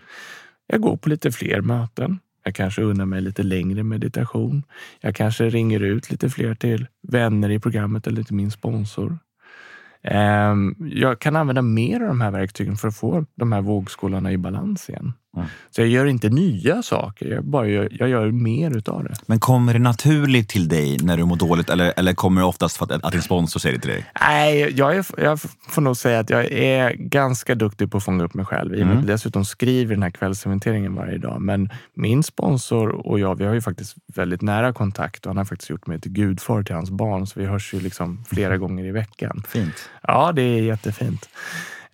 Jag 0.67 0.81
går 0.81 0.97
på 0.97 1.09
lite 1.09 1.31
fler 1.31 1.61
möten. 1.61 2.19
Jag 2.43 2.55
kanske 2.55 2.81
unnar 2.81 3.05
mig 3.05 3.21
lite 3.21 3.43
längre 3.43 3.83
meditation. 3.83 4.63
Jag 4.99 5.15
kanske 5.15 5.49
ringer 5.49 5.79
ut 5.79 6.11
lite 6.11 6.29
fler 6.29 6.55
till 6.55 6.87
vänner 7.07 7.49
i 7.49 7.59
programmet 7.59 8.07
eller 8.07 8.23
till 8.23 8.35
min 8.35 8.51
sponsor. 8.51 9.17
Ehm, 10.03 10.75
jag 10.79 11.19
kan 11.19 11.35
använda 11.35 11.61
mer 11.61 12.01
av 12.01 12.07
de 12.07 12.21
här 12.21 12.31
verktygen 12.31 12.75
för 12.75 12.87
att 12.87 12.95
få 12.95 13.25
de 13.35 13.51
här 13.51 13.61
vågskålarna 13.61 14.31
i 14.31 14.37
balans 14.37 14.89
igen. 14.89 15.13
Mm. 15.37 15.47
Så 15.69 15.81
jag 15.81 15.87
gör 15.87 16.05
inte 16.05 16.29
nya 16.29 16.83
saker, 16.83 17.25
jag, 17.25 17.45
bara 17.45 17.67
gör, 17.67 17.87
jag 17.91 18.09
gör 18.09 18.31
mer 18.31 18.77
utav 18.77 19.03
det. 19.03 19.13
Men 19.25 19.39
kommer 19.39 19.73
det 19.73 19.79
naturligt 19.79 20.49
till 20.49 20.67
dig 20.67 20.97
när 21.01 21.17
du 21.17 21.25
mår 21.25 21.35
dåligt 21.35 21.69
eller, 21.69 21.93
eller 21.97 22.13
kommer 22.13 22.41
det 22.41 22.47
oftast 22.47 22.77
för 22.77 22.85
att, 22.85 23.03
att 23.03 23.11
din 23.11 23.21
sponsor 23.21 23.59
säger 23.59 23.75
det 23.75 23.81
till 23.81 23.91
dig? 23.91 24.05
Nej, 24.21 24.73
jag, 24.75 24.97
är, 24.97 25.05
jag 25.17 25.39
får 25.69 25.81
nog 25.81 25.97
säga 25.97 26.19
att 26.19 26.29
jag 26.29 26.45
är 26.51 26.93
ganska 26.93 27.55
duktig 27.55 27.91
på 27.91 27.97
att 27.97 28.03
fånga 28.03 28.23
upp 28.23 28.33
mig 28.33 28.45
själv. 28.45 28.75
I 28.75 28.75
och 28.75 28.79
med 28.79 28.91
mm. 28.91 28.97
att 28.97 29.09
jag 29.09 29.15
dessutom 29.15 29.45
skriver 29.45 29.95
den 29.95 30.03
här 30.03 30.09
kvällsinventeringen 30.09 30.95
varje 30.95 31.17
dag. 31.17 31.41
Men 31.41 31.69
min 31.93 32.23
sponsor 32.23 32.89
och 33.07 33.19
jag, 33.19 33.35
vi 33.35 33.45
har 33.45 33.53
ju 33.53 33.61
faktiskt 33.61 33.95
väldigt 34.15 34.41
nära 34.41 34.73
kontakt 34.73 35.25
och 35.25 35.29
han 35.29 35.37
har 35.37 35.45
faktiskt 35.45 35.69
gjort 35.69 35.87
mig 35.87 36.01
till 36.01 36.11
gudfar 36.11 36.63
till 36.63 36.75
hans 36.75 36.89
barn. 36.89 37.27
Så 37.27 37.39
vi 37.39 37.45
hörs 37.45 37.73
ju 37.73 37.79
liksom 37.79 38.23
flera 38.29 38.57
gånger 38.57 38.85
i 38.85 38.91
veckan. 38.91 39.43
Fint. 39.47 39.89
Ja, 40.01 40.31
det 40.31 40.41
är 40.41 40.61
jättefint. 40.61 41.29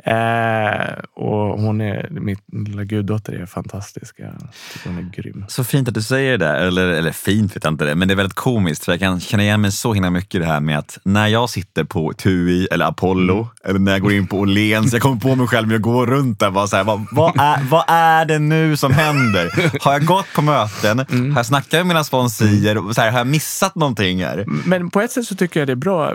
Eh, 0.04 0.93
och 1.16 1.60
hon 1.62 1.82
är, 1.82 2.08
min 2.12 2.38
lilla 2.66 2.84
guddotter 2.84 3.34
är 3.34 3.46
fantastisk. 3.46 4.16
Jag 4.20 4.32
tycker 4.74 4.89
hon 4.89 4.98
är 4.98 5.12
grym. 5.22 5.46
Så 5.48 5.64
fint 5.64 5.88
att 5.88 5.93
du 5.93 6.02
säger 6.02 6.38
det, 6.38 6.48
eller, 6.58 6.88
eller 6.88 7.12
fint 7.12 7.56
vet 7.56 7.64
jag 7.64 7.74
inte 7.74 7.86
det, 7.86 7.96
men 7.96 8.08
det 8.08 8.14
är 8.14 8.16
väldigt 8.16 8.36
komiskt 8.36 8.86
för 8.86 8.91
jag 8.91 9.00
kan 9.00 9.20
känna 9.20 9.43
igen 9.43 9.62
mig 9.62 9.72
så 9.72 9.93
himla 9.93 10.10
mycket 10.10 10.36
i 10.36 10.39
det 10.39 10.46
här 10.46 10.60
med 10.60 10.78
att 10.80 10.98
när 11.04 11.28
jag 11.28 11.50
sitter 11.50 11.84
på 11.84 12.14
TUI 12.14 12.68
eller 12.72 12.86
Apollo 12.86 13.36
Mm. 13.36 13.48
eller 13.64 13.80
när 13.80 13.91
jag 13.91 14.02
går 14.02 14.14
in 14.14 14.28
på 14.28 14.38
Åhléns, 14.39 14.93
jag 14.93 15.02
kommer 15.02 15.16
på 15.22 15.36
mig 15.36 15.48
själv 15.48 15.68
när 15.68 15.76
jag 15.76 15.82
går 15.82 16.08
runt 16.08 16.39
där 16.39 16.52
bara 16.52 16.68
så 16.68 16.76
här, 16.76 16.84
vad, 16.84 17.06
vad, 17.12 17.39
är, 17.39 17.64
vad 17.64 17.84
är 17.88 18.26
det 18.26 18.39
nu 18.39 18.78
som 18.78 18.91
händer? 18.93 19.50
Har 19.84 19.91
jag 19.93 20.06
gått 20.06 20.26
på 20.36 20.41
möten? 20.41 21.00
Mm. 21.00 21.32
Har 21.32 21.39
jag 21.39 21.46
snackat 21.46 21.72
med 21.72 21.86
mina 21.88 22.04
sponsorer? 22.04 22.93
Så 22.93 23.02
här, 23.02 23.12
har 23.12 23.18
jag 23.18 23.28
missat 23.28 23.76
någonting 23.76 24.24
här? 24.24 24.46
Men 24.66 24.89
på 24.89 25.02
ett 25.02 25.12
sätt 25.12 25.26
så 25.26 25.36
tycker 25.36 25.60
jag 25.60 25.68
det 25.68 25.74
är 25.74 25.76
bra, 25.76 26.14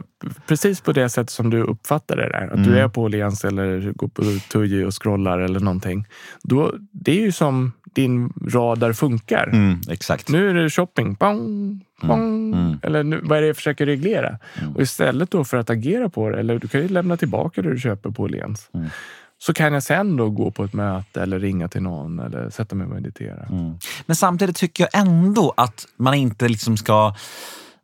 precis 0.49 0.81
på 0.81 0.93
det 0.93 1.09
sätt 1.09 1.31
som 1.31 1.51
du 1.51 1.63
uppfattar 1.63 2.17
det 2.17 2.29
där. 2.29 2.47
Att 2.47 2.55
Mm. 2.61 2.71
du 2.73 2.79
är 2.79 2.89
på 2.89 3.03
Åhléns 3.03 3.45
eller 3.45 3.70
går 3.79 4.09
på 4.09 4.23
Tuji 4.53 4.85
och 4.85 5.03
scrollar 5.03 5.39
eller 5.39 5.61
någonting. 5.61 6.07
Då, 6.43 6.75
det 6.93 7.11
är 7.13 7.21
ju 7.21 7.33
som 7.33 7.73
din 7.95 8.33
radar 8.53 8.93
funkar. 8.93 9.51
Mm, 9.53 9.81
exakt. 9.91 10.29
Nu 10.29 10.51
är 10.51 10.55
det 10.55 10.71
shopping. 10.71 11.15
Bong, 11.15 11.81
bong. 12.03 12.55
mm. 12.55 12.79
Eller 12.83 13.03
nu, 13.03 13.21
vad 13.23 13.39
är 13.39 13.43
det 13.43 13.47
jag 13.47 13.57
försöker 13.57 13.87
reglera? 13.87 14.39
Och 14.75 14.83
istället 14.83 15.31
då 15.31 15.45
för 15.45 15.57
att 15.57 15.71
agera 15.71 16.09
på 16.09 16.31
det, 16.31 16.41
eller 16.41 16.59
du 16.59 16.69
kan 16.69 16.81
ju 16.81 16.89
lämna 16.89 17.17
tillbaka 17.17 17.63
det 17.63 17.71
du 17.71 17.79
köper 17.79 18.11
på 18.11 18.23
Åhléns. 18.23 18.71
Mm. 18.75 18.89
Så 19.39 19.53
kan 19.53 19.73
jag 19.73 19.83
sen 19.83 20.17
då 20.17 20.31
gå 20.31 20.51
på 20.51 20.65
ett 20.65 20.73
möte 20.73 21.23
eller 21.23 21.39
ringa 21.39 21.69
till 21.69 21.83
någon 21.83 22.19
eller 22.19 22.51
sätta 22.51 22.75
mig 22.75 22.87
och 22.87 22.93
meditera. 22.93 23.47
Mm. 23.47 23.79
Men 24.07 24.17
samtidigt 24.17 24.57
tycker 24.57 24.89
jag 24.93 25.01
ändå 25.03 25.55
att 25.57 25.87
man 25.97 26.15
inte 26.15 26.49
liksom 26.49 26.77
ska 26.77 27.15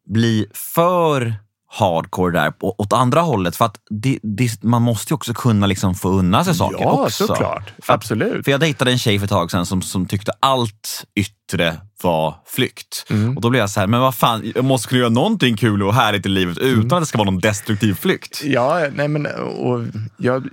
bli 0.06 0.46
för 0.52 1.34
hardcore 1.78 2.32
där 2.40 2.50
på- 2.50 2.74
åt 2.78 2.92
andra 2.92 3.20
hållet. 3.20 3.56
För 3.56 3.64
att 3.64 3.76
det, 3.90 4.18
det, 4.22 4.62
man 4.62 4.82
måste 4.82 5.12
ju 5.12 5.14
också 5.14 5.34
kunna 5.34 5.66
liksom 5.66 5.94
få 5.94 6.08
unna 6.08 6.44
sig 6.44 6.54
saker 6.54 6.76
Ja, 6.80 6.90
också. 7.04 7.26
såklart. 7.26 7.72
För 7.82 7.92
att- 7.92 7.98
Absolut. 7.98 8.44
För 8.44 8.50
jag 8.50 8.60
dejtade 8.60 8.90
en 8.90 8.98
tjej 8.98 9.18
för 9.18 9.24
ett 9.24 9.30
tag 9.30 9.50
sedan 9.50 9.66
som, 9.66 9.82
som 9.82 10.06
tyckte 10.06 10.32
allt 10.40 11.04
yttre 11.14 11.76
var 12.02 12.34
flykt. 12.46 13.06
Mm. 13.10 13.36
Och 13.36 13.42
då 13.42 13.50
blev 13.50 13.60
jag 13.60 13.70
så 13.70 13.80
här, 13.80 13.86
men 13.86 14.00
vad 14.00 14.14
fan, 14.14 14.52
jag 14.54 14.64
måste 14.64 14.88
kunna 14.88 14.98
göra 14.98 15.10
någonting 15.10 15.56
kul 15.56 15.82
och 15.82 15.94
härligt 15.94 16.26
i 16.26 16.28
livet 16.28 16.58
utan 16.58 16.72
Mm. 16.82 16.92
att 16.92 17.02
det 17.02 17.06
ska 17.06 17.18
vara 17.18 17.30
någon 17.30 17.40
destruktiv 17.40 17.94
flykt. 17.94 18.42
Ja, 18.44 18.88
nej 18.94 19.08
men 19.08 19.26
och 19.42 19.80
jag, 20.16 20.48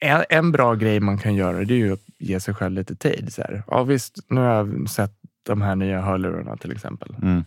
en, 0.00 0.24
en 0.28 0.52
bra 0.52 0.74
grej 0.74 1.00
man 1.00 1.18
kan 1.18 1.34
göra 1.34 1.64
det 1.64 1.74
är 1.74 1.78
ju 1.78 1.92
att 1.92 2.00
ge 2.18 2.40
sig 2.40 2.54
själv 2.54 2.74
lite 2.74 2.96
tid. 2.96 3.28
Så 3.32 3.42
här. 3.42 3.62
Ja, 3.66 3.82
visst, 3.82 4.14
nu 4.30 4.40
har 4.40 4.48
jag 4.54 4.90
sett 4.90 5.12
de 5.46 5.62
här 5.62 5.76
nya 5.76 6.00
hörlurarna 6.00 6.56
till 6.56 6.72
exempel. 6.72 7.14
Mm. 7.22 7.44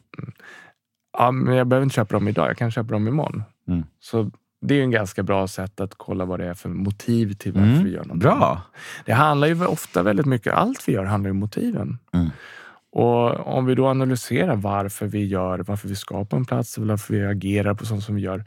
Ja, 1.18 1.32
men 1.32 1.56
jag 1.56 1.68
behöver 1.68 1.84
inte 1.84 1.96
köpa 1.96 2.14
dem 2.14 2.28
idag, 2.28 2.50
jag 2.50 2.58
kan 2.58 2.72
köpa 2.72 2.94
dem 2.94 3.08
imorgon. 3.08 3.44
Mm. 3.68 3.84
Så 4.00 4.32
det 4.62 4.80
är 4.80 4.84
en 4.84 4.92
ganska 4.92 5.24
bra 5.24 5.48
sätt 5.48 5.80
att 5.80 5.96
kolla 5.98 6.26
vad 6.26 6.40
det 6.40 6.46
är 6.46 6.54
för 6.54 6.70
motiv 6.70 7.34
till 7.34 7.52
varför 7.52 7.68
Mm, 7.68 7.84
vi 7.84 7.92
gör 7.92 8.04
någonting. 8.04 8.20
Bra. 8.20 8.62
Det 9.06 9.14
handlar 9.14 9.48
ju 9.48 9.66
ofta 9.66 10.04
väldigt 10.04 10.26
mycket, 10.26 10.54
allt 10.54 10.88
vi 10.88 10.94
gör 10.94 11.04
handlar 11.04 11.32
om 11.32 11.38
motiven. 11.38 11.98
Mm. 12.14 12.30
Och 12.92 13.48
om 13.58 13.66
vi 13.66 13.76
då 13.76 13.88
analyserar 13.88 14.56
varför 14.56 15.08
vi 15.08 15.26
gör, 15.26 15.60
varför 15.60 15.88
vi 15.88 15.96
ska 15.96 16.26
på 16.26 16.36
en 16.36 16.46
plats, 16.46 16.78
eller 16.78 16.88
varför 16.88 17.14
vi 17.14 17.26
agerar 17.26 17.74
på 17.74 17.86
sånt 17.86 18.04
som 18.04 18.16
vi 18.16 18.22
gör, 18.22 18.46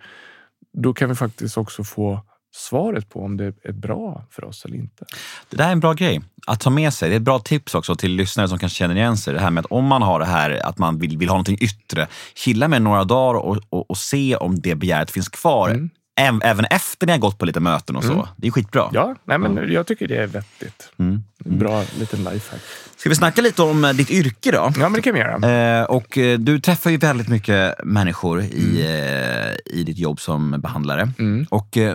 då 0.73 0.95
kan 0.95 1.09
vi 1.09 1.15
faktiskt 1.15 1.59
också 1.59 1.85
få 1.85 2.21
svaret 2.57 3.09
på 3.09 3.25
om 3.25 3.37
det 3.37 3.53
är 3.63 3.73
bra 3.73 4.25
för 4.31 4.45
oss 4.45 4.65
eller 4.65 4.77
inte. 4.77 5.05
Det 5.51 5.57
där 5.57 5.69
är 5.69 5.73
en 5.73 5.81
bra 5.81 5.93
grej 5.93 6.21
att 6.47 6.61
ta 6.61 6.71
med 6.71 6.93
sig. 6.93 7.09
Det 7.09 7.15
är 7.15 7.17
ett 7.17 7.23
bra 7.23 7.39
tips 7.39 7.75
också 7.75 7.97
till 7.97 8.13
lyssnare 8.13 8.49
som 8.49 8.59
kanske 8.59 8.77
känner 8.77 8.97
igen 8.97 9.17
sig. 9.17 9.35
Det 9.35 9.41
här 9.41 9.51
med 9.51 9.65
att 9.65 9.73
om 9.73 9.85
man 9.85 10.03
har 10.03 10.21
det 10.21 10.27
här 10.27 10.67
att 10.67 10.79
man 10.79 10.99
vill, 10.99 11.19
vill 11.19 11.29
ha 11.29 11.35
någonting 11.35 11.59
yttre, 11.61 12.07
chilla 12.35 12.69
med 12.69 12.83
några 12.83 13.05
dagar 13.05 13.41
och, 13.41 13.59
och, 13.69 13.91
och 13.91 13.99
se 13.99 14.37
om 14.37 14.61
det 14.61 14.75
begäret 14.75 15.11
finns 15.11 15.29
kvar. 15.29 15.69
Mm. 15.69 15.91
Äv- 16.21 16.41
Även 16.45 16.65
efter 16.65 17.07
ni 17.07 17.13
har 17.13 17.19
gått 17.19 17.39
på 17.39 17.45
lite 17.47 17.61
möten 17.61 17.97
och 17.97 18.05
så. 18.05 18.13
Mm. 18.13 18.27
Det 18.37 18.47
är 18.47 18.51
skitbra. 18.51 18.91
Ja, 18.93 19.15
nej, 19.25 19.39
men 19.39 19.73
jag 19.73 19.87
tycker 19.87 20.09
det 20.09 20.17
är 20.17 20.27
vettigt. 20.27 20.93
Mm. 20.99 21.23
Bra 21.39 21.83
liten 21.99 22.19
lifehack. 22.25 22.61
Ska 22.97 23.09
vi 23.09 23.15
snacka 23.17 23.43
lite 23.43 23.63
om 23.63 23.85
eh, 23.85 23.93
ditt 23.93 24.11
yrke 24.11 24.51
då? 24.51 24.59
Ja, 24.59 24.71
men 24.77 24.93
det 24.93 25.03
kan 25.03 25.15
vi 25.15 25.21
göra. 25.21 25.79
Eh, 25.81 25.85
och 25.85 26.19
eh, 26.19 26.39
du 26.39 26.61
träffar 26.61 26.91
ju 26.91 26.97
väldigt 26.97 27.29
mycket 27.29 27.75
människor 27.85 28.43
i, 28.43 28.81
eh, 28.81 29.75
i 29.79 29.85
ditt 29.85 29.99
jobb 29.99 30.21
som 30.21 30.61
behandlare. 30.61 31.11
Mm. 31.19 31.47
Och 31.51 31.77
eh, 31.77 31.95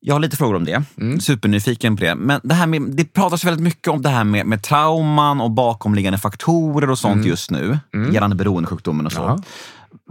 jag 0.00 0.14
har 0.14 0.20
lite 0.20 0.36
frågor 0.36 0.56
om 0.56 0.64
det. 0.64 0.82
Mm. 1.00 1.20
Supernyfiken 1.20 1.96
på 1.96 2.04
det. 2.04 2.14
Men 2.14 2.40
det, 2.44 2.54
här 2.54 2.66
med, 2.66 2.82
det 2.82 3.04
pratas 3.04 3.44
väldigt 3.44 3.62
mycket 3.62 3.88
om 3.88 4.02
det 4.02 4.08
här 4.08 4.24
med, 4.24 4.46
med 4.46 4.62
trauman 4.62 5.40
och 5.40 5.50
bakomliggande 5.50 6.18
faktorer 6.18 6.90
och 6.90 6.98
sånt 6.98 7.26
just 7.26 7.50
nu. 7.50 7.78
Mm. 7.94 8.12
Gällande 8.14 8.36
beroendesjukdomen 8.36 9.06
och 9.06 9.12
så. 9.12 9.20
Ja. 9.20 9.38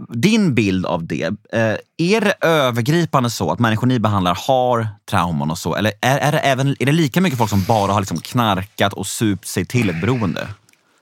Din 0.08 0.54
bild 0.54 0.86
av 0.86 1.06
det, 1.06 1.24
eh, 1.52 1.76
är 1.96 2.20
det 2.20 2.34
övergripande 2.40 3.30
så 3.30 3.52
att 3.52 3.58
människor 3.58 3.86
ni 3.86 3.98
behandlar 3.98 4.38
har 4.46 4.86
trauman 5.10 5.50
och 5.50 5.58
så? 5.58 5.74
Eller 5.74 5.92
är, 6.00 6.18
är, 6.18 6.32
det, 6.32 6.38
även, 6.38 6.76
är 6.78 6.86
det 6.86 6.92
lika 6.92 7.20
mycket 7.20 7.38
folk 7.38 7.50
som 7.50 7.64
bara 7.68 7.92
har 7.92 8.00
liksom 8.00 8.18
knarkat 8.18 8.92
och 8.92 9.06
supt 9.06 9.46
sig 9.46 9.64
till 9.64 9.90
ett 9.90 10.00
beroende? 10.00 10.48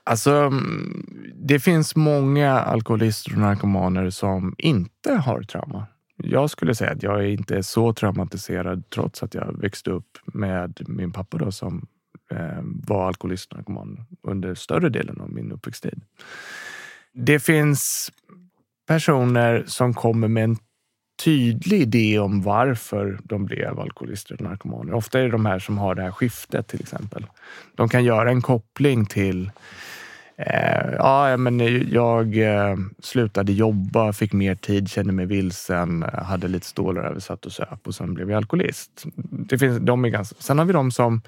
Alltså, 0.03 0.31
mm, 0.31 1.05
det 1.35 1.59
finns 1.59 1.95
många 1.95 2.59
alkoholister 2.59 3.31
och 3.31 3.37
narkomaner 3.37 4.09
som 4.09 4.55
inte 4.57 5.13
har 5.13 5.41
trauma. 5.41 5.87
Jag 6.17 6.49
skulle 6.49 6.75
säga 6.75 6.91
att 6.91 7.03
jag 7.03 7.29
inte 7.29 7.57
är 7.57 7.61
så 7.61 7.93
traumatiserad 7.93 8.89
trots 8.89 9.23
att 9.23 9.33
jag 9.33 9.61
växte 9.61 9.91
upp 9.91 10.17
med 10.25 10.81
min 10.87 11.11
pappa 11.11 11.37
då, 11.37 11.51
som 11.51 11.87
eh, 12.31 12.61
var 12.61 13.07
alkoholist 13.07 13.51
och 13.51 13.57
narkoman 13.57 14.05
under 14.23 14.55
större 14.55 14.89
delen 14.89 15.21
av 15.21 15.31
min 15.31 15.51
uppväxttid. 15.51 16.01
Det 17.13 17.39
finns 17.39 18.11
personer 18.87 19.63
som 19.67 19.93
kommer 19.93 20.27
med 20.27 20.43
en 20.43 20.57
tydlig 21.23 21.81
idé 21.81 22.19
om 22.19 22.41
varför 22.41 23.19
de 23.23 23.45
blev 23.45 23.79
alkoholister 23.79 24.35
och 24.35 24.41
narkomaner. 24.41 24.93
Ofta 24.93 25.19
är 25.19 25.23
det 25.23 25.29
de 25.29 25.45
här 25.45 25.59
som 25.59 25.77
har 25.77 25.95
det 25.95 26.01
här 26.01 26.11
skiftet 26.11 26.67
till 26.67 26.81
exempel. 26.81 27.25
De 27.75 27.89
kan 27.89 28.03
göra 28.03 28.29
en 28.29 28.41
koppling 28.41 29.05
till 29.05 29.51
Eh, 30.39 30.93
ja, 30.97 31.37
men 31.37 31.59
jag 31.91 32.37
eh, 32.37 32.75
slutade 32.99 33.51
jobba, 33.51 34.13
fick 34.13 34.33
mer 34.33 34.55
tid, 34.55 34.89
kände 34.89 35.13
mig 35.13 35.25
vilsen, 35.25 36.05
hade 36.13 36.47
lite 36.47 36.65
stålar 36.65 37.03
översatt 37.03 37.45
och 37.45 37.51
söp 37.51 37.87
och 37.87 37.95
sen 37.95 38.13
blev 38.13 38.29
jag 38.29 38.37
alkoholist. 38.37 39.05
Det 39.21 39.57
finns, 39.57 39.79
de 39.79 40.05
är 40.05 40.09
ganska, 40.09 40.35
sen 40.39 40.59
har 40.59 40.65
vi 40.65 40.73
de 40.73 40.91
som 40.91 41.21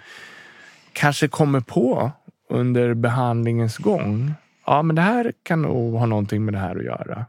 kanske 0.93 1.27
kommer 1.27 1.59
på 1.59 2.11
under 2.49 2.93
behandlingens 2.93 3.77
gång. 3.77 4.33
Ja, 4.65 4.81
men 4.81 4.95
det 4.95 5.01
här 5.01 5.33
kan 5.43 5.61
nog 5.61 5.93
ha 5.93 6.05
någonting 6.05 6.45
med 6.45 6.53
det 6.53 6.59
här 6.59 6.75
att 6.75 6.85
göra. 6.85 7.25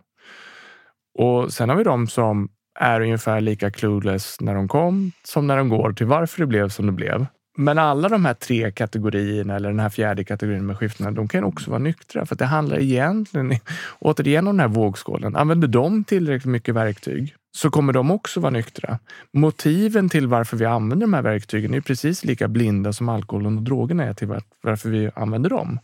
Och 1.18 1.52
sen 1.52 1.68
har 1.68 1.76
vi 1.76 1.84
de 1.84 2.06
som 2.06 2.48
är 2.78 3.00
ungefär 3.00 3.40
lika 3.40 3.70
clueless 3.70 4.40
när 4.40 4.54
de 4.54 4.68
kom 4.68 5.12
som 5.24 5.46
när 5.46 5.56
de 5.56 5.68
går 5.68 5.92
till 5.92 6.06
varför 6.06 6.40
det 6.40 6.46
blev 6.46 6.68
som 6.68 6.86
det 6.86 6.92
blev. 6.92 7.26
Men 7.56 7.78
alla 7.78 8.08
de 8.08 8.24
här 8.24 8.34
tre 8.34 8.72
kategorierna 8.72 9.56
eller 9.56 9.68
den 9.68 9.80
här 9.80 9.88
fjärde 9.88 10.24
kategorin 10.24 10.66
med 10.66 10.78
skiftena, 10.78 11.11
de 11.11 11.28
kan 11.28 11.44
också 11.44 11.70
vara 11.70 11.78
nyktra. 11.78 12.26
För 12.26 12.34
att 12.34 12.38
det 12.38 12.44
handlar 12.44 12.78
egentligen, 12.78 13.54
återigen 13.98 14.48
om 14.48 14.56
den 14.56 14.61
här 14.61 14.74
vågskålen. 14.74 15.36
Använder 15.36 15.68
de 15.68 16.04
tillräckligt 16.04 16.50
mycket 16.50 16.74
verktyg 16.74 17.34
så 17.56 17.70
kommer 17.70 17.92
de 17.92 18.11
också 18.11 18.40
vara 18.40 18.50
nyktra. 18.50 18.98
Motiven 19.32 20.08
till 20.08 20.26
varför 20.26 20.56
vi 20.56 20.64
använder 20.64 21.06
de 21.06 21.14
här 21.14 21.22
verktygen 21.22 21.74
är 21.74 21.80
precis 21.80 22.24
lika 22.24 22.48
blinda 22.48 22.92
som 22.92 23.08
alkoholen 23.08 23.56
och 23.56 23.62
drogerna 23.62 24.04
är 24.04 24.14
till 24.14 24.28
varför 24.62 24.88
vi 24.88 25.11
använder 25.14 25.50
dem. 25.50 25.78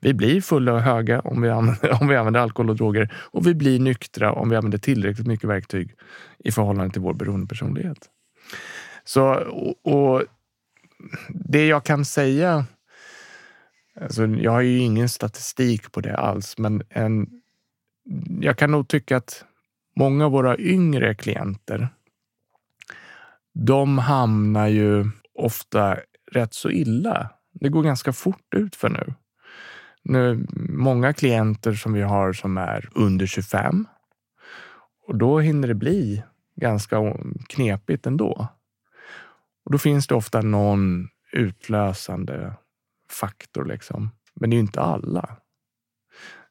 Vi 0.00 0.14
blir 0.14 0.40
fulla 0.40 0.72
och 0.72 0.80
höga 0.80 1.20
om 1.20 1.42
vi, 1.42 1.50
använder, 1.50 1.98
om 2.02 2.08
vi 2.08 2.16
använder 2.16 2.40
alkohol 2.40 2.70
och 2.70 2.76
droger 2.76 3.14
och 3.14 3.46
vi 3.46 3.54
blir 3.54 3.80
nyktra 3.80 4.32
om 4.32 4.48
vi 4.48 4.56
använder 4.56 4.78
tillräckligt 4.78 5.26
mycket 5.26 5.48
verktyg 5.48 5.94
i 6.38 6.52
förhållande 6.52 6.92
till 6.92 7.02
vår 7.02 7.14
beroendepersonlighet. 7.14 8.08
Så, 9.04 9.34
och, 9.34 9.86
och 9.86 10.22
det 11.28 11.66
jag 11.66 11.84
kan 11.84 12.04
säga, 12.04 12.64
alltså 14.00 14.26
jag 14.26 14.52
har 14.52 14.60
ju 14.60 14.78
ingen 14.78 15.08
statistik 15.08 15.92
på 15.92 16.00
det 16.00 16.16
alls, 16.16 16.58
men 16.58 16.82
en, 16.88 17.42
jag 18.40 18.58
kan 18.58 18.70
nog 18.70 18.88
tycka 18.88 19.16
att 19.16 19.44
många 19.96 20.24
av 20.24 20.32
våra 20.32 20.58
yngre 20.58 21.14
klienter, 21.14 21.88
de 23.52 23.98
hamnar 23.98 24.66
ju 24.66 25.10
ofta 25.34 25.98
rätt 26.32 26.54
så 26.54 26.70
illa. 26.70 27.30
Det 27.52 27.68
går 27.68 27.82
ganska 27.82 28.12
fort 28.12 28.54
ut 28.54 28.76
för 28.76 28.88
nu 28.88 29.14
nu. 30.02 30.46
Många 30.68 31.12
klienter 31.12 31.72
som 31.72 31.92
vi 31.92 32.02
har 32.02 32.32
som 32.32 32.58
är 32.58 32.88
under 32.94 33.26
25 33.26 33.86
och 35.06 35.16
då 35.16 35.40
hinner 35.40 35.68
det 35.68 35.74
bli 35.74 36.22
ganska 36.56 37.16
knepigt 37.48 38.06
ändå. 38.06 38.48
Och 39.64 39.72
då 39.72 39.78
finns 39.78 40.06
det 40.06 40.14
ofta 40.14 40.40
någon 40.40 41.08
utlösande 41.32 42.52
faktor. 43.10 43.64
Liksom. 43.64 44.10
Men 44.34 44.50
det 44.50 44.54
är 44.54 44.58
ju 44.58 44.62
inte 44.62 44.80
alla. 44.80 45.36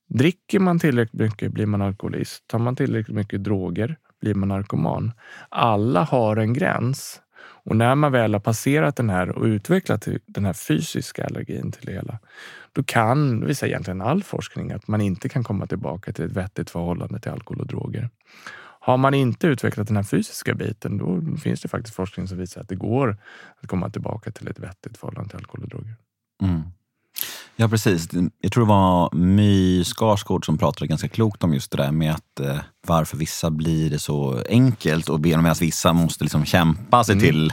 Dricker 0.07 0.59
man 0.59 0.79
tillräckligt 0.79 1.21
mycket 1.21 1.51
blir 1.51 1.65
man 1.65 1.81
alkoholist. 1.81 2.47
Tar 2.47 2.59
man 2.59 2.75
tillräckligt 2.75 3.15
mycket 3.15 3.43
droger 3.43 3.97
blir 4.21 4.35
man 4.35 4.49
narkoman. 4.49 5.11
Alla 5.49 6.03
har 6.03 6.37
en 6.37 6.53
gräns. 6.53 7.21
Och 7.63 7.75
när 7.75 7.95
man 7.95 8.11
väl 8.11 8.33
har 8.33 8.39
passerat 8.39 8.95
den 8.95 9.09
här 9.09 9.29
och 9.29 9.43
utvecklat 9.43 10.07
den 10.25 10.45
här 10.45 10.53
fysiska 10.53 11.25
allergin 11.25 11.71
till 11.71 11.85
det 11.85 11.91
hela, 11.91 12.19
då 12.79 12.83
kan, 12.83 13.45
visar 13.45 13.67
egentligen 13.67 14.01
all 14.01 14.23
forskning, 14.23 14.71
att 14.71 14.87
man 14.87 15.01
inte 15.01 15.29
kan 15.29 15.43
komma 15.43 15.67
tillbaka 15.67 16.13
till 16.13 16.25
ett 16.25 16.31
vettigt 16.31 16.69
förhållande 16.69 17.19
till 17.19 17.31
alkohol 17.31 17.61
och 17.61 17.67
droger. 17.67 18.09
Har 18.79 18.97
man 18.97 19.13
inte 19.13 19.47
utvecklat 19.47 19.87
den 19.87 19.95
här 19.95 20.03
fysiska 20.03 20.53
biten, 20.53 20.97
då 20.97 21.37
finns 21.37 21.61
det 21.61 21.67
faktiskt 21.67 21.95
forskning 21.95 22.27
som 22.27 22.37
visar 22.37 22.61
att 22.61 22.69
det 22.69 22.75
går 22.75 23.17
att 23.61 23.69
komma 23.69 23.89
tillbaka 23.89 24.31
till 24.31 24.47
ett 24.47 24.59
vettigt 24.59 24.97
förhållande 24.97 25.29
till 25.29 25.37
alkohol 25.37 25.63
och 25.63 25.69
droger. 25.69 25.95
Mm. 26.41 26.61
Ja, 27.61 27.67
precis. 27.69 28.07
Jag 28.41 28.51
tror 28.51 28.63
det 28.65 28.69
var 28.69 29.15
My 29.15 29.83
Skarsgård 29.83 30.45
som 30.45 30.57
pratade 30.57 30.87
ganska 30.87 31.07
klokt 31.07 31.43
om 31.43 31.53
just 31.53 31.71
det 31.71 31.77
där 31.77 31.91
med 31.91 32.11
att 32.11 32.39
eh, 32.39 32.57
varför 32.87 33.17
vissa 33.17 33.49
blir 33.51 33.89
det 33.89 33.99
så 33.99 34.43
enkelt 34.49 35.09
och 35.09 35.19
medan 35.19 35.55
vissa 35.59 35.93
måste 35.93 36.23
liksom 36.23 36.45
kämpa 36.45 37.03
sig 37.03 37.13
Mm. 37.13 37.25
till... 37.25 37.51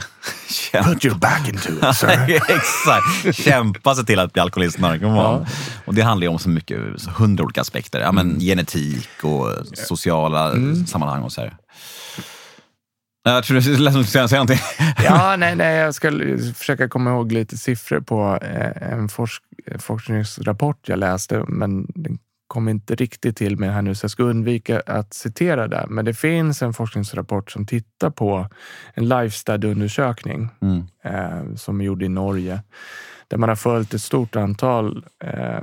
Put 0.83 1.05
your 1.05 1.15
back 1.17 1.47
into 1.49 1.69
it, 1.89 1.95
sir. 1.95 2.09
Exakt! 2.49 3.35
Kämpa 3.43 3.95
sig 3.95 4.05
till 4.05 4.19
att 4.19 4.33
bli 4.33 4.41
alkoholist 4.41 4.79
narkoman. 4.79 5.15
Ja. 5.41 5.45
Och 5.85 5.93
det 5.93 6.01
handlar 6.01 6.25
ju 6.25 6.29
om 6.33 6.39
så 6.39 6.49
mycket, 6.49 6.79
hundra 7.07 7.43
olika 7.43 7.61
aspekter. 7.61 7.99
Ja, 7.99 8.11
men 8.11 8.39
genetik 8.39 9.09
och 9.23 9.47
sociala 9.73 10.51
Mm. 10.51 10.87
sammanhang 10.87 11.23
och 11.23 11.31
så 11.31 11.41
här. 11.41 11.57
Jag 13.33 13.43
tror 13.43 13.59
du 13.59 13.77
lät 13.77 13.93
som 13.93 14.01
att 14.01 14.09
säga 14.09 14.27
någonting. 14.31 14.57
Ja, 15.03 15.35
nej, 15.37 15.55
nej, 15.55 15.75
jag 15.75 15.95
ska 15.95 16.11
försöka 16.55 16.89
komma 16.89 17.09
ihåg 17.09 17.31
lite 17.31 17.57
siffror 17.57 17.99
på 17.99 18.39
eh, 18.41 18.91
en 18.93 19.09
forsk 19.09 19.43
forskningsrapport 19.79 20.89
jag 20.89 20.99
läste, 20.99 21.43
men 21.47 21.85
den 21.95 22.19
kom 22.47 22.69
inte 22.69 22.95
riktigt 22.95 23.37
till 23.37 23.57
mig 23.57 23.69
här 23.69 23.81
nu, 23.81 23.95
så 23.95 24.03
jag 24.03 24.11
ska 24.11 24.23
undvika 24.23 24.81
att 24.85 25.13
citera 25.13 25.67
det. 25.67 25.85
Men 25.89 26.05
det 26.05 26.13
finns 26.13 26.61
en 26.61 26.73
forskningsrapport 26.73 27.51
som 27.51 27.65
tittar 27.65 28.09
på 28.09 28.47
en 28.93 29.03
lifestyle-undersökning 29.07 30.49
Mm. 30.61 30.83
eh, 31.03 31.55
som 31.55 31.81
är 31.81 31.85
gjord 31.85 32.03
i 32.03 32.09
Norge, 32.09 32.61
där 33.27 33.37
man 33.37 33.49
har 33.49 33.55
följt 33.55 33.93
ett 33.93 34.01
stort 34.01 34.35
antal 34.35 35.05
eh, 35.23 35.59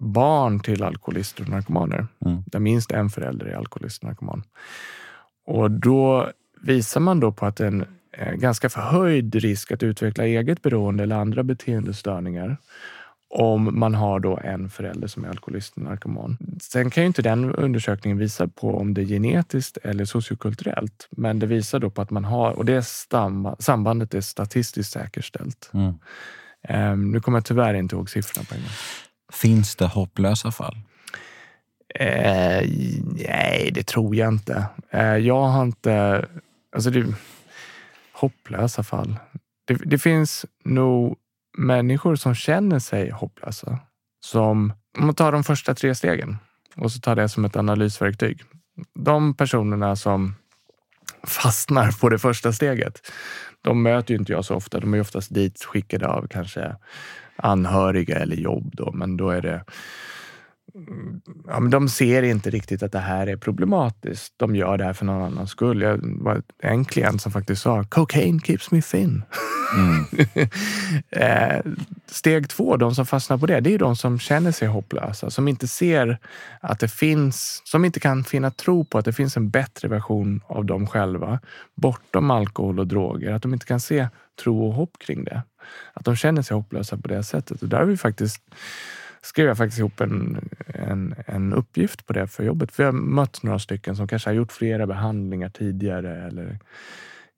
barn 0.00 0.60
till 0.60 0.82
alkoholister 0.82 1.42
och 1.42 1.48
narkomaner, 1.48 2.06
Mm. 2.26 2.42
där 2.46 2.58
minst 2.58 2.90
en 2.92 3.10
förälder 3.10 3.46
är 3.46 3.56
alkoholist 3.56 4.02
och 4.02 4.08
narkoman. 4.08 4.42
Och 5.46 5.70
då 5.70 6.30
visar 6.64 7.00
man 7.00 7.20
då 7.20 7.32
på 7.32 7.46
att 7.46 7.60
en 7.60 7.84
eh, 8.12 8.32
ganska 8.32 8.68
förhöjd 8.68 9.34
risk 9.34 9.72
att 9.72 9.82
utveckla 9.82 10.24
eget 10.24 10.62
beroende 10.62 11.02
eller 11.02 11.16
andra 11.16 11.42
beteendestörningar 11.42 12.56
om 13.36 13.78
man 13.78 13.94
har 13.94 14.20
då 14.20 14.38
en 14.44 14.70
förälder 14.70 15.08
som 15.08 15.24
är 15.24 15.28
alkoholist 15.28 15.76
och 15.76 15.82
narkoman. 15.82 16.38
Sen 16.62 16.90
kan 16.90 17.02
ju 17.02 17.06
inte 17.06 17.22
den 17.22 17.54
undersökningen 17.54 18.18
visa 18.18 18.48
på 18.48 18.76
om 18.76 18.94
det 18.94 19.02
är 19.02 19.06
genetiskt 19.06 19.76
eller 19.76 20.04
sociokulturellt, 20.04 21.08
men 21.10 21.38
det 21.38 21.46
visar 21.46 21.78
då 21.78 21.90
på 21.90 22.02
att 22.02 22.10
man 22.10 22.24
har, 22.24 22.52
och 22.52 22.64
det 22.64 22.82
stamma, 22.82 23.56
sambandet 23.58 24.14
är 24.14 24.20
statistiskt 24.20 24.92
säkerställt. 24.92 25.70
Mm. 25.72 25.94
Ehm, 26.68 27.12
nu 27.12 27.20
kommer 27.20 27.38
jag 27.38 27.44
tyvärr 27.44 27.74
inte 27.74 27.96
ihåg 27.96 28.10
siffrorna 28.10 28.46
på 28.48 28.54
en 28.54 28.60
gång. 28.60 28.70
Finns 29.32 29.76
det 29.76 29.86
hopplösa 29.86 30.50
fall? 30.50 30.76
Eh, 31.94 32.68
nej, 33.28 33.70
det 33.74 33.86
tror 33.86 34.16
jag 34.16 34.28
inte. 34.28 34.66
Eh, 34.90 35.16
jag 35.16 35.42
har 35.42 35.62
inte... 35.62 36.24
Alltså 36.74 36.90
det, 36.90 37.14
hopplösa 38.12 38.82
fall. 38.82 39.16
Det, 39.66 39.74
det 39.74 39.98
finns 39.98 40.46
nog 40.64 41.16
människor 41.58 42.16
som 42.16 42.34
känner 42.34 42.78
sig 42.78 43.10
hopplösa. 43.10 43.78
Som, 44.24 44.72
om 44.98 45.06
man 45.06 45.14
tar 45.14 45.32
de 45.32 45.44
första 45.44 45.74
tre 45.74 45.94
stegen 45.94 46.36
och 46.76 46.92
så 46.92 47.00
tar 47.00 47.16
det 47.16 47.28
som 47.28 47.44
ett 47.44 47.56
analysverktyg. 47.56 48.42
De 48.94 49.34
personerna 49.34 49.96
som 49.96 50.34
fastnar 51.22 51.92
på 52.00 52.08
det 52.08 52.18
första 52.18 52.52
steget, 52.52 53.12
de 53.62 53.82
möter 53.82 54.14
ju 54.14 54.18
inte 54.18 54.32
jag 54.32 54.44
så 54.44 54.54
ofta. 54.54 54.80
De 54.80 54.92
är 54.92 54.96
ju 54.96 55.00
oftast 55.00 55.34
dit 55.34 55.64
skickade 55.64 56.08
av 56.08 56.26
kanske 56.26 56.76
anhöriga 57.36 58.18
eller 58.18 58.36
jobb. 58.36 58.70
Då, 58.72 58.92
men 58.92 59.16
då 59.16 59.30
är 59.30 59.42
det 59.42 59.64
ja, 61.46 61.60
men 61.60 61.70
de 61.70 61.88
ser 61.88 62.22
inte 62.22 62.50
riktigt 62.50 62.82
att 62.82 62.92
det 62.92 62.98
här 62.98 63.26
är 63.26 63.36
problematiskt. 63.36 64.34
De 64.36 64.56
gör 64.56 64.78
det 64.78 64.84
här 64.84 64.92
för 64.92 65.04
någon 65.04 65.22
annans 65.22 65.50
skull. 65.50 65.82
Jag 65.82 66.00
var 66.02 66.42
en 66.62 66.84
klient 66.84 67.22
som 67.22 67.32
faktiskt 67.32 67.62
sa 67.62 67.84
cocaine 67.84 68.40
keeps 68.40 68.70
me 68.70 68.82
thin. 68.82 69.22
Mm. 69.76 70.06
eh, 71.10 71.72
steg 72.06 72.48
två, 72.48 72.76
de 72.76 72.94
som 72.94 73.06
fastnar 73.06 73.38
på 73.38 73.46
det, 73.46 73.60
det 73.60 73.74
är 73.74 73.78
de 73.78 73.96
som 73.96 74.18
känner 74.18 74.52
sig 74.52 74.68
hopplösa. 74.68 75.30
Som 75.30 75.48
inte 75.48 75.68
ser 75.68 76.18
att 76.60 76.80
det 76.80 76.88
finns, 76.88 77.62
som 77.64 77.84
inte 77.84 78.00
kan 78.00 78.24
finna 78.24 78.50
tro 78.50 78.84
på 78.84 78.98
att 78.98 79.04
det 79.04 79.12
finns 79.12 79.36
en 79.36 79.50
bättre 79.50 79.88
version 79.88 80.40
av 80.46 80.64
dem 80.64 80.86
själva 80.86 81.40
bortom 81.74 82.30
alkohol 82.30 82.80
och 82.80 82.86
droger. 82.86 83.32
Att 83.32 83.42
de 83.42 83.54
inte 83.54 83.66
kan 83.66 83.80
se 83.80 84.08
tro 84.42 84.66
och 84.66 84.74
hopp 84.74 84.98
kring 84.98 85.24
det. 85.24 85.42
Att 85.92 86.04
de 86.04 86.16
känner 86.16 86.42
sig 86.42 86.54
hopplösa 86.54 86.96
på 86.96 87.08
det 87.08 87.22
sättet. 87.22 87.62
Och 87.62 87.68
där 87.68 87.78
har 87.78 87.84
vi 87.84 87.96
faktiskt 87.96 88.42
skrev 89.24 89.46
jag 89.46 89.56
faktiskt 89.56 89.78
ihop 89.78 90.00
en, 90.00 90.48
en, 90.66 91.14
en 91.26 91.52
uppgift 91.52 92.06
på 92.06 92.12
det 92.12 92.26
för 92.26 92.44
jobbet. 92.44 92.78
Vi 92.78 92.84
har 92.84 92.92
mött 92.92 93.42
några 93.42 93.58
stycken 93.58 93.96
som 93.96 94.08
kanske 94.08 94.30
har 94.30 94.34
gjort 94.34 94.52
flera 94.52 94.86
behandlingar 94.86 95.48
tidigare 95.48 96.26
eller 96.26 96.58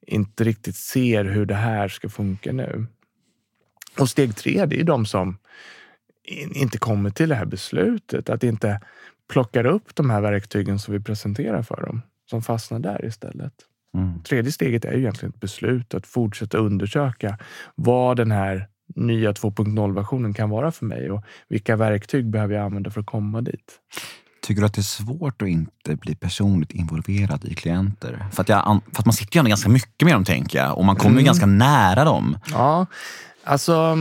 inte 0.07 0.45
riktigt 0.45 0.77
ser 0.77 1.25
hur 1.25 1.47
det 1.47 1.55
här 1.55 1.89
ska 1.89 2.09
funka 2.09 2.53
nu. 2.53 2.87
Och 3.99 4.09
steg 4.09 4.37
tre, 4.37 4.67
det 4.67 4.81
är 4.81 4.85
de 4.85 5.07
som 5.07 5.39
in- 6.25 6.57
inte 6.57 6.79
kommer 6.79 7.11
till 7.11 7.29
det 7.29 7.35
här 7.35 7.45
beslutet. 7.45 8.31
Att 8.31 8.45
inte 8.45 8.81
plockar 9.29 9.67
upp 9.67 9.95
de 9.95 10.11
här 10.11 10.21
verktygen 10.21 10.79
som 10.79 10.95
vi 10.95 11.01
presenterar 11.01 11.63
för 11.63 11.81
dem. 11.87 12.03
Som 12.31 12.43
fastnar 12.43 12.79
där 12.79 13.05
istället. 13.05 13.53
Mm. 13.95 14.23
Tredje 14.23 14.53
steget 14.53 14.85
är 14.85 14.93
ju 14.93 14.99
egentligen 14.99 15.33
ett 15.33 15.41
beslut 15.41 15.95
att 15.95 16.07
fortsätta 16.07 16.59
undersöka 16.59 17.39
vad 17.75 18.17
den 18.17 18.31
här 18.31 18.69
nya 18.97 19.33
2.0-versionen 19.33 20.35
kan 20.35 20.51
vara 20.51 20.73
för 20.73 20.85
mig 20.87 21.11
och 21.11 21.23
vilka 21.49 21.77
verktyg 21.77 22.31
behöver 22.31 22.55
jag 22.55 22.65
använda 22.65 22.91
för 22.91 23.01
att 23.01 23.07
komma 23.07 23.41
dit. 23.41 23.81
Tycker 24.43 24.61
du 24.61 24.67
att 24.67 24.75
det 24.75 24.81
är 24.81 24.83
svårt 24.83 25.43
att 25.43 25.49
inte 25.49 25.97
bli 25.97 26.15
personligt 26.15 26.73
involverad 26.73 27.45
i 27.45 27.55
klienter? 27.55 28.27
För 28.33 28.43
att, 28.43 28.49
jag, 28.49 28.81
för 28.93 29.01
att 29.01 29.07
man 29.07 29.13
sitter 29.13 29.37
ju 29.37 29.39
ändå 29.39 29.49
ganska 29.49 29.69
mycket 29.69 30.05
med 30.05 30.15
dem, 30.15 30.25
tänker 30.25 30.59
jag. 30.59 30.79
Och 30.79 30.85
man 30.85 30.97
kommer 30.97 31.15
ju 31.15 31.21
Mm. 31.21 31.25
ganska 31.27 31.47
nära 31.47 32.05
dem. 32.05 32.39
Ja, 32.53 32.87
alltså 33.45 33.97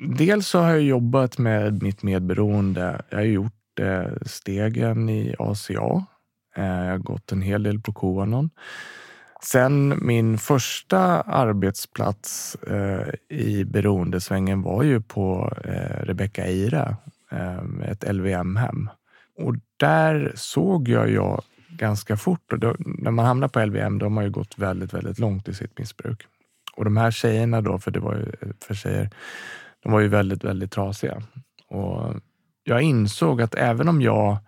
dels 0.00 0.46
så 0.48 0.60
har 0.60 0.70
jag 0.70 0.82
jobbat 0.82 1.38
med 1.38 1.82
mitt 1.82 2.02
medberoende. 2.02 3.02
Jag 3.10 3.18
har 3.18 3.24
gjort 3.24 3.78
eh, 3.80 4.12
stegen 4.26 5.08
i 5.08 5.34
ACA. 5.38 6.04
Eh, 6.56 6.64
jag 6.64 6.90
har 6.90 6.98
gått 6.98 7.32
en 7.32 7.42
hel 7.42 7.62
del 7.62 7.80
på 7.80 7.92
Qanon. 7.92 8.50
Sen 9.44 9.98
min 10.06 10.38
första 10.38 10.98
arbetsplats 11.20 12.54
eh, 12.54 13.14
i 13.28 13.64
beroendesvängen 13.64 14.62
var 14.62 14.82
ju 14.82 15.00
på 15.00 15.52
eh, 15.64 16.04
Rebecca 16.04 16.46
Ira, 16.46 16.96
eh, 17.30 17.90
ett 17.90 18.12
LVM-hem. 18.12 18.90
Och 19.38 19.54
där 19.76 20.32
såg 20.34 20.88
jag, 20.88 21.10
jag 21.10 21.42
ganska 21.68 22.16
fort, 22.16 22.52
och 22.52 22.58
då, 22.58 22.74
när 22.78 23.10
man 23.10 23.26
hamnar 23.26 23.48
på 23.48 23.64
LVM, 23.64 23.98
då 23.98 24.04
har 24.04 24.10
man 24.10 24.24
ju 24.24 24.30
gått 24.30 24.58
väldigt, 24.58 24.94
väldigt 24.94 25.18
långt 25.18 25.48
i 25.48 25.54
sitt 25.54 25.78
missbruk. 25.78 26.26
Och 26.76 26.84
de 26.84 26.96
här 26.96 27.10
tjejerna 27.10 27.60
då, 27.60 27.78
för 27.78 27.90
det 27.90 28.00
var 28.00 28.14
ju 28.14 28.52
för 28.60 28.74
tjejer, 28.74 29.10
de 29.82 29.92
var 29.92 30.00
ju 30.00 30.08
väldigt, 30.08 30.44
väldigt 30.44 30.72
trasiga. 30.72 31.22
Och 31.68 32.14
jag 32.64 32.82
insåg 32.82 33.42
att 33.42 33.54
även 33.54 33.88
om 33.88 34.02
jag 34.02 34.38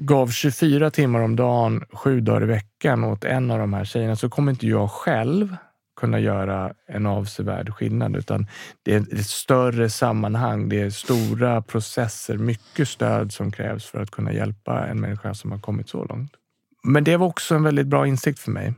gav 0.00 0.28
24 0.28 0.90
timmar 0.90 1.20
om 1.20 1.36
dagen, 1.36 1.84
sju 1.92 2.20
dagar 2.20 2.42
i 2.42 2.46
veckan 2.46 3.04
åt 3.04 3.24
en 3.24 3.50
av 3.50 3.58
de 3.58 3.72
här 3.72 3.84
tjejerna 3.84 4.16
så 4.16 4.28
kommer 4.28 4.52
inte 4.52 4.66
jag 4.66 4.90
själv 4.90 5.56
kunna 6.00 6.20
göra 6.20 6.72
en 6.88 7.06
avsevärd 7.06 7.74
skillnad. 7.74 8.16
Utan 8.16 8.46
det 8.82 8.94
är 8.94 9.00
ett 9.00 9.26
större 9.26 9.90
sammanhang. 9.90 10.68
Det 10.68 10.80
är 10.80 10.90
stora 10.90 11.62
processer, 11.62 12.36
mycket 12.36 12.88
stöd 12.88 13.32
som 13.32 13.52
krävs 13.52 13.86
för 13.86 14.02
att 14.02 14.10
kunna 14.10 14.32
hjälpa 14.32 14.86
en 14.86 15.00
människa 15.00 15.34
som 15.34 15.52
har 15.52 15.58
kommit 15.58 15.88
så 15.88 16.04
långt. 16.04 16.32
Men 16.82 17.04
det 17.04 17.16
var 17.16 17.26
också 17.26 17.54
en 17.54 17.62
väldigt 17.62 17.86
bra 17.86 18.06
insikt 18.06 18.38
för 18.38 18.50
mig. 18.50 18.74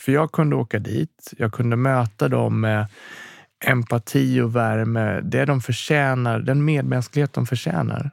För 0.00 0.12
jag 0.12 0.32
kunde 0.32 0.56
åka 0.56 0.78
dit. 0.78 1.32
Jag 1.38 1.52
kunde 1.52 1.76
möta 1.76 2.28
dem 2.28 2.60
med 2.60 2.86
empati 3.64 4.40
och 4.40 4.56
värme. 4.56 5.20
Det 5.20 5.44
de 5.44 5.60
förtjänar, 5.60 6.38
den 6.38 6.64
medmänsklighet 6.64 7.32
de 7.32 7.46
förtjänar. 7.46 8.10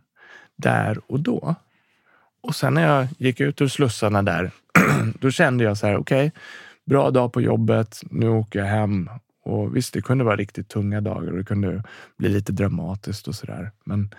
Där 0.58 1.00
och 1.08 1.20
då. 1.20 1.56
Och 2.48 2.56
sen 2.56 2.74
när 2.74 2.88
jag 2.96 3.08
gick 3.18 3.40
ut 3.40 3.62
ur 3.62 3.68
slussarna 3.68 4.22
där, 4.24 4.52
då 5.20 5.32
kände 5.32 5.64
jag 5.64 5.78
så 5.78 5.88
här, 5.88 5.98
okej, 5.98 6.32
bra 6.86 7.12
dag 7.12 7.34
på 7.34 7.42
jobbet, 7.42 8.02
nu 8.10 8.30
åker 8.30 8.60
jag 8.60 8.66
hem. 8.66 9.10
Och 9.44 9.76
visst, 9.76 9.94
det 9.94 10.02
kunde 10.02 10.24
vara 10.24 10.36
riktigt 10.36 10.68
tunga 10.70 11.02
dagar 11.02 11.32
och 11.32 11.38
det 11.38 11.44
kunde 11.44 11.84
bli 12.18 12.30
lite 12.30 12.52
dramatiskt 12.52 13.28
och 13.28 13.36
sådär. 13.36 13.72
Men 13.84 14.10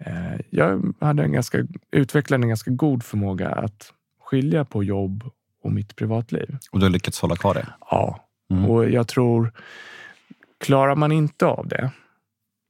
eh, 0.00 0.40
jag 0.50 0.94
hade 1.00 1.22
en 1.22 1.32
ganska, 1.32 1.58
utvecklade 1.90 2.44
en 2.44 2.48
ganska 2.48 2.70
god 2.70 3.02
förmåga 3.02 3.48
att 3.48 3.92
skilja 4.20 4.64
på 4.64 4.84
jobb 4.84 5.30
och 5.62 5.72
mitt 5.72 5.96
privatliv. 5.96 6.56
Och 6.72 6.78
du 6.78 6.84
har 6.84 6.90
lyckats 6.90 7.20
hålla 7.20 7.36
kvar 7.36 7.54
det? 7.54 7.66
Ja, 7.90 8.28
Mm. 8.50 8.70
och 8.70 8.90
jag 8.90 9.08
tror, 9.08 9.52
klarar 10.60 10.94
man 10.94 11.12
inte 11.12 11.46
av 11.46 11.68
det 11.68 11.90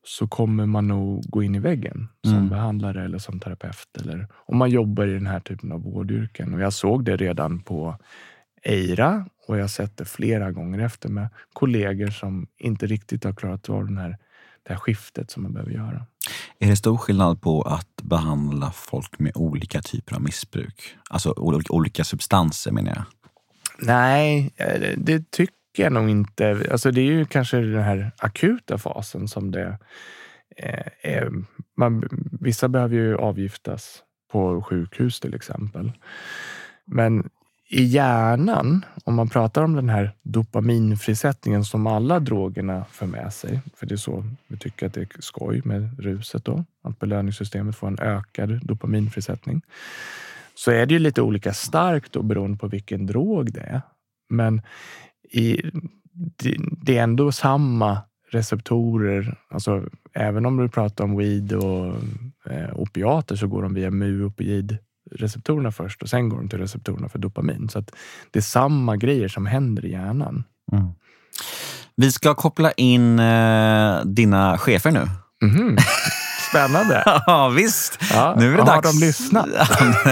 så 0.05 0.29
kommer 0.29 0.67
man 0.67 0.89
nog 0.89 1.23
gå 1.31 1.43
in 1.43 1.55
i 1.55 1.59
väggen 1.59 2.09
som 2.25 2.35
Mm. 2.37 2.49
behandlare 2.49 3.05
eller 3.05 3.19
som 3.19 3.41
terapeut. 3.41 3.89
Eller 4.01 4.29
om 4.35 4.57
man 4.59 4.71
jobbar 4.71 5.07
i 5.07 5.13
den 5.15 5.27
här 5.27 5.41
typen 5.41 5.73
av 5.73 5.83
vårdyrken. 5.83 6.55
Och 6.55 6.61
jag 6.61 6.73
såg 6.73 7.05
det 7.05 7.17
redan 7.17 7.61
på 7.61 7.97
Eira 8.65 9.27
och 9.49 9.57
jag 9.57 9.63
har 9.63 9.69
sett 9.69 9.97
det 9.97 10.05
flera 10.05 10.53
gånger 10.53 10.79
efter 10.79 11.09
med 11.09 11.29
kollegor 11.53 12.11
som 12.11 12.47
inte 12.59 12.87
riktigt 12.87 13.25
har 13.25 13.33
klarat 13.33 13.69
av 13.71 13.87
den 13.87 13.99
här, 13.99 14.19
det 14.63 14.73
här 14.73 14.77
skiftet 14.81 15.31
som 15.31 15.43
man 15.43 15.53
behöver 15.53 15.73
göra. 15.73 16.07
Är 16.59 16.69
det 16.69 16.77
stor 16.77 16.97
skillnad 16.97 17.41
på 17.41 17.63
att 17.63 18.03
behandla 18.03 18.71
folk 18.71 19.19
med 19.19 19.33
olika 19.35 19.83
typer 19.83 20.15
av 20.15 20.23
missbruk? 20.23 20.97
Alltså 21.11 21.35
olika, 21.71 22.05
substanser 22.05 22.71
menar 22.73 22.93
jag. 22.95 23.05
Nej, 23.87 24.53
eh, 24.57 24.81
det 24.97 25.31
tycker 25.31 25.55
jag 25.79 25.93
nog 25.93 26.11
inte. 26.11 26.67
Alltså 26.71 26.91
det 26.91 27.01
är 27.01 27.05
ju 27.05 27.25
kanske 27.25 27.57
den 27.57 27.83
här 27.83 28.11
akuta 28.19 28.79
fasen 28.79 29.29
som 29.29 29.51
det 29.51 29.79
eh, 30.57 30.87
är. 31.03 31.31
Man, 31.77 32.09
vissa 32.41 32.69
behöver 32.69 32.97
ju 32.97 33.17
avgiftas 33.17 34.03
på 34.33 34.63
sjukhus 34.63 35.21
till 35.21 35.35
exempel. 35.35 35.93
Men 36.85 37.31
i 37.75 37.83
hjärnan, 37.83 38.85
om 39.05 39.15
man 39.15 39.29
pratar 39.29 39.63
om 39.63 39.75
den 39.75 39.89
här 39.89 40.13
dopaminfrisättningen 40.23 41.65
som 41.65 41.87
alla 41.87 42.21
drogerna 42.21 42.85
för 42.91 43.07
med 43.07 43.33
sig, 43.33 43.61
för 43.77 43.87
det 43.87 43.95
är 43.95 43.97
så 43.97 44.25
vi 44.47 44.57
tycker 44.57 44.87
att 44.87 44.95
det 44.95 45.01
är 45.01 45.09
skoj 45.19 45.63
med 45.65 46.01
ruset 46.01 46.45
då, 46.45 46.65
att 46.83 46.99
belöningssystemet 46.99 47.77
får 47.77 47.87
en 47.87 47.99
ökad 47.99 48.67
dopaminfrisättning, 48.67 49.63
så 50.55 50.71
är 50.71 50.87
det 50.87 50.95
ju 50.95 50.99
lite 50.99 51.23
olika 51.23 51.53
starkt 51.53 52.13
då 52.13 52.23
beroende 52.23 52.59
på 52.59 52.69
vilken 52.69 53.07
drog 53.07 53.53
det 53.53 53.61
är. 53.61 53.81
Men 54.29 54.63
i, 55.33 55.71
det, 56.13 56.57
det 56.83 56.99
är 56.99 57.03
ändå 57.03 57.33
samma 57.33 57.99
receptorer. 58.31 59.39
Alltså, 59.51 59.83
även 60.15 60.47
om 60.47 60.57
du 60.57 60.69
pratar 60.69 61.05
om 61.05 61.17
weed 61.17 61.53
och 61.53 61.95
eh, 62.51 62.75
opiater 62.75 63.37
så 63.37 63.47
går 63.47 63.63
de 63.63 63.75
via 63.75 63.91
mu-opioid 63.91 64.79
receptorerna 65.11 65.73
först 65.73 66.03
och 66.03 66.09
sen 66.09 66.29
går 66.29 66.37
de 66.37 66.49
till 66.49 66.59
receptorerna 66.59 67.09
för 67.09 67.19
dopamin. 67.19 67.69
Så 67.69 67.79
att 67.79 67.91
det 68.31 68.39
är 68.39 68.43
samma 68.43 68.97
grejer 68.97 69.29
som 69.29 69.47
händer 69.47 69.85
i 69.85 69.91
hjärnan. 69.91 70.45
Mm. 70.73 70.89
Vi 71.97 72.13
ska 72.13 72.35
koppla 72.35 72.73
in 72.73 73.19
eh, 73.19 74.05
dina 74.05 74.59
chefer 74.59 74.91
nu. 74.91 75.09
Mm. 75.43 75.77
Spännande. 76.53 77.03
ja, 77.27 77.49
visst. 77.49 77.99
Ja, 78.15 78.35
nu 78.39 78.53
är 78.53 78.57
det 78.57 78.65
dags. 78.65 78.71
Har 78.71 78.83
de 78.83 79.07
lyssnat? 79.07 79.47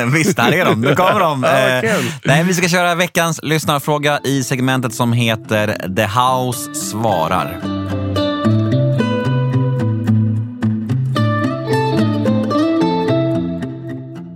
visst, 0.15 0.39
här 0.39 0.53
är 0.53 0.65
de. 0.65 0.81
Nu 0.81 0.95
kommer 0.95 1.21
de. 1.21 1.43
ja, 1.47 1.49
eh, 1.59 1.97
nej, 2.25 2.45
vi 2.45 2.55
ska 2.55 2.69
köra 2.69 2.95
veckans 2.95 3.41
lyssnarfråga 3.43 4.21
i 4.25 4.43
segmentet 4.45 4.95
som 4.95 5.13
heter 5.13 5.95
The 5.97 6.07
House 6.07 6.75
svarar. 6.75 7.61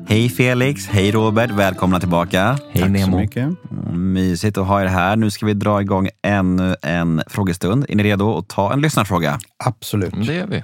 Hej 0.08 0.28
Felix, 0.28 0.86
hej 0.86 1.10
Robert, 1.12 1.50
välkomna 1.50 2.00
tillbaka. 2.00 2.58
Hej 2.70 2.82
Tack 2.82 2.90
Nemo. 2.90 3.12
så 3.12 3.18
mycket. 3.18 3.48
Mysigt 3.92 4.58
att 4.58 4.66
ha 4.66 4.82
er 4.82 4.86
här. 4.86 5.16
Nu 5.16 5.30
ska 5.30 5.46
vi 5.46 5.54
dra 5.54 5.80
igång 5.80 6.08
ännu 6.22 6.76
en 6.82 7.22
frågestund. 7.26 7.86
Är 7.88 7.96
ni 7.96 8.02
redo 8.02 8.38
att 8.38 8.48
ta 8.48 8.72
en 8.72 8.80
lyssnarfråga? 8.80 9.38
Absolut. 9.64 10.26
Det 10.26 10.34
gör 10.34 10.46
vi. 10.46 10.62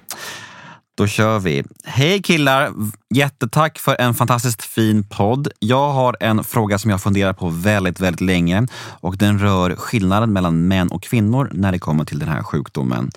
Då 0.96 1.06
kör 1.06 1.38
vi. 1.38 1.64
Hej 1.84 2.22
killar! 2.22 2.72
Jättetack 3.14 3.78
för 3.78 3.96
en 4.00 4.14
fantastiskt 4.14 4.62
fin 4.62 5.04
podd. 5.04 5.48
Jag 5.58 5.90
har 5.92 6.16
en 6.20 6.44
fråga 6.44 6.78
som 6.78 6.90
jag 6.90 7.02
funderat 7.02 7.38
på 7.38 7.48
väldigt, 7.48 8.00
väldigt 8.00 8.20
länge 8.20 8.66
och 9.00 9.16
den 9.16 9.38
rör 9.38 9.76
skillnaden 9.76 10.32
mellan 10.32 10.68
män 10.68 10.88
och 10.88 11.02
kvinnor 11.02 11.50
när 11.52 11.72
det 11.72 11.78
kommer 11.78 12.04
till 12.04 12.18
den 12.18 12.28
här 12.28 12.42
sjukdomen. 12.42 13.10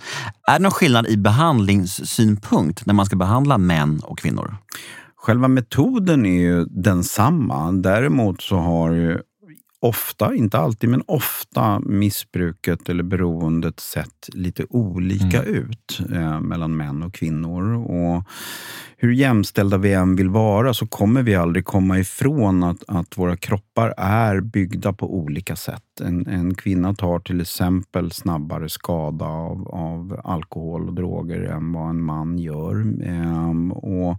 Är 0.48 0.54
det 0.54 0.64
någon 0.64 0.72
skillnad 0.72 1.08
i 1.08 1.18
behandlingssynpunkt 1.18 2.86
när 2.86 2.94
man 2.94 3.06
ska 3.06 3.16
behandla 3.16 3.58
män 3.58 4.00
och 4.04 4.20
kvinnor? 4.20 4.58
Själva 5.16 5.48
metoden 5.48 6.26
är 6.26 6.42
ju 6.42 6.66
densamma. 6.66 7.72
Däremot 7.72 8.42
så 8.42 8.58
har 8.58 8.92
ju 8.92 9.20
ofta, 9.84 10.36
inte 10.36 10.58
alltid, 10.58 10.90
men 10.90 11.04
ofta 11.08 11.80
missbruket 11.80 12.90
eller 12.90 13.04
beroendet 13.04 13.80
sett 13.80 14.30
lite 14.34 14.66
olika 14.70 15.44
mm. 15.44 15.56
ut 15.56 16.00
eh, 16.12 16.40
mellan 16.40 16.78
män 16.78 17.04
och 17.04 17.14
kvinnor. 17.14 17.74
Och 17.74 18.24
hur 18.98 19.12
jämställda 19.12 19.78
vi 19.78 19.94
än 19.94 20.16
vill 20.16 20.30
vara 20.30 20.74
så 20.74 20.88
kommer 20.88 21.24
vi 21.24 21.36
aldrig 21.36 21.66
komma 21.66 22.00
ifrån 22.00 22.64
att, 22.64 22.84
att 22.88 23.18
våra 23.18 23.38
kroppar 23.38 23.94
är 23.98 24.42
byggda 24.42 24.94
på 24.94 25.16
olika 25.16 25.56
sätt. 25.56 26.02
En, 26.02 26.28
en 26.28 26.56
kvinna 26.56 26.94
tar 26.94 27.20
till 27.20 27.42
exempel 27.42 28.12
snabbare 28.12 28.70
skada 28.70 29.26
av, 29.26 29.68
av 29.68 30.22
alkohol 30.24 30.88
och 30.88 30.94
droger 30.94 31.42
än 31.42 31.74
vad 31.74 31.90
en 31.90 32.02
man 32.02 32.38
gör. 32.38 32.86
Eh, 33.06 33.72
och 33.72 34.18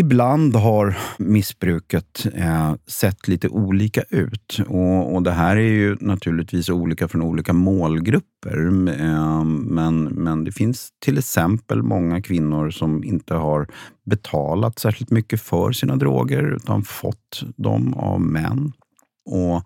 Ibland 0.00 0.56
har 0.56 0.98
missbruket 1.18 2.26
eh, 2.34 2.74
sett 2.86 3.28
lite 3.28 3.48
olika 3.48 4.02
ut. 4.10 4.60
Och, 4.68 5.14
och, 5.14 5.22
Det 5.22 5.32
här 5.32 5.56
är 5.56 5.70
ju 5.70 5.96
naturligtvis 6.00 6.70
olika 6.70 7.08
från 7.08 7.22
olika 7.22 7.52
målgrupper. 7.52 8.58
Eh, 9.00 9.44
men, 9.44 10.04
men 10.04 10.44
det 10.44 10.52
finns 10.52 10.88
till 10.98 11.18
exempel 11.18 11.82
många 11.82 12.22
kvinnor 12.22 12.70
som 12.70 13.04
inte 13.04 13.34
har 13.34 13.66
betalat 14.06 14.78
särskilt 14.78 15.10
mycket 15.10 15.40
för 15.40 15.72
sina 15.72 15.96
droger 15.96 16.56
utan 16.56 16.82
fått 16.82 17.42
dem 17.56 17.94
av 17.94 18.20
män. 18.20 18.72
Och 19.30 19.62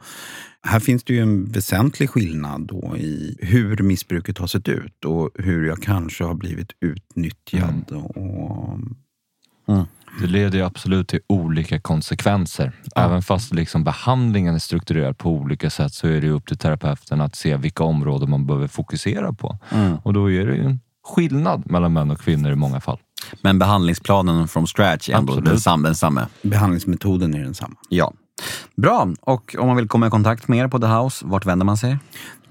här 0.62 0.80
finns 0.80 1.04
det 1.04 1.14
ju 1.14 1.20
en 1.20 1.44
väsentlig 1.44 2.10
skillnad 2.10 2.66
då 2.66 2.96
i 2.96 3.36
hur 3.40 3.76
missbruket 3.82 4.38
har 4.38 4.46
sett 4.46 4.68
ut 4.68 5.04
och 5.04 5.30
hur 5.34 5.66
jag 5.66 5.82
kanske 5.82 6.24
har 6.24 6.34
blivit 6.34 6.70
utnyttjad. 6.80 7.84
Mm. 7.90 8.04
Och, 8.04 8.78
mm. 9.68 9.86
Det 10.20 10.26
leder 10.26 10.58
ju 10.58 10.64
absolut 10.64 11.08
till 11.08 11.20
olika 11.26 11.80
konsekvenser. 11.80 12.72
Ja. 12.94 13.02
Även 13.02 13.22
fast 13.22 13.54
liksom 13.54 13.84
behandlingen 13.84 14.54
är 14.54 14.58
strukturerad 14.58 15.18
på 15.18 15.30
olika 15.30 15.70
sätt 15.70 15.94
så 15.94 16.06
är 16.08 16.20
det 16.20 16.28
upp 16.28 16.46
till 16.46 16.58
terapeuten 16.58 17.20
att 17.20 17.36
se 17.36 17.56
vilka 17.56 17.84
områden 17.84 18.30
man 18.30 18.46
behöver 18.46 18.68
fokusera 18.68 19.32
på. 19.32 19.58
Mm. 19.70 19.96
Och 20.02 20.12
då 20.12 20.30
är 20.30 20.46
det 20.46 20.54
ju 20.54 20.64
en 20.64 20.80
skillnad 21.04 21.70
mellan 21.70 21.92
män 21.92 22.10
och 22.10 22.20
kvinnor 22.20 22.52
i 22.52 22.56
många 22.56 22.80
fall. 22.80 22.98
Men 23.40 23.58
behandlingsplanen 23.58 24.48
from 24.48 24.66
scratch 24.66 25.08
är 25.08 25.14
ändå 25.14 25.40
densamma? 25.40 26.28
Behandlingsmetoden 26.42 27.34
är 27.34 27.44
densamma. 27.44 27.74
Ja. 27.88 28.12
Bra. 28.74 29.08
Och 29.20 29.56
om 29.58 29.66
man 29.66 29.76
vill 29.76 29.88
komma 29.88 30.06
i 30.06 30.10
kontakt 30.10 30.48
med 30.48 30.58
er 30.58 30.68
på 30.68 30.78
The 30.78 30.86
House, 30.86 31.24
vart 31.26 31.46
vänder 31.46 31.66
man 31.66 31.76
sig? 31.76 31.98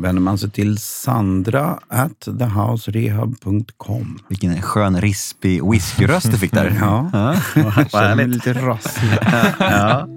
vänder 0.01 0.21
man 0.21 0.37
sig 0.37 0.49
till 0.49 0.77
Sandra 0.77 1.79
at 1.87 2.19
thehouserehab.com. 2.39 4.19
Vilken 4.27 4.61
skön 4.61 5.01
rispig 5.01 5.71
whiskyröst 5.71 6.31
du 6.31 6.37
fick 6.37 6.51
där. 6.51 6.77
ja, 6.81 7.09
ja. 7.55 7.85
känner 7.91 8.15
mig 8.15 8.27
lite 8.27 8.53
rasslig. 8.53 9.11
ja. 9.59 10.07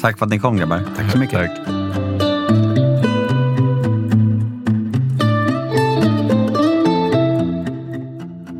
Tack 0.00 0.18
för 0.18 0.26
att 0.26 0.30
ni 0.30 0.38
kom 0.38 0.56
grabbar. 0.56 0.82
Tack 0.96 1.12
så 1.12 1.18
mycket. 1.18 1.38
Tack. 1.38 2.29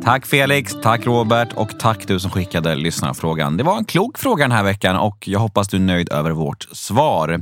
Tack 0.03 0.25
Felix, 0.25 0.75
tack 0.83 1.05
Robert 1.05 1.53
och 1.53 1.79
tack 1.79 2.07
du 2.07 2.19
som 2.19 2.31
skickade 2.31 2.75
lyssnarfrågan. 2.75 3.57
Det 3.57 3.63
var 3.63 3.77
en 3.77 3.85
klok 3.85 4.17
fråga 4.17 4.43
den 4.43 4.51
här 4.51 4.63
veckan 4.63 4.95
och 4.95 5.27
jag 5.27 5.39
hoppas 5.39 5.67
du 5.67 5.77
är 5.77 5.81
nöjd 5.81 6.11
över 6.11 6.31
vårt 6.31 6.67
svar. 6.71 7.41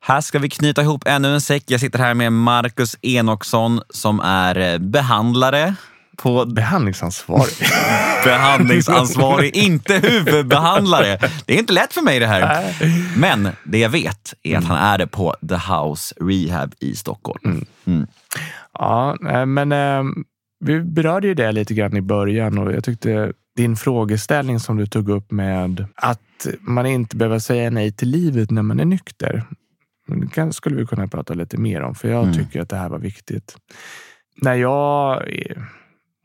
Här 0.00 0.20
ska 0.20 0.38
vi 0.38 0.50
knyta 0.50 0.82
ihop 0.82 1.02
ännu 1.06 1.34
en 1.34 1.40
säck. 1.40 1.64
Jag 1.66 1.80
sitter 1.80 1.98
här 1.98 2.14
med 2.14 2.32
Marcus 2.32 2.96
Enoksson 3.02 3.80
som 3.90 4.20
är 4.20 4.58
eh, 4.58 4.78
behandlare 4.78 5.74
på... 6.16 6.44
Behandlingsansvarig. 6.44 7.54
Behandlingsansvarig, 8.24 9.56
inte 9.56 9.94
huvudbehandlare. 9.94 11.18
Det 11.46 11.54
är 11.54 11.58
inte 11.58 11.72
lätt 11.72 11.92
för 11.92 12.02
mig 12.02 12.18
det 12.18 12.26
här. 12.26 12.74
Men 13.16 13.48
det 13.64 13.78
jag 13.78 13.90
vet 13.90 14.34
är 14.42 14.58
att 14.58 14.64
han 14.64 14.76
är 14.76 14.98
det 14.98 15.06
på 15.06 15.36
The 15.48 15.72
House 15.72 16.14
Rehab 16.20 16.74
i 16.80 16.94
Stockholm. 16.96 17.40
Mm. 17.44 17.66
Mm. 17.86 18.06
Ja, 18.72 19.16
men 19.46 19.72
eh, 19.72 20.02
vi 20.60 20.80
berörde 20.80 21.26
ju 21.26 21.34
det 21.34 21.52
lite 21.52 21.74
grann 21.74 21.96
i 21.96 22.00
början 22.00 22.58
och 22.58 22.72
jag 22.72 22.84
tyckte 22.84 23.32
din 23.56 23.76
frågeställning 23.76 24.60
som 24.60 24.76
du 24.76 24.86
tog 24.86 25.08
upp 25.08 25.30
med 25.30 25.86
att 25.94 26.46
man 26.60 26.86
inte 26.86 27.16
behöver 27.16 27.38
säga 27.38 27.70
nej 27.70 27.92
till 27.92 28.08
livet 28.08 28.50
när 28.50 28.62
man 28.62 28.80
är 28.80 28.84
nykter. 28.84 29.44
Det 30.34 30.52
skulle 30.52 30.76
vi 30.76 30.86
kunna 30.86 31.08
prata 31.08 31.34
lite 31.34 31.58
mer 31.58 31.82
om, 31.82 31.94
för 31.94 32.08
jag 32.08 32.22
mm. 32.22 32.34
tycker 32.34 32.60
att 32.60 32.68
det 32.68 32.76
här 32.76 32.88
var 32.88 32.98
viktigt. 32.98 33.56
När 34.36 34.54
jag 34.54 35.22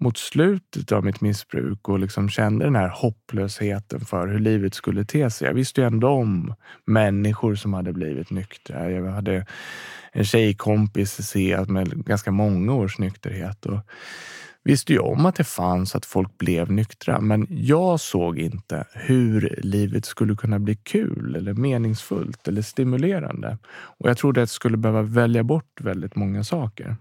mot 0.04 0.18
slutet 0.18 0.92
av 0.92 1.06
mitt 1.06 1.22
missbruk 1.22 1.90
och 1.90 2.00
liksom 2.00 2.30
kände 2.30 2.66
den 2.66 2.76
här 2.76 2.90
hopplösheten 2.90 4.00
för 4.00 4.28
hur 4.28 4.40
livet 4.40 4.74
skulle 4.74 5.06
te 5.06 5.30
sig. 5.30 5.48
Jag 5.48 5.54
visste 5.54 5.82
ju 5.82 5.88
ändå 5.88 6.10
om 6.10 6.54
människor 6.86 7.56
som 7.56 7.74
hade 7.74 7.94
blivit 7.94 8.30
nyktra. 8.30 8.92
Jag 8.92 9.12
hade 9.12 9.46
en 10.12 10.26
tjejkompis 10.26 11.36
med 11.68 12.06
ganska 12.06 12.32
många 12.32 12.74
års 12.74 13.00
nykterhet. 13.00 13.66
Och 13.66 13.80
visste 14.64 14.94
ju 14.94 15.00
om 15.00 15.26
att 15.26 15.36
det 15.36 15.44
fanns 15.44 15.96
att 15.96 16.06
folk 16.06 16.38
blev 16.38 16.72
nyktra, 16.72 17.22
men 17.22 17.48
jag 17.50 18.00
såg 18.00 18.40
inte 18.40 18.86
hur 18.94 19.60
livet 19.64 20.06
skulle 20.06 20.36
kunna 20.36 20.60
bli 20.60 20.76
kul 20.76 21.36
eller 21.36 21.54
meningsfullt 21.54 22.48
eller 22.48 22.62
stimulerande. 22.62 23.58
Och 23.72 24.10
jag 24.10 24.18
trodde 24.18 24.42
att 24.42 24.50
jag 24.50 24.50
skulle 24.50 24.78
behöva 24.78 25.02
välja 25.02 25.44
bort 25.44 25.82
väldigt 25.82 26.16
många 26.16 26.44
saker. 26.44 26.96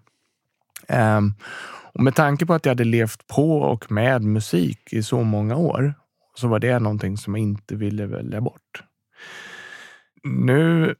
Um, 0.89 1.35
och 1.95 2.03
med 2.03 2.15
tanke 2.15 2.47
på 2.47 2.55
att 2.55 2.67
jag 2.67 2.71
hade 2.71 2.85
levt 2.85 3.27
på 3.27 3.61
och 3.61 3.93
med 3.93 4.23
musik 4.23 4.93
i 4.93 5.03
så 5.03 5.23
många 5.23 5.57
år 5.57 5.95
så 6.35 6.49
var 6.49 6.59
det 6.59 6.79
någonting 6.79 7.17
som 7.17 7.35
jag 7.35 7.43
inte 7.43 7.77
ville 7.77 8.07
välja 8.07 8.41
bort. 8.41 8.83
Nu 10.25 10.95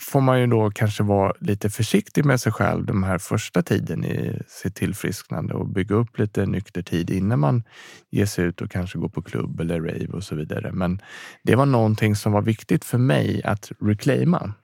får 0.00 0.20
man 0.20 0.40
ju 0.40 0.46
då 0.46 0.70
kanske 0.70 1.02
vara 1.02 1.32
lite 1.40 1.70
försiktig 1.70 2.24
med 2.24 2.40
sig 2.40 2.52
själv 2.52 2.86
den 2.86 3.04
här 3.04 3.18
första 3.18 3.62
tiden 3.62 4.04
i 4.04 4.42
sitt 4.48 4.74
tillfrisknande 4.74 5.54
och 5.54 5.68
bygga 5.68 5.94
upp 5.94 6.18
lite 6.18 6.46
nykter 6.46 6.82
tid 6.82 7.10
innan 7.10 7.38
man 7.38 7.62
ger 8.10 8.26
sig 8.26 8.44
ut 8.44 8.60
och 8.60 8.70
kanske 8.70 8.98
går 8.98 9.08
på 9.08 9.22
klubb 9.22 9.60
eller 9.60 9.80
rave 9.80 10.12
och 10.12 10.24
så 10.24 10.34
vidare. 10.34 10.72
Men 10.72 11.00
det 11.42 11.56
var 11.56 11.66
någonting 11.66 12.16
som 12.16 12.32
var 12.32 12.42
viktigt 12.42 12.84
för 12.84 12.98
mig 12.98 13.42
att 13.44 13.72
reclaima. 13.80 14.54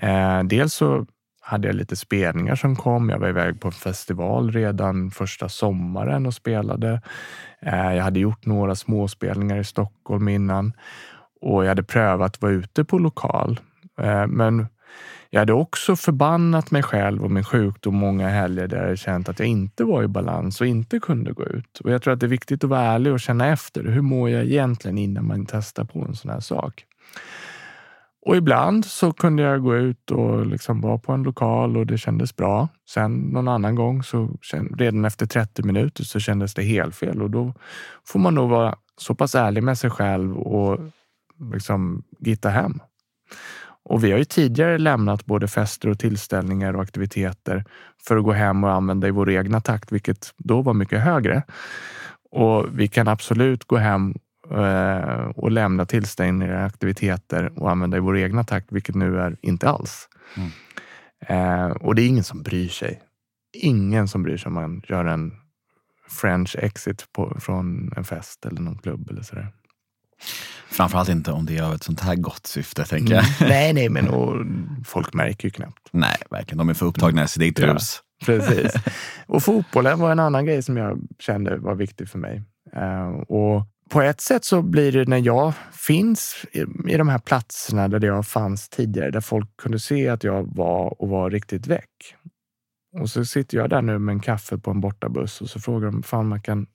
Eh, 0.00 0.42
dels 0.42 0.74
så 0.74 1.06
hade 1.46 1.68
jag 1.68 1.76
lite 1.76 1.96
spelningar 1.96 2.54
som 2.54 2.76
kom. 2.76 3.10
Jag 3.10 3.18
var 3.18 3.28
iväg 3.28 3.60
på 3.60 3.68
en 3.68 3.72
festival 3.72 4.52
redan 4.52 5.10
första 5.10 5.48
sommaren 5.48 6.26
och 6.26 6.34
spelade. 6.34 7.00
Eh, 7.60 7.94
jag 7.94 8.04
hade 8.04 8.20
gjort 8.20 8.46
några 8.46 8.74
småspelningar 8.74 9.58
i 9.58 9.64
Stockholm 9.64 10.28
innan 10.28 10.72
och 11.40 11.64
jag 11.64 11.68
hade 11.68 11.82
prövat 11.82 12.34
att 12.34 12.42
vara 12.42 12.52
ute 12.52 12.84
på 12.84 12.98
lokal. 12.98 13.60
Eh, 14.00 14.26
men 14.26 14.66
jag 15.30 15.40
hade 15.40 15.52
också 15.52 15.96
förbannat 15.96 16.70
mig 16.70 16.82
själv 16.82 17.24
och 17.24 17.30
min 17.30 17.44
sjukdom 17.44 17.96
många 17.96 18.28
helger 18.28 18.66
där 18.66 18.88
jag 18.88 18.98
känt 18.98 19.28
att 19.28 19.38
jag 19.38 19.48
inte 19.48 19.84
var 19.84 20.02
i 20.02 20.08
balans 20.08 20.60
och 20.60 20.66
inte 20.66 21.00
kunde 21.00 21.32
gå 21.32 21.44
ut. 21.44 21.80
Och 21.84 21.92
jag 21.92 22.02
tror 22.02 22.14
att 22.14 22.20
det 22.20 22.26
är 22.26 22.28
viktigt 22.28 22.64
att 22.64 22.70
vara 22.70 22.82
ärlig 22.82 23.12
och 23.12 23.20
känna 23.20 23.46
efter. 23.46 23.84
Hur 23.84 24.02
mår 24.02 24.30
jag 24.30 24.44
egentligen 24.44 24.98
innan 24.98 25.26
man 25.26 25.46
testar 25.46 25.84
på 25.84 25.98
en 25.98 26.14
sån 26.14 26.30
här 26.30 26.40
sak? 26.40 26.84
Och 28.26 28.36
ibland 28.36 28.84
så 28.84 29.12
kunde 29.12 29.42
jag 29.42 29.62
gå 29.62 29.76
ut 29.76 30.10
och 30.10 30.46
liksom 30.46 30.80
vara 30.80 30.98
på 30.98 31.12
en 31.12 31.22
lokal 31.22 31.76
och 31.76 31.86
det 31.86 31.98
kändes 31.98 32.36
bra. 32.36 32.68
Sen 32.88 33.18
någon 33.18 33.48
annan 33.48 33.74
gång, 33.74 34.02
så 34.02 34.28
redan 34.78 35.04
efter 35.04 35.26
30 35.26 35.62
minuter, 35.62 36.04
så 36.04 36.20
kändes 36.20 36.54
det 36.54 36.62
helt 36.62 36.96
fel 36.96 37.22
och 37.22 37.30
då 37.30 37.54
får 38.04 38.18
man 38.18 38.34
nog 38.34 38.50
vara 38.50 38.74
så 38.96 39.14
pass 39.14 39.34
ärlig 39.34 39.62
med 39.62 39.78
sig 39.78 39.90
själv 39.90 40.38
och 40.38 40.80
liksom 41.52 42.02
gitta 42.18 42.48
hem. 42.48 42.80
Och 43.84 44.04
vi 44.04 44.10
har 44.10 44.18
ju 44.18 44.24
tidigare 44.24 44.78
lämnat 44.78 45.26
både 45.26 45.48
fester 45.48 45.88
och 45.88 45.98
tillställningar 45.98 46.74
och 46.76 46.82
aktiviteter 46.82 47.64
för 48.06 48.16
att 48.16 48.24
gå 48.24 48.32
hem 48.32 48.64
och 48.64 48.72
använda 48.72 49.08
i 49.08 49.10
vår 49.10 49.30
egna 49.30 49.60
takt, 49.60 49.92
vilket 49.92 50.34
då 50.36 50.62
var 50.62 50.74
mycket 50.74 51.00
högre. 51.00 51.42
Och 52.30 52.66
vi 52.72 52.88
kan 52.88 53.08
absolut 53.08 53.64
gå 53.64 53.76
hem 53.76 54.14
och 55.34 55.50
lämna 55.50 55.86
tillställningar 55.86 56.66
aktiviteter 56.66 57.52
och 57.56 57.70
använda 57.70 57.96
i 57.96 58.00
vår 58.00 58.18
egna 58.18 58.44
takt, 58.44 58.72
vilket 58.72 58.94
nu 58.94 59.18
är 59.20 59.36
inte 59.42 59.68
alls. 59.68 60.08
Mm. 60.36 60.50
Eh, 61.20 61.70
och 61.70 61.94
det 61.94 62.02
är 62.02 62.06
ingen 62.06 62.24
som 62.24 62.42
bryr 62.42 62.68
sig. 62.68 63.02
Ingen 63.52 64.08
som 64.08 64.22
bryr 64.22 64.36
sig 64.36 64.48
om 64.48 64.54
man 64.54 64.82
gör 64.88 65.04
en 65.04 65.32
French 66.08 66.56
exit 66.58 67.12
på, 67.12 67.36
från 67.40 67.92
en 67.96 68.04
fest 68.04 68.46
eller 68.46 68.60
någon 68.60 68.78
klubb 68.78 69.10
eller 69.10 69.22
sådär. 69.22 69.52
Framförallt 70.70 71.08
inte 71.08 71.32
om 71.32 71.46
det 71.46 71.58
är 71.58 71.62
av 71.62 71.74
ett 71.74 71.82
sånt 71.82 72.00
här 72.00 72.16
gott 72.16 72.46
syfte, 72.46 72.84
tänker 72.84 73.14
jag. 73.14 73.24
Mm. 73.24 73.48
Nej, 73.48 73.72
nej, 73.72 73.88
men 73.88 74.08
och, 74.14 74.46
folk 74.84 75.14
märker 75.14 75.44
ju 75.44 75.50
knappt. 75.50 75.88
Nej, 75.90 76.16
verkligen. 76.30 76.58
De 76.58 76.68
är 76.68 76.74
för 76.74 76.86
upptagna 76.86 77.24
i 77.24 77.28
sitt 77.28 77.42
eget 77.42 77.60
rus. 77.60 78.02
Precis. 78.24 78.72
Och 79.26 79.42
fotbollen 79.42 79.98
var 79.98 80.12
en 80.12 80.20
annan 80.20 80.46
grej 80.46 80.62
som 80.62 80.76
jag 80.76 81.00
kände 81.18 81.56
var 81.56 81.74
viktig 81.74 82.08
för 82.08 82.18
mig. 82.18 82.42
Uh, 82.76 83.20
och 83.20 83.62
på 83.88 84.02
ett 84.02 84.20
sätt 84.20 84.44
så 84.44 84.62
blir 84.62 84.92
det 84.92 85.08
när 85.08 85.18
jag 85.18 85.52
finns 85.72 86.44
i, 86.52 86.60
i 86.92 86.96
de 86.96 87.08
här 87.08 87.18
platserna 87.18 87.88
där 87.88 88.06
jag 88.06 88.26
fanns 88.26 88.68
tidigare, 88.68 89.10
där 89.10 89.20
folk 89.20 89.56
kunde 89.56 89.78
se 89.78 90.08
att 90.08 90.24
jag 90.24 90.56
var 90.56 91.02
och 91.02 91.08
var 91.08 91.30
riktigt 91.30 91.66
väck. 91.66 92.16
Och 92.92 93.10
så 93.10 93.24
sitter 93.24 93.58
jag 93.58 93.70
där 93.70 93.82
nu 93.82 93.98
med 93.98 94.12
en 94.12 94.20
kaffe 94.20 94.58
på 94.58 94.70
en 94.70 94.80
bortabuss 94.80 95.40
och 95.40 95.50
så 95.50 95.60
frågar 95.60 95.90
de, 95.90 96.02
fan 96.02 96.28
man 96.28 96.42
kan 96.42 96.66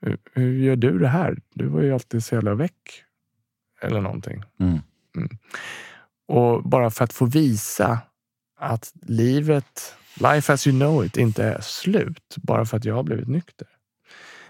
hur, 0.00 0.18
hur 0.32 0.58
gör 0.58 0.76
du 0.76 0.98
det 0.98 1.08
här? 1.08 1.38
Du 1.54 1.66
var 1.66 1.82
ju 1.82 1.92
alltid 1.94 2.24
så 2.24 2.34
jävla 2.34 2.54
väck. 2.54 3.02
Eller 3.80 4.00
någonting. 4.00 4.42
Mm. 4.60 4.78
Mm. 5.16 5.28
Och 6.28 6.62
bara 6.62 6.90
för 6.90 7.04
att 7.04 7.12
få 7.12 7.24
visa 7.24 7.98
att 8.58 8.92
livet, 9.02 9.94
life 10.14 10.52
as 10.52 10.66
you 10.66 10.78
know 10.78 11.04
it, 11.04 11.16
inte 11.16 11.44
är 11.44 11.60
slut 11.60 12.36
bara 12.36 12.64
för 12.64 12.76
att 12.76 12.84
jag 12.84 12.94
har 12.94 13.02
blivit 13.02 13.28
nykter. 13.28 13.68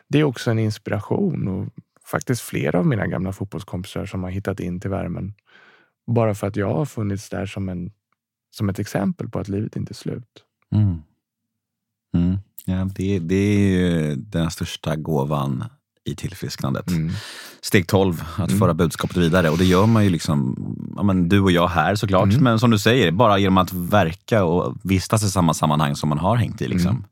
Det 0.09 0.20
är 0.20 0.24
också 0.24 0.50
en 0.50 0.59
inspiration 0.59 1.48
och 1.48 1.68
faktiskt 2.07 2.42
flera 2.42 2.78
av 2.78 2.86
mina 2.86 3.07
gamla 3.07 3.32
fotbollskompisar 3.32 4.07
som 4.07 4.22
har 4.22 4.30
hittat 4.30 4.61
in 4.61 4.80
till 4.80 4.90
värmen. 4.90 5.34
Bara 6.07 6.34
för 6.34 6.46
att 6.46 6.57
jag 6.57 6.74
har 6.74 6.84
funnits 6.84 7.28
där 7.28 7.46
som, 7.46 7.68
en, 7.68 7.90
som 8.50 8.68
ett 8.68 8.78
exempel 8.78 9.28
på 9.28 9.38
att 9.38 9.48
livet 9.48 9.76
inte 9.76 9.92
är 9.92 9.94
slut. 9.94 10.44
Mm. 10.74 11.02
Mm. 12.14 12.38
Ja, 12.64 12.88
det, 12.94 13.18
det 13.18 13.36
är 13.36 14.16
den 14.16 14.50
största 14.50 14.96
gåvan 14.96 15.64
i 16.04 16.14
tillfrisknandet. 16.14 16.90
Mm. 16.90 17.12
Steg 17.61 17.86
12, 17.86 18.22
att 18.36 18.48
mm. 18.48 18.59
föra 18.59 18.74
budskapet 18.74 19.16
vidare. 19.16 19.50
Och 19.50 19.59
det 19.59 19.64
gör 19.64 19.86
man 19.86 20.04
ju 20.04 20.11
liksom, 20.11 20.57
ja, 20.96 21.02
men 21.02 21.28
du 21.28 21.40
och 21.40 21.50
jag 21.50 21.68
här 21.68 21.94
såklart, 21.94 22.28
mm. 22.28 22.44
men 22.44 22.59
som 22.59 22.70
du 22.70 22.78
säger, 22.78 23.12
bara 23.12 23.38
genom 23.38 23.59
att 23.59 23.72
verka 23.72 24.44
och 24.44 24.76
vistas 24.82 25.22
i 25.22 25.30
samma 25.30 25.54
sammanhang 25.54 25.96
som 25.96 26.09
man 26.09 26.18
har 26.18 26.36
hängt 26.36 26.62
i. 26.62 26.68
Liksom. 26.68 27.04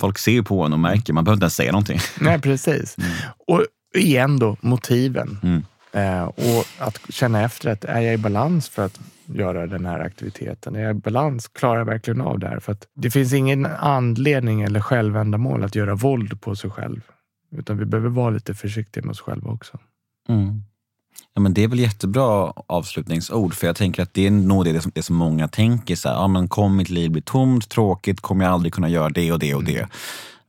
Folk 0.00 0.18
ser 0.18 0.42
på 0.42 0.64
en 0.64 0.72
och 0.72 0.78
märker, 0.78 1.12
man 1.12 1.24
behöver 1.24 1.36
inte 1.36 1.44
ens 1.44 1.54
säga 1.54 1.72
någonting. 1.72 1.98
Nej, 2.20 2.40
precis. 2.40 2.98
Mm. 2.98 3.10
Och 3.46 3.64
igen 3.94 4.38
då, 4.38 4.56
motiven. 4.60 5.38
Mm. 5.42 5.62
Eh, 5.92 6.24
och 6.24 6.64
att 6.78 7.00
känna 7.08 7.42
efter 7.42 7.70
att 7.70 7.84
är 7.84 8.00
jag 8.00 8.14
i 8.14 8.18
balans 8.18 8.68
för 8.68 8.84
att 8.84 9.00
göra 9.26 9.66
den 9.66 9.86
här 9.86 10.00
aktiviteten? 10.00 10.76
Är 10.76 10.80
jag 10.80 10.90
i 10.96 11.00
balans? 11.00 11.48
Klarar 11.48 11.78
jag 11.78 11.84
verkligen 11.84 12.20
av 12.20 12.38
det 12.38 12.48
här? 12.48 12.60
För 12.60 12.72
att 12.72 12.86
det 12.94 13.10
finns 13.10 13.32
ingen 13.32 13.66
anledning 13.66 14.62
eller 14.62 14.80
självändamål 14.80 15.64
att 15.64 15.74
göra 15.74 15.94
våld 15.94 16.40
på 16.40 16.56
sig 16.56 16.70
själv. 16.70 17.00
Utan 17.56 17.78
vi 17.78 17.84
behöver 17.84 18.08
vara 18.08 18.30
lite 18.30 18.54
försiktiga 18.54 19.04
med 19.04 19.10
oss 19.10 19.20
själva 19.20 19.50
också. 19.50 19.78
Mm. 20.28 20.62
Ja, 21.34 21.40
men 21.40 21.54
det 21.54 21.64
är 21.64 21.68
väl 21.68 21.78
jättebra 21.78 22.52
avslutningsord, 22.66 23.54
för 23.54 23.66
jag 23.66 23.76
tänker 23.76 24.02
att 24.02 24.14
det 24.14 24.26
är 24.26 24.30
nog 24.30 24.64
det 24.64 24.80
som, 24.80 24.92
det 24.94 25.02
som 25.02 25.16
många 25.16 25.48
tänker. 25.48 25.96
Så 25.96 26.08
här, 26.08 26.16
ja, 26.16 26.28
men 26.28 26.48
kommer 26.48 26.76
mitt 26.76 26.90
liv 26.90 27.10
bli 27.10 27.22
tomt, 27.22 27.68
tråkigt, 27.68 28.20
kommer 28.20 28.44
jag 28.44 28.54
aldrig 28.54 28.72
kunna 28.72 28.88
göra 28.88 29.08
det 29.08 29.32
och 29.32 29.38
det 29.38 29.54
och 29.54 29.64
det? 29.64 29.76
Mm. 29.76 29.88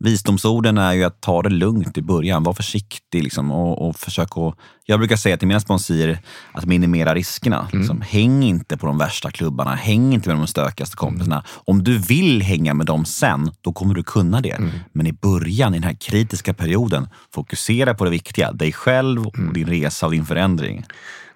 Visdomsorden 0.04 0.78
är 0.78 0.94
ju 0.94 1.04
att 1.04 1.22
ta 1.22 1.42
det 1.42 1.50
lugnt 1.50 1.98
i 1.98 2.02
början, 2.02 2.44
var 2.44 2.54
försiktig 2.54 3.24
liksom, 3.24 3.52
och, 3.52 3.88
och 3.88 3.96
försök 3.96 4.38
att... 4.38 4.56
Jag 4.86 5.00
brukar 5.00 5.16
säga 5.16 5.38
till 5.38 5.48
mina 5.48 5.60
sponsorer 5.60 6.20
att 6.52 6.66
minimera 6.66 7.16
riskerna. 7.16 7.60
Mm. 7.60 7.80
Liksom. 7.80 8.02
Häng 8.02 8.44
inte 8.44 8.78
på 8.78 8.88
de 8.88 8.98
värsta 8.98 9.32
klubbarna, 9.32 9.76
häng 9.76 10.14
inte 10.14 10.30
med 10.30 10.38
de 10.38 10.48
stökigaste 10.48 10.96
kompisarna. 10.96 11.36
Mm. 11.36 11.46
Om 11.66 11.84
du 11.84 11.98
vill 11.98 12.42
hänga 12.42 12.74
med 12.74 12.86
dem 12.86 13.06
sen, 13.06 13.52
då 13.62 13.74
kommer 13.74 13.94
du 13.94 14.04
kunna 14.04 14.42
det. 14.42 14.52
Mm. 14.52 14.70
Men 14.92 15.08
i 15.08 15.14
början, 15.14 15.74
i 15.74 15.78
den 15.78 15.88
här 15.88 15.98
kritiska 16.00 16.54
perioden, 16.54 17.08
fokusera 17.34 17.94
på 17.94 18.06
det 18.06 18.12
viktiga. 18.12 18.52
Dig 18.52 18.72
själv, 18.72 19.28
och 19.28 19.38
mm. 19.38 19.54
din 19.54 19.68
resa 19.68 20.06
och 20.06 20.12
din 20.12 20.26
förändring. 20.26 20.86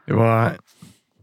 Det 0.08 0.14
var 0.14 0.54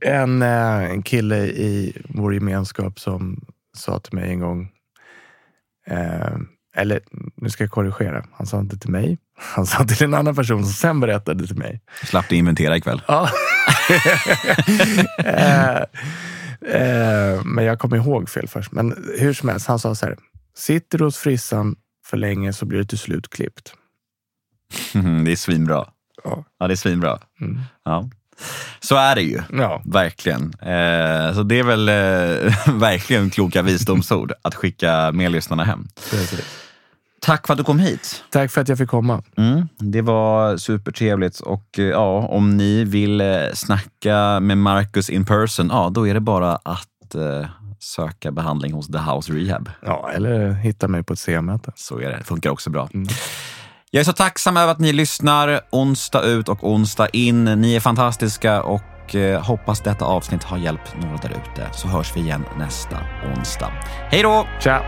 en, 0.01 0.43
eh, 0.43 0.91
en 0.91 1.03
kille 1.03 1.39
i 1.47 2.03
vår 2.09 2.35
gemenskap 2.35 3.01
som 3.01 3.41
sa 3.77 3.99
till 3.99 4.15
mig 4.15 4.31
en 4.31 4.41
gång 4.41 4.69
eh, 5.87 6.37
eller 6.75 7.01
nu 7.37 7.51
ska 7.51 7.65
jag 7.65 7.71
korrigera. 7.71 8.25
Han 8.33 8.47
sa 8.47 8.61
inte 8.61 8.79
till 8.79 8.91
mig. 8.91 9.19
Han 9.39 9.67
sa 9.67 9.85
till 9.85 10.05
en 10.05 10.15
annan 10.15 10.35
person 10.35 10.65
som 10.65 10.73
sen 10.73 11.01
berättade 11.01 11.47
till 11.47 11.57
mig. 11.57 11.81
Slapp 12.05 12.29
du 12.29 12.37
inventera 12.37 12.77
ikväll? 12.77 13.03
Ja. 13.09 13.29
eh, 15.19 15.77
eh, 16.75 17.45
men 17.45 17.65
jag 17.65 17.79
kommer 17.79 17.97
ihåg 17.97 18.29
fel 18.29 18.49
först. 18.49 18.73
Men 18.73 19.15
hur 19.19 19.33
som 19.33 19.49
helst, 19.49 19.67
han 19.67 19.79
sa 19.79 19.95
så 19.95 20.07
här. 20.07 20.17
Sitter 20.57 20.99
du 20.99 21.05
hos 21.05 21.17
frissan 21.17 21.77
för 22.07 22.17
länge 22.17 22.53
så 22.53 22.67
blir 22.67 22.79
du 22.79 22.85
till 22.85 22.99
slut 22.99 23.31
klippt. 23.31 23.75
det 25.25 25.33
är 25.33 25.37
svinbra. 25.37 25.89
Ja, 26.25 26.45
ja 26.59 26.67
det 26.67 26.75
är 26.75 26.77
svinbra. 26.77 27.19
Mm. 27.41 27.61
Ja. 27.85 28.11
Så 28.81 28.97
är 28.97 29.15
det 29.15 29.23
ju. 29.23 29.43
Ja. 29.53 29.83
Verkligen. 29.85 30.43
Eh, 30.43 31.35
så 31.35 31.43
det 31.43 31.59
är 31.59 31.63
väl 31.63 31.89
eh, 31.89 32.75
verkligen 32.75 33.31
kloka 33.31 33.63
visdomsord 33.63 34.33
att 34.43 34.55
skicka 34.55 35.13
med 35.13 35.33
lyssnarna 35.33 35.65
hem. 35.65 35.89
Tack 37.25 37.47
för 37.47 37.55
att 37.55 37.59
du 37.59 37.65
kom 37.65 37.79
hit. 37.79 38.25
Tack 38.31 38.51
för 38.51 38.61
att 38.61 38.69
jag 38.69 38.79
fick 38.79 38.89
komma. 38.89 39.23
Mm, 39.37 39.69
det 39.79 40.03
var 40.03 40.57
supertrevligt 40.57 41.41
och 41.41 41.79
eh, 41.79 41.85
ja, 41.85 42.27
om 42.27 42.57
ni 42.57 42.85
vill 42.85 43.21
eh, 43.21 43.27
snacka 43.55 44.41
med 44.41 44.59
Marcus 44.59 45.11
in 45.11 45.25
person, 45.25 45.69
ja 45.73 45.91
då 45.95 46.09
är 46.09 46.15
det 46.15 46.21
bara 46.21 46.57
att 46.57 47.15
eh, 47.15 47.47
söka 47.79 48.33
behandling 48.33 48.73
hos 48.73 48.87
The 48.87 48.99
House 48.99 49.33
Rehab. 49.33 49.71
Ja, 49.83 50.11
eller 50.15 50.53
hitta 50.53 50.89
mig 50.89 51.03
på 51.03 51.13
ett 51.13 51.19
C-möte. 51.19 51.73
Så 51.75 51.99
är 51.99 52.11
det. 52.11 52.17
Det 52.19 52.25
funkar 52.25 52.51
också 52.51 52.71
bra. 52.71 52.89
Mm. 52.95 53.09
Jag 53.91 54.01
är 54.01 54.05
så 54.05 54.13
tacksam 54.13 54.57
över 54.57 54.73
att 54.73 54.79
ni 54.79 54.93
lyssnar 54.93 55.61
onsdag 55.71 56.23
ut 56.23 56.49
och 56.49 56.71
onsdag 56.71 57.09
in. 57.09 57.45
Ni 57.45 57.75
är 57.77 57.81
fantastiska 57.81 58.63
och 58.63 59.15
eh, 59.15 59.43
hoppas 59.43 59.81
detta 59.81 60.05
avsnitt 60.05 60.45
har 60.45 60.59
hjälpt 60.59 60.95
några 61.03 61.17
där 61.17 61.31
ute. 61.31 61.69
Så 61.73 61.89
hörs 61.89 62.17
vi 62.17 62.21
igen 62.21 62.45
nästa 62.59 62.99
onsdag. 63.37 63.73
Hej 64.11 64.23
då! 64.23 64.47
Ciao! 64.61 64.83